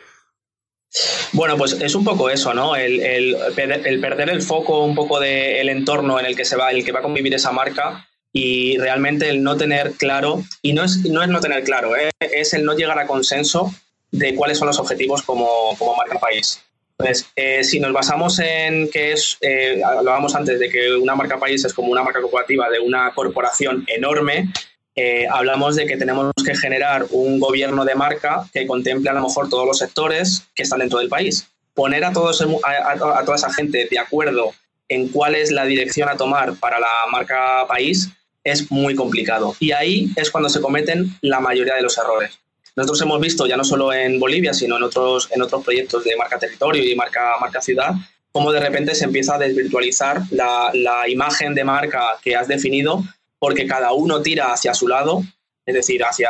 Bueno, 1.33 1.57
pues 1.57 1.73
es 1.73 1.93
un 1.93 2.03
poco 2.03 2.29
eso, 2.29 2.53
¿no? 2.53 2.75
El, 2.75 3.37
perder 3.55 4.29
el 4.29 4.41
foco 4.41 4.83
un 4.83 4.95
poco 4.95 5.19
del 5.19 5.69
entorno 5.69 6.19
en 6.19 6.25
el 6.25 6.35
que 6.35 6.45
se 6.45 6.55
va, 6.55 6.71
el 6.71 6.83
que 6.83 6.91
va 6.91 6.99
a 6.99 7.03
convivir 7.03 7.33
esa 7.33 7.51
marca 7.51 8.07
y 8.33 8.77
realmente 8.77 9.29
el 9.29 9.43
no 9.43 9.57
tener 9.57 9.93
claro, 9.93 10.43
y 10.61 10.73
no 10.73 10.83
es 10.83 10.97
no, 10.97 11.23
es 11.23 11.29
no 11.29 11.39
tener 11.39 11.63
claro, 11.63 11.95
¿eh? 11.95 12.11
es 12.19 12.53
el 12.53 12.63
no 12.63 12.75
llegar 12.75 12.99
a 12.99 13.07
consenso 13.07 13.73
de 14.11 14.35
cuáles 14.35 14.57
son 14.57 14.67
los 14.67 14.79
objetivos 14.79 15.21
como, 15.23 15.75
marca 15.97 16.19
país. 16.19 16.61
Entonces, 16.97 17.27
eh, 17.35 17.63
si 17.63 17.79
nos 17.79 17.93
basamos 17.93 18.39
en 18.39 18.89
que 18.89 19.13
es, 19.13 19.37
eh, 19.41 19.81
hablábamos 19.83 20.35
antes 20.35 20.59
de 20.59 20.69
que 20.69 20.93
una 20.95 21.15
marca 21.15 21.39
país 21.39 21.63
es 21.63 21.73
como 21.73 21.91
una 21.91 22.03
marca 22.03 22.21
corporativa 22.21 22.69
de 22.69 22.79
una 22.79 23.11
corporación 23.13 23.85
enorme, 23.87 24.51
eh, 25.01 25.27
hablamos 25.31 25.77
de 25.77 25.85
que 25.85 25.95
tenemos 25.95 26.33
que 26.45 26.53
generar 26.57 27.05
un 27.11 27.39
gobierno 27.39 27.85
de 27.85 27.95
marca 27.95 28.45
que 28.51 28.67
contemple 28.67 29.09
a 29.09 29.13
lo 29.13 29.21
mejor 29.21 29.47
todos 29.47 29.65
los 29.65 29.77
sectores 29.77 30.43
que 30.53 30.63
están 30.63 30.79
dentro 30.79 30.99
del 30.99 31.07
país. 31.07 31.47
Poner 31.73 32.03
a, 32.03 32.11
todos, 32.11 32.45
a, 32.65 33.23
toda 33.23 33.37
esa 33.37 33.53
gente 33.53 33.87
de 33.89 33.97
acuerdo 33.97 34.51
en 34.89 35.07
cuál 35.07 35.35
es 35.35 35.51
la 35.51 35.63
dirección 35.63 36.09
a 36.09 36.17
tomar 36.17 36.55
para 36.55 36.81
la 36.81 36.89
marca 37.13 37.65
país 37.65 38.09
es 38.43 38.69
muy 38.69 38.93
complicado. 38.93 39.55
Y 39.61 39.71
ahí 39.71 40.11
es 40.17 40.29
cuando 40.31 40.49
se 40.49 40.59
cometen 40.59 41.15
la 41.21 41.39
mayoría 41.39 41.75
de 41.75 41.81
los 41.81 41.97
errores. 41.97 42.37
Nosotros 42.75 43.01
hemos 43.01 43.21
visto, 43.21 43.47
ya 43.47 43.55
no 43.55 43.63
solo 43.63 43.93
en 43.93 44.19
Bolivia, 44.19 44.53
sino 44.53 44.75
en 44.75 44.83
otros, 44.83 45.29
en 45.31 45.41
otros 45.41 45.63
proyectos 45.63 46.03
de 46.03 46.17
marca 46.17 46.37
territorio 46.37 46.83
y 46.83 46.93
marca, 46.93 47.35
marca 47.39 47.61
ciudad, 47.61 47.93
cómo 48.33 48.51
de 48.51 48.59
repente 48.59 48.93
se 48.95 49.05
empieza 49.05 49.35
a 49.35 49.37
desvirtualizar 49.37 50.23
la, 50.31 50.71
la 50.73 51.07
imagen 51.07 51.55
de 51.55 51.63
marca 51.63 52.17
que 52.21 52.35
has 52.35 52.49
definido 52.49 53.01
porque 53.39 53.65
cada 53.65 53.93
uno 53.93 54.21
tira 54.21 54.53
hacia 54.53 54.73
su 54.73 54.87
lado 54.87 55.23
es 55.69 55.75
decir, 55.75 56.03
hacia, 56.03 56.29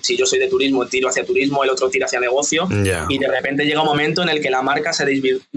si 0.00 0.16
yo 0.16 0.26
soy 0.26 0.40
de 0.40 0.48
turismo, 0.48 0.84
tiro 0.86 1.08
hacia 1.08 1.24
turismo, 1.24 1.62
el 1.62 1.70
otro 1.70 1.88
tira 1.88 2.06
hacia 2.06 2.18
negocio, 2.18 2.68
y 3.08 3.18
de 3.18 3.28
repente 3.28 3.64
llega 3.64 3.80
un 3.80 3.86
momento 3.86 4.24
en 4.24 4.28
el 4.28 4.40
que 4.40 4.50
la 4.50 4.60
marca 4.60 4.92
se, 4.92 5.04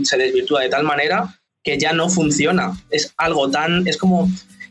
se, 0.04 0.18
desvirtúa 0.18 0.62
de 0.62 0.70
tal 0.70 0.84
manera 0.84 1.36
que 1.64 1.80
ya 1.80 1.92
no 1.92 2.08
funciona. 2.08 2.80
Es 2.92 3.16
algo 3.18 3.50
tan, 3.50 3.88
es 3.88 3.98
como, 3.98 4.30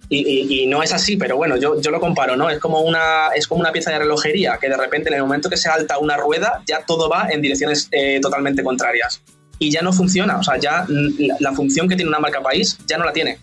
y, 0.08 0.66
no 0.68 0.84
es 0.84 0.92
así, 0.92 1.16
pero 1.16 1.36
bueno, 1.36 1.56
yo, 1.56 1.80
yo, 1.80 1.90
lo 1.90 1.98
comparo, 1.98 2.36
¿no? 2.36 2.48
Es 2.48 2.60
como, 2.60 2.82
una, 2.82 3.30
es 3.34 3.48
como 3.48 3.60
una 3.60 3.72
pieza 3.72 3.90
de 3.90 3.98
relojería, 3.98 4.58
que 4.60 4.68
de 4.68 4.76
repente 4.76 5.08
en 5.08 5.16
el 5.16 5.22
momento 5.22 5.50
que 5.50 5.56
se 5.56 5.68
alta 5.68 5.98
una 5.98 6.16
rueda, 6.16 6.62
ya 6.64 6.84
todo 6.86 7.08
va 7.08 7.26
en 7.30 7.42
direcciones 7.42 7.88
eh, 7.90 8.20
totalmente 8.22 8.62
contrarias. 8.62 9.20
Y 9.58 9.72
ya 9.72 9.82
no 9.82 9.92
funciona, 9.92 10.38
o 10.38 10.44
sea, 10.44 10.58
ya 10.58 10.86
la 11.40 11.52
función 11.54 11.88
que 11.88 11.96
tiene 11.96 12.08
una 12.08 12.20
marca 12.20 12.40
país 12.40 12.78
ya 12.86 12.98
no 12.98 13.04
la 13.04 13.12
tiene. 13.12 13.38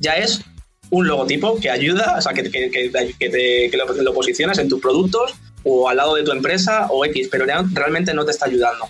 Ya 0.00 0.14
es 0.14 0.40
un 0.90 1.06
logotipo 1.06 1.58
que 1.60 1.70
ayuda, 1.70 2.14
o 2.16 2.20
sea, 2.20 2.32
que, 2.32 2.50
que, 2.50 2.70
que, 2.70 3.70
te, 3.70 3.76
lo, 3.76 4.14
posicionas 4.14 4.58
en 4.58 4.68
tus 4.68 4.80
productos 4.80 5.34
o 5.64 5.88
al 5.88 5.96
lado 5.96 6.14
de 6.14 6.22
tu 6.22 6.32
empresa 6.32 6.86
o 6.90 7.04
X, 7.04 7.28
pero 7.30 7.44
realmente 7.72 8.14
no 8.14 8.24
te 8.24 8.30
está 8.30 8.46
ayudando. 8.46 8.88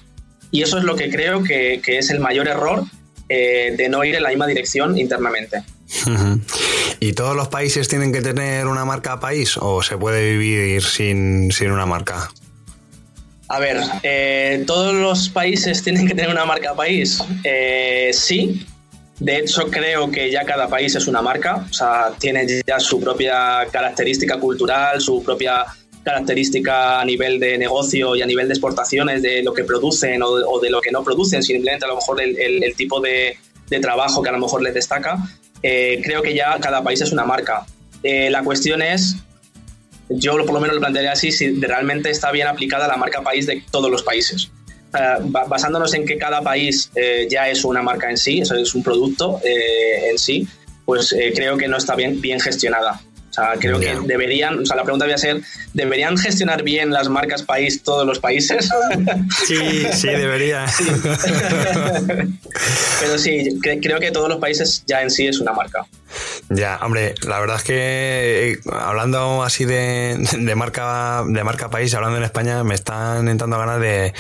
Y 0.50 0.62
eso 0.62 0.78
es 0.78 0.84
lo 0.84 0.96
que 0.96 1.10
creo 1.10 1.42
que, 1.42 1.80
es 1.84 2.10
el 2.10 2.20
mayor 2.20 2.48
error 2.48 2.84
eh, 3.28 3.74
de 3.76 3.88
no 3.88 4.04
ir 4.04 4.14
en 4.14 4.22
la 4.22 4.30
misma 4.30 4.46
dirección 4.46 4.96
internamente. 4.96 5.62
¿Y 7.00 7.12
todos 7.12 7.34
los 7.34 7.48
países 7.48 7.88
tienen 7.88 8.12
que 8.12 8.20
tener 8.20 8.66
una 8.66 8.84
marca 8.84 9.20
país 9.20 9.56
o 9.56 9.82
se 9.82 9.96
puede 9.96 10.36
vivir 10.36 10.82
sin, 10.82 11.50
sin 11.52 11.70
una 11.70 11.86
marca? 11.86 12.30
A 13.48 13.58
ver, 13.58 13.78
eh, 14.02 14.62
¿todos 14.66 14.94
los 14.94 15.30
países 15.30 15.82
tienen 15.82 16.06
que 16.06 16.14
tener 16.14 16.30
una 16.30 16.44
marca 16.44 16.74
país? 16.74 17.18
Eh, 17.44 18.10
sí, 18.12 18.66
de 19.20 19.38
hecho, 19.38 19.68
creo 19.68 20.10
que 20.10 20.30
ya 20.30 20.44
cada 20.44 20.68
país 20.68 20.94
es 20.94 21.08
una 21.08 21.20
marca, 21.20 21.66
o 21.68 21.72
sea, 21.72 22.12
tiene 22.18 22.46
ya 22.64 22.78
su 22.78 23.00
propia 23.00 23.66
característica 23.70 24.38
cultural, 24.38 25.00
su 25.00 25.22
propia 25.24 25.64
característica 26.04 27.00
a 27.00 27.04
nivel 27.04 27.40
de 27.40 27.58
negocio 27.58 28.14
y 28.14 28.22
a 28.22 28.26
nivel 28.26 28.46
de 28.46 28.54
exportaciones 28.54 29.20
de 29.20 29.42
lo 29.42 29.52
que 29.52 29.64
producen 29.64 30.22
o 30.22 30.60
de, 30.60 30.70
lo 30.70 30.80
que 30.80 30.92
no 30.92 31.02
producen, 31.02 31.42
simplemente 31.42 31.84
a 31.84 31.88
lo 31.88 31.96
mejor 31.96 32.22
el, 32.22 32.74
tipo 32.76 33.00
de, 33.00 33.36
trabajo 33.82 34.22
que 34.22 34.28
a 34.28 34.32
lo 34.32 34.38
mejor 34.38 34.62
les 34.62 34.74
destaca. 34.74 35.18
Eh, 35.62 36.00
creo 36.04 36.22
que 36.22 36.34
ya 36.34 36.58
cada 36.60 36.82
país 36.84 37.00
es 37.00 37.10
una 37.10 37.24
marca. 37.24 37.66
Eh, 38.04 38.30
la 38.30 38.44
cuestión 38.44 38.80
es, 38.82 39.16
yo 40.08 40.36
por 40.46 40.54
lo 40.54 40.60
menos 40.60 40.76
lo 40.76 40.80
plantearía 40.80 41.12
así, 41.12 41.32
si 41.32 41.60
realmente 41.60 42.10
está 42.10 42.30
bien 42.30 42.46
aplicada 42.46 42.86
la 42.86 42.96
marca 42.96 43.22
país 43.22 43.46
de 43.46 43.64
todos 43.70 43.90
los 43.90 44.04
países. 44.04 44.50
Eh, 44.94 45.16
basándonos 45.20 45.92
en 45.92 46.06
que 46.06 46.16
cada 46.16 46.40
país 46.40 46.90
eh, 46.94 47.28
ya 47.30 47.48
es 47.48 47.64
una 47.64 47.82
marca 47.82 48.08
en 48.08 48.16
sí, 48.16 48.40
es 48.40 48.74
un 48.74 48.82
producto 48.82 49.38
eh, 49.44 50.08
en 50.10 50.18
sí, 50.18 50.48
pues 50.86 51.14
creo 51.34 51.58
que 51.58 51.68
no 51.68 51.76
está 51.76 51.94
bien, 51.94 52.20
bien 52.20 52.40
gestionada. 52.40 53.00
O 53.30 53.32
sea, 53.32 53.52
creo 53.60 53.78
que 53.78 53.94
deberían, 54.06 54.60
o 54.60 54.66
sea, 54.66 54.76
la 54.76 54.84
pregunta 54.84 55.04
debe 55.04 55.18
ser, 55.18 55.42
¿deberían 55.74 56.16
gestionar 56.16 56.62
bien 56.62 56.90
las 56.90 57.10
marcas 57.10 57.42
país 57.42 57.82
todos 57.82 58.06
los 58.06 58.18
países? 58.18 58.70
Sí, 59.46 59.86
sí, 59.92 60.08
debería. 60.08 60.64
Pero 63.00 63.18
sí, 63.18 63.58
creo 63.60 64.00
que 64.00 64.10
todos 64.10 64.30
los 64.30 64.38
países 64.38 64.82
ya 64.86 65.02
en 65.02 65.10
sí 65.10 65.26
es 65.26 65.38
una 65.38 65.52
marca. 65.52 65.86
Ya, 66.50 66.78
hombre, 66.82 67.14
la 67.26 67.40
verdad 67.40 67.56
es 67.56 67.64
que 67.64 68.52
eh, 68.52 68.58
hablando 68.72 69.42
así 69.42 69.66
de, 69.66 70.16
marca 70.56 71.22
de 71.26 71.44
marca 71.44 71.68
país, 71.68 71.92
hablando 71.94 72.16
en 72.16 72.24
España, 72.24 72.64
me 72.64 72.74
están 72.74 73.28
entrando 73.28 73.58
ganas 73.58 73.80
de, 73.80 74.14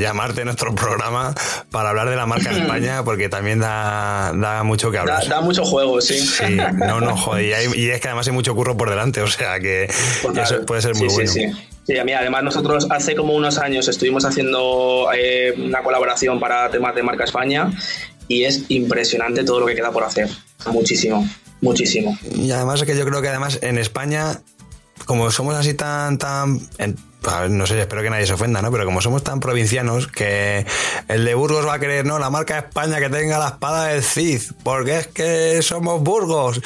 llamarte 0.00 0.44
nuestro 0.44 0.74
programa 0.74 1.34
para 1.70 1.90
hablar 1.90 2.08
de 2.08 2.16
la 2.16 2.24
marca 2.24 2.50
España, 2.58 3.04
porque 3.04 3.28
también 3.28 3.60
da, 3.60 4.62
mucho 4.64 4.90
que 4.90 4.98
hablar. 4.98 5.28
Da, 5.28 5.42
mucho 5.42 5.64
juego, 5.64 6.00
sí. 6.00 6.18
Sí, 6.18 6.56
no, 6.74 7.00
no, 7.00 7.16
joder. 7.16 7.44
Y, 7.76 7.90
es 7.90 8.00
que 8.00 8.08
además 8.08 8.26
hay 8.26 8.32
mucho 8.32 8.54
curro 8.54 8.76
por 8.76 8.88
delante, 8.88 9.20
o 9.20 9.26
sea 9.26 9.60
que 9.60 9.84
eso 9.84 10.66
puede 10.66 10.80
ser 10.80 10.94
muy 10.94 11.08
bueno. 11.08 11.30
Sí, 11.30 11.40
sí. 11.50 11.68
Sí, 11.84 11.98
a 11.98 12.04
mí 12.04 12.12
además 12.12 12.44
nosotros 12.44 12.86
hace 12.90 13.16
como 13.16 13.34
unos 13.34 13.58
años 13.58 13.88
estuvimos 13.88 14.24
haciendo 14.24 15.08
eh, 15.12 15.52
una 15.58 15.82
colaboración 15.82 16.38
para 16.38 16.70
temas 16.70 16.94
de 16.94 17.02
marca 17.02 17.24
España 17.24 17.72
y 18.28 18.44
es 18.44 18.64
impresionante 18.68 19.42
todo 19.42 19.60
lo 19.60 19.66
que 19.66 19.74
queda 19.74 19.90
por 19.90 20.04
hacer. 20.04 20.28
Muchísimo, 20.70 21.28
muchísimo. 21.62 22.18
Y 22.34 22.50
además 22.50 22.80
es 22.80 22.86
que 22.86 22.96
yo 22.96 23.06
creo 23.06 23.22
que 23.22 23.28
además 23.28 23.58
en 23.62 23.78
España, 23.78 24.42
como 25.06 25.30
somos 25.30 25.54
así 25.54 25.72
tan, 25.72 26.18
tan, 26.18 26.60
no 27.48 27.66
sé, 27.66 27.80
espero 27.80 28.02
que 28.02 28.10
nadie 28.10 28.26
se 28.26 28.34
ofenda, 28.34 28.60
¿no? 28.60 28.70
Pero 28.70 28.84
como 28.84 29.00
somos 29.00 29.22
tan 29.22 29.40
provincianos 29.40 30.08
que 30.08 30.66
el 31.08 31.24
de 31.24 31.34
Burgos 31.34 31.66
va 31.66 31.74
a 31.74 31.78
querer, 31.78 32.04
no, 32.04 32.18
la 32.18 32.30
marca 32.30 32.58
España 32.58 32.98
que 32.98 33.08
tenga 33.08 33.38
la 33.38 33.48
espada 33.48 33.86
del 33.86 34.02
Cid, 34.02 34.42
porque 34.62 34.98
es 34.98 35.06
que 35.06 35.62
somos 35.62 36.02
Burgos, 36.02 36.60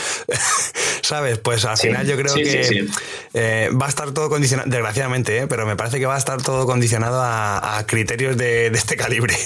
¿sabes? 1.02 1.38
Pues 1.38 1.64
al 1.64 1.76
final 1.76 2.06
yo 2.06 2.16
creo 2.16 2.34
que 2.34 2.88
eh, 3.34 3.70
va 3.80 3.86
a 3.86 3.88
estar 3.88 4.10
todo 4.12 4.28
condicionado, 4.28 4.68
desgraciadamente, 4.68 5.38
¿eh? 5.38 5.46
pero 5.46 5.66
me 5.66 5.76
parece 5.76 5.98
que 5.98 6.06
va 6.06 6.16
a 6.16 6.18
estar 6.18 6.42
todo 6.42 6.66
condicionado 6.66 7.20
a, 7.22 7.84
criterios 7.86 8.36
de 8.36 8.66
este 8.68 8.96
calibre. 8.96 9.36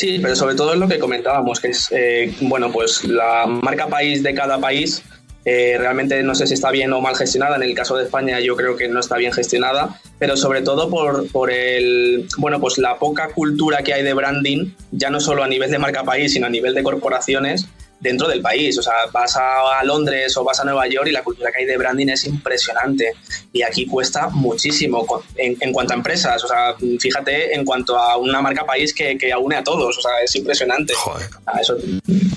Sí, 0.00 0.18
pero 0.18 0.34
sobre 0.34 0.54
todo 0.54 0.72
es 0.72 0.78
lo 0.78 0.88
que 0.88 0.98
comentábamos, 0.98 1.60
que 1.60 1.68
es, 1.68 1.88
eh, 1.90 2.34
bueno, 2.40 2.72
pues 2.72 3.04
la 3.04 3.44
marca 3.46 3.86
país 3.86 4.22
de 4.22 4.32
cada 4.32 4.58
país 4.58 5.02
eh, 5.44 5.76
realmente 5.78 6.22
no 6.22 6.34
sé 6.34 6.46
si 6.46 6.54
está 6.54 6.70
bien 6.70 6.90
o 6.94 7.02
mal 7.02 7.14
gestionada. 7.14 7.56
En 7.56 7.64
el 7.64 7.74
caso 7.74 7.98
de 7.98 8.04
España 8.04 8.40
yo 8.40 8.56
creo 8.56 8.78
que 8.78 8.88
no 8.88 8.98
está 8.98 9.18
bien 9.18 9.30
gestionada, 9.30 10.00
pero 10.18 10.38
sobre 10.38 10.62
todo 10.62 10.88
por, 10.88 11.30
por 11.30 11.50
el, 11.50 12.26
bueno, 12.38 12.58
pues 12.62 12.78
la 12.78 12.98
poca 12.98 13.28
cultura 13.28 13.82
que 13.82 13.92
hay 13.92 14.02
de 14.02 14.14
branding, 14.14 14.72
ya 14.90 15.10
no 15.10 15.20
solo 15.20 15.44
a 15.44 15.48
nivel 15.48 15.70
de 15.70 15.78
marca 15.78 16.02
país, 16.02 16.32
sino 16.32 16.46
a 16.46 16.50
nivel 16.50 16.72
de 16.72 16.82
corporaciones 16.82 17.68
dentro 18.00 18.28
del 18.28 18.40
país. 18.40 18.76
O 18.78 18.82
sea, 18.82 18.92
vas 19.12 19.36
a, 19.36 19.84
Londres 19.84 20.36
o 20.36 20.44
vas 20.44 20.60
a 20.60 20.64
Nueva 20.64 20.86
York 20.88 21.06
y 21.08 21.12
la 21.12 21.22
cultura 21.22 21.50
que 21.52 21.60
hay 21.60 21.66
de 21.66 21.76
branding 21.76 22.08
es 22.08 22.24
impresionante. 22.24 23.12
Y 23.52 23.62
aquí 23.62 23.86
cuesta 23.86 24.28
muchísimo 24.28 25.06
en, 25.36 25.72
cuanto 25.72 25.92
a 25.92 25.96
empresas. 25.96 26.42
O 26.44 26.48
sea, 26.48 26.74
fíjate 26.98 27.54
en 27.54 27.64
cuanto 27.64 27.96
a 27.96 28.16
una 28.16 28.40
marca 28.40 28.64
país 28.64 28.92
que, 28.92 29.16
que 29.16 29.32
aúne 29.32 29.56
a 29.56 29.64
todos. 29.64 29.96
O 29.98 30.00
sea, 30.00 30.12
es 30.24 30.34
impresionante. 30.36 30.94
Joder. 30.94 31.28
Eso, 31.60 31.76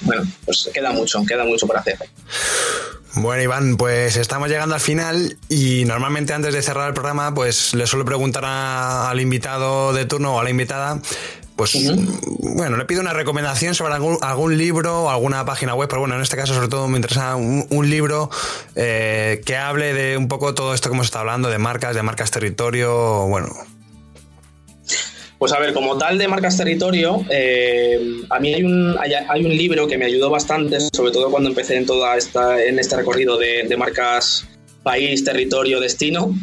bueno, 0.04 0.24
pues 0.46 0.70
queda 0.74 0.92
mucho, 0.92 1.24
queda 1.26 1.44
mucho 1.44 1.68
por 1.68 1.78
hacer. 1.78 1.98
Bueno, 3.16 3.44
Iván, 3.44 3.78
pues 3.78 4.18
estamos 4.18 4.50
llegando 4.50 4.74
al 4.74 4.82
final 4.82 5.38
y 5.48 5.86
normalmente 5.86 6.34
antes 6.34 6.54
de 6.54 6.64
cerrar 6.64 6.88
el 6.88 6.96
programa, 6.96 7.34
pues 7.34 7.76
le 7.76 7.86
suelo 7.86 8.06
preguntar 8.06 8.44
al 8.46 9.20
invitado 9.22 9.94
de 9.94 10.06
turno 10.06 10.36
o 10.36 10.40
a 10.40 10.44
la 10.44 10.50
invitada 10.50 11.00
pues 11.56 11.74
bueno, 12.40 12.78
le 12.78 12.86
pido 12.86 13.02
una 13.02 13.14
recomendación 13.14 13.76
sobre 13.76 13.94
algún, 13.94 14.58
libro 14.58 15.04
o 15.04 15.10
alguna 15.10 15.46
página 15.46 15.76
web, 15.76 15.88
pero 15.88 16.02
bueno, 16.02 16.16
en 16.16 16.22
este 16.22 16.36
caso 16.36 16.54
sobre 16.54 16.68
todo 16.68 16.88
me 16.88 16.98
interesa 16.98 17.36
un, 17.36 17.90
libro 17.90 18.30
eh, 18.76 19.42
que 19.46 19.56
hable 19.56 19.94
de 19.94 20.18
un 20.18 20.28
poco 20.28 20.56
todo 20.56 20.74
esto 20.74 20.90
que 20.90 20.96
hemos 20.96 21.08
estado 21.08 21.22
hablando, 21.22 21.50
de 21.50 21.58
marcas, 21.60 21.96
de 21.96 22.02
marcas 22.02 22.32
territorio, 22.32 23.28
bueno. 23.28 23.50
Pues 25.38 25.52
a 25.52 25.60
ver, 25.60 25.74
como 25.74 25.98
tal 25.98 26.18
de 26.18 26.28
marcas 26.28 26.58
territorio, 26.58 27.24
eh, 27.30 28.00
a 28.30 28.40
mí 28.40 28.54
hay 28.54 28.64
un, 28.64 28.96
hay, 28.98 29.46
un 29.46 29.56
libro 29.56 29.88
que 29.88 29.98
me 29.98 30.06
ayudó 30.06 30.30
bastante, 30.30 30.80
sobre 30.94 31.12
todo 31.12 31.30
cuando 31.30 31.50
empecé 31.50 31.76
en 31.76 31.86
toda 31.86 32.16
esta, 32.16 32.64
en 32.64 32.80
este 32.80 32.96
recorrido 32.96 33.38
de, 33.38 33.76
marcas 33.78 34.48
país, 34.82 35.24
territorio, 35.24 35.80
destino, 35.80 36.34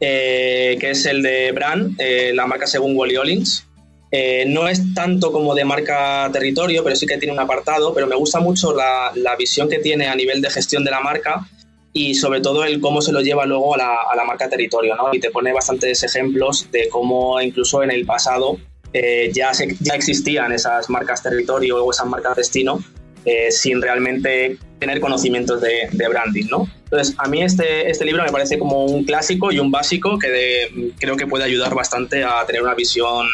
eh, 0.00 0.76
que 0.78 0.90
es 0.90 1.06
el 1.06 1.22
de 1.22 1.50
Brand, 1.52 1.98
la 2.34 2.46
marca 2.46 2.66
según 2.66 2.96
Wally 2.96 3.16
Ollins. 3.16 3.66
Eh, 4.14 4.44
no 4.46 4.68
es 4.68 4.92
tanto 4.92 5.32
como 5.32 5.54
de 5.54 5.64
marca 5.64 6.28
territorio, 6.30 6.84
pero 6.84 6.94
sí 6.94 7.06
que 7.06 7.16
tiene 7.16 7.32
un 7.32 7.40
apartado, 7.40 7.94
pero 7.94 8.06
me 8.06 8.14
gusta 8.14 8.40
mucho 8.40 8.74
la, 8.74 9.10
visión 9.38 9.70
que 9.70 9.78
tiene 9.78 10.06
a 10.06 10.14
nivel 10.14 10.42
de 10.42 10.50
gestión 10.50 10.84
de 10.84 10.90
la 10.90 11.00
marca 11.00 11.48
y 11.94 12.14
sobre 12.14 12.42
todo 12.42 12.62
el 12.64 12.78
cómo 12.78 13.00
se 13.00 13.10
lo 13.10 13.22
lleva 13.22 13.46
luego 13.46 13.74
a 13.74 13.78
la, 13.78 14.24
marca 14.26 14.50
territorio, 14.50 14.94
¿no? 14.96 15.14
Y 15.14 15.18
te 15.18 15.30
pone 15.30 15.50
bastantes 15.54 16.02
ejemplos 16.02 16.70
de 16.70 16.90
cómo 16.90 17.40
incluso 17.40 17.82
en 17.82 17.90
el 17.90 18.04
pasado 18.04 18.58
eh, 18.92 19.30
ya, 19.32 19.50
ya 19.80 19.94
existían 19.94 20.52
esas 20.52 20.90
marcas 20.90 21.22
territorio 21.22 21.82
o 21.82 21.90
esas 21.90 22.06
marcas 22.06 22.36
destino 22.36 22.84
eh, 23.24 23.50
sin 23.50 23.80
realmente 23.80 24.58
tener 24.78 25.00
conocimientos 25.00 25.62
de, 25.62 25.88
branding, 26.08 26.48
¿no? 26.50 26.68
Entonces, 26.84 27.14
a 27.16 27.28
mí 27.28 27.42
este, 27.42 27.90
este 27.90 28.04
libro 28.04 28.22
me 28.24 28.30
parece 28.30 28.58
como 28.58 28.84
un 28.84 29.04
clásico 29.04 29.50
y 29.52 29.58
un 29.58 29.70
básico 29.70 30.18
que 30.18 30.92
creo 30.98 31.16
que 31.16 31.26
puede 31.26 31.44
ayudar 31.44 31.74
bastante 31.74 32.24
a 32.24 32.44
tener 32.44 32.62
una 32.62 32.74
visión 32.74 33.26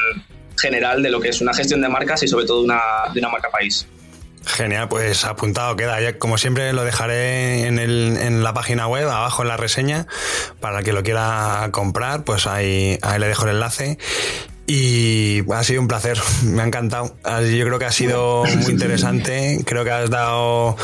general 0.59 1.03
de 1.03 1.11
lo 1.11 1.21
que 1.21 1.29
es 1.29 1.41
una 1.41 1.55
gestión 1.55 1.81
de 1.81 1.89
marcas 1.89 2.23
y 2.23 2.29
sobre 2.29 2.47
todo 2.47 2.63
una, 2.63 2.81
de 3.13 3.21
una 3.21 3.29
marca 3.29 3.49
país. 3.51 3.87
Genial, 4.45 4.89
pues 4.89 5.25
apuntado 5.25 5.77
queda. 5.77 6.01
Ya, 6.01 6.19
como 6.19 6.39
siempre 6.39 6.73
lo 6.73 6.85
dejaré 6.85 7.67
en, 7.67 8.43
la 8.43 8.55
página 8.55 8.87
web, 8.87 9.09
abajo 9.09 9.43
en 9.43 9.49
la 9.49 9.57
reseña, 9.57 10.07
para 10.61 10.79
el 10.79 10.85
que 10.85 10.93
lo 10.93 11.03
quiera 11.03 11.69
comprar, 11.71 12.25
pues 12.25 12.47
ahí, 12.47 12.99
ahí 13.03 13.21
le 13.21 13.29
dejo 13.29 13.45
el 13.45 13.51
enlace. 13.51 13.99
Y 14.67 15.43
ha 15.53 15.65
sido 15.65 15.81
un 15.81 15.89
placer, 15.89 16.19
me 16.45 16.63
ha 16.63 16.67
encantado. 16.67 17.17
Yo 17.25 17.67
creo 17.67 17.79
que 17.79 17.85
ha 17.85 17.93
sido 17.93 18.45
muy 18.45 18.73
interesante. 18.73 19.63
Creo 19.67 19.85
que 19.85 19.91
has 19.91 20.11
dado 20.11 20.77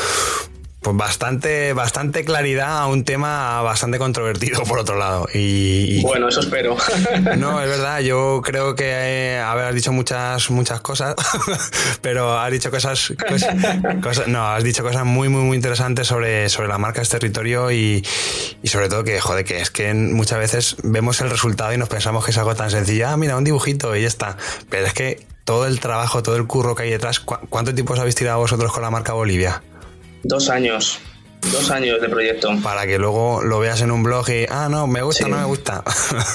pues 0.85 0.97
bastante, 0.97 1.73
bastante 1.73 2.23
claridad 2.23 2.83
a 2.83 2.85
un 2.85 3.03
tema 3.03 3.59
bastante 3.63 3.97
controvertido 3.97 4.61
por 4.65 4.77
otro 4.77 4.95
lado. 4.95 5.27
Y, 5.33 6.03
bueno, 6.03 6.29
eso 6.29 6.41
espero. 6.41 6.77
No, 7.37 7.59
es 7.59 7.67
verdad, 7.67 8.01
yo 8.01 8.41
creo 8.43 8.75
que, 8.75 8.85
eh, 8.85 9.39
has 9.39 9.73
dicho 9.73 9.91
muchas, 9.91 10.51
muchas 10.51 10.81
cosas, 10.81 11.15
pero 12.01 12.37
has 12.37 12.51
dicho 12.51 12.69
cosas, 12.69 13.13
cosas, 14.03 14.27
no, 14.27 14.47
has 14.47 14.63
dicho 14.63 14.83
cosas 14.83 15.05
muy, 15.05 15.27
muy, 15.27 15.41
muy 15.41 15.55
interesantes 15.55 16.07
sobre, 16.07 16.49
sobre 16.49 16.67
la 16.67 16.77
marca, 16.77 17.01
este 17.01 17.17
territorio 17.17 17.71
y, 17.71 18.05
y, 18.61 18.67
sobre 18.67 18.87
todo 18.87 19.03
que, 19.03 19.19
joder, 19.19 19.43
que 19.43 19.61
es 19.61 19.71
que 19.71 19.91
muchas 19.93 20.37
veces 20.37 20.75
vemos 20.83 21.19
el 21.21 21.31
resultado 21.31 21.73
y 21.73 21.77
nos 21.77 21.89
pensamos 21.89 22.23
que 22.23 22.31
es 22.31 22.37
algo 22.37 22.53
tan 22.53 22.69
sencillo, 22.69 23.07
ah, 23.07 23.17
mira, 23.17 23.37
un 23.37 23.43
dibujito 23.43 23.95
y 23.95 24.01
ya 24.01 24.07
está. 24.07 24.37
Pero 24.69 24.85
es 24.85 24.93
que 24.93 25.25
todo 25.45 25.65
el 25.65 25.79
trabajo, 25.79 26.21
todo 26.21 26.35
el 26.35 26.45
curro 26.45 26.75
que 26.75 26.83
hay 26.83 26.91
detrás, 26.91 27.19
¿cuánto 27.19 27.73
tiempo 27.73 27.93
os 27.93 27.99
habéis 27.99 28.15
tirado 28.15 28.37
vosotros 28.37 28.71
con 28.71 28.83
la 28.83 28.91
marca 28.91 29.13
Bolivia? 29.13 29.63
Dos 30.27 30.49
años. 30.49 30.99
Dos 31.51 31.69
años 31.69 32.01
de 32.01 32.09
proyecto. 32.09 32.49
Para 32.63 32.87
que 32.87 32.97
luego 32.97 33.43
lo 33.43 33.59
veas 33.59 33.79
en 33.81 33.91
un 33.91 34.01
blog 34.01 34.27
y, 34.29 34.47
ah, 34.49 34.67
no, 34.71 34.87
me 34.87 35.03
gusta, 35.03 35.27
no 35.27 35.37
me 35.37 35.45
gusta. 35.45 35.83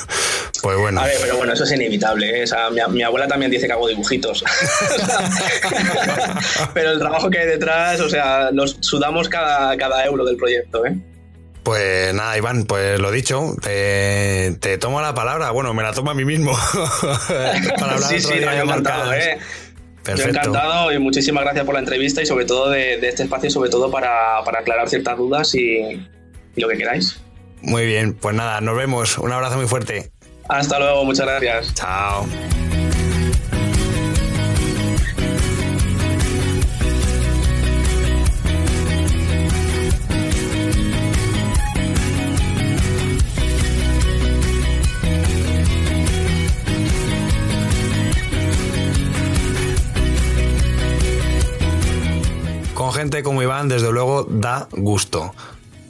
pues 0.62 0.78
bueno. 0.78 1.00
A 1.00 1.06
ver, 1.06 1.16
pero 1.20 1.38
bueno, 1.38 1.52
eso 1.52 1.64
es 1.64 1.72
inevitable. 1.72 2.44
¿eh? 2.44 2.46
mi, 2.90 3.02
abuela 3.02 3.26
también 3.26 3.50
dice 3.50 3.66
que 3.66 3.72
hago 3.72 3.88
dibujitos. 3.88 4.44
pero 6.74 6.92
el 6.92 7.00
trabajo 7.00 7.28
que 7.28 7.40
hay 7.40 7.46
detrás, 7.48 8.00
o 8.00 8.08
sea, 8.08 8.50
nos 8.52 8.76
sudamos 8.80 9.28
cada, 9.28 9.76
cada 9.76 10.04
euro 10.04 10.24
del 10.24 10.36
proyecto. 10.36 10.86
¿eh? 10.86 10.96
Pues 11.64 12.14
nada, 12.14 12.38
Iván, 12.38 12.64
pues 12.64 13.00
lo 13.00 13.10
dicho, 13.10 13.56
te, 13.60 14.78
tomo 14.78 15.00
la 15.00 15.14
palabra. 15.14 15.50
Bueno, 15.50 15.74
me 15.74 15.82
la 15.82 15.92
tomo 15.92 16.12
a 16.12 16.14
mí 16.14 16.24
mismo. 16.24 16.56
para 17.80 17.94
hablar 17.94 18.08
sí, 18.08 18.20
sí, 18.20 18.34
no, 18.40 18.52
encantado, 18.52 19.12
¿eh? 19.14 19.38
Yo 20.06 20.24
encantado 20.24 20.92
y 20.92 20.98
muchísimas 20.98 21.44
gracias 21.44 21.64
por 21.64 21.74
la 21.74 21.80
entrevista 21.80 22.22
y 22.22 22.26
sobre 22.26 22.44
todo 22.44 22.70
de, 22.70 22.94
este 22.94 23.24
espacio, 23.24 23.50
sobre 23.50 23.70
todo 23.70 23.90
para, 23.90 24.38
aclarar 24.38 24.88
ciertas 24.88 25.16
dudas 25.16 25.54
y, 25.54 26.06
lo 26.56 26.68
que 26.68 26.76
queráis. 26.76 27.20
Muy 27.62 27.86
bien, 27.86 28.14
pues 28.14 28.34
nada, 28.34 28.60
nos 28.60 28.76
vemos. 28.76 29.18
Un 29.18 29.32
abrazo 29.32 29.56
muy 29.56 29.66
fuerte. 29.66 30.10
Hasta 30.48 30.78
luego, 30.78 31.04
muchas 31.04 31.26
gracias. 31.26 31.74
Chao. 31.74 32.26
Gente 52.90 53.22
como 53.22 53.42
Iván, 53.42 53.68
desde 53.68 53.92
luego, 53.92 54.26
da 54.28 54.68
gusto. 54.72 55.34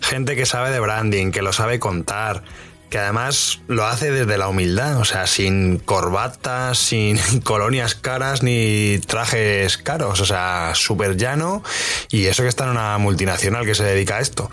Gente 0.01 0.36
que 0.36 0.46
sabe 0.46 0.70
de 0.70 0.80
branding, 0.80 1.30
que 1.30 1.42
lo 1.42 1.53
sabe 1.53 1.78
contar, 1.78 2.42
que 2.90 2.98
además 2.98 3.61
lo 3.68 3.86
hace 3.86 4.11
desde 4.11 4.36
la 4.36 4.48
humildad, 4.48 4.98
o 4.98 5.05
sea, 5.05 5.26
sin 5.26 5.78
corbatas, 5.78 6.78
sin 6.88 7.18
colonias 7.42 7.94
caras 7.94 8.42
ni 8.42 8.98
trajes 9.07 9.78
caros, 9.78 10.20
o 10.20 10.26
sea, 10.26 10.72
súper 10.74 11.16
llano 11.16 11.62
y 12.11 12.26
eso 12.26 12.42
que 12.42 12.48
está 12.48 12.64
en 12.64 12.70
una 12.70 12.98
multinacional 12.98 13.64
que 13.64 13.74
se 13.74 13.84
dedica 13.84 14.16
a 14.16 14.20
esto. 14.20 14.51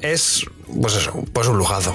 Es, 0.00 0.46
pues 0.80 0.94
eso, 0.94 1.24
pues 1.32 1.48
un 1.48 1.58
lujazo. 1.58 1.94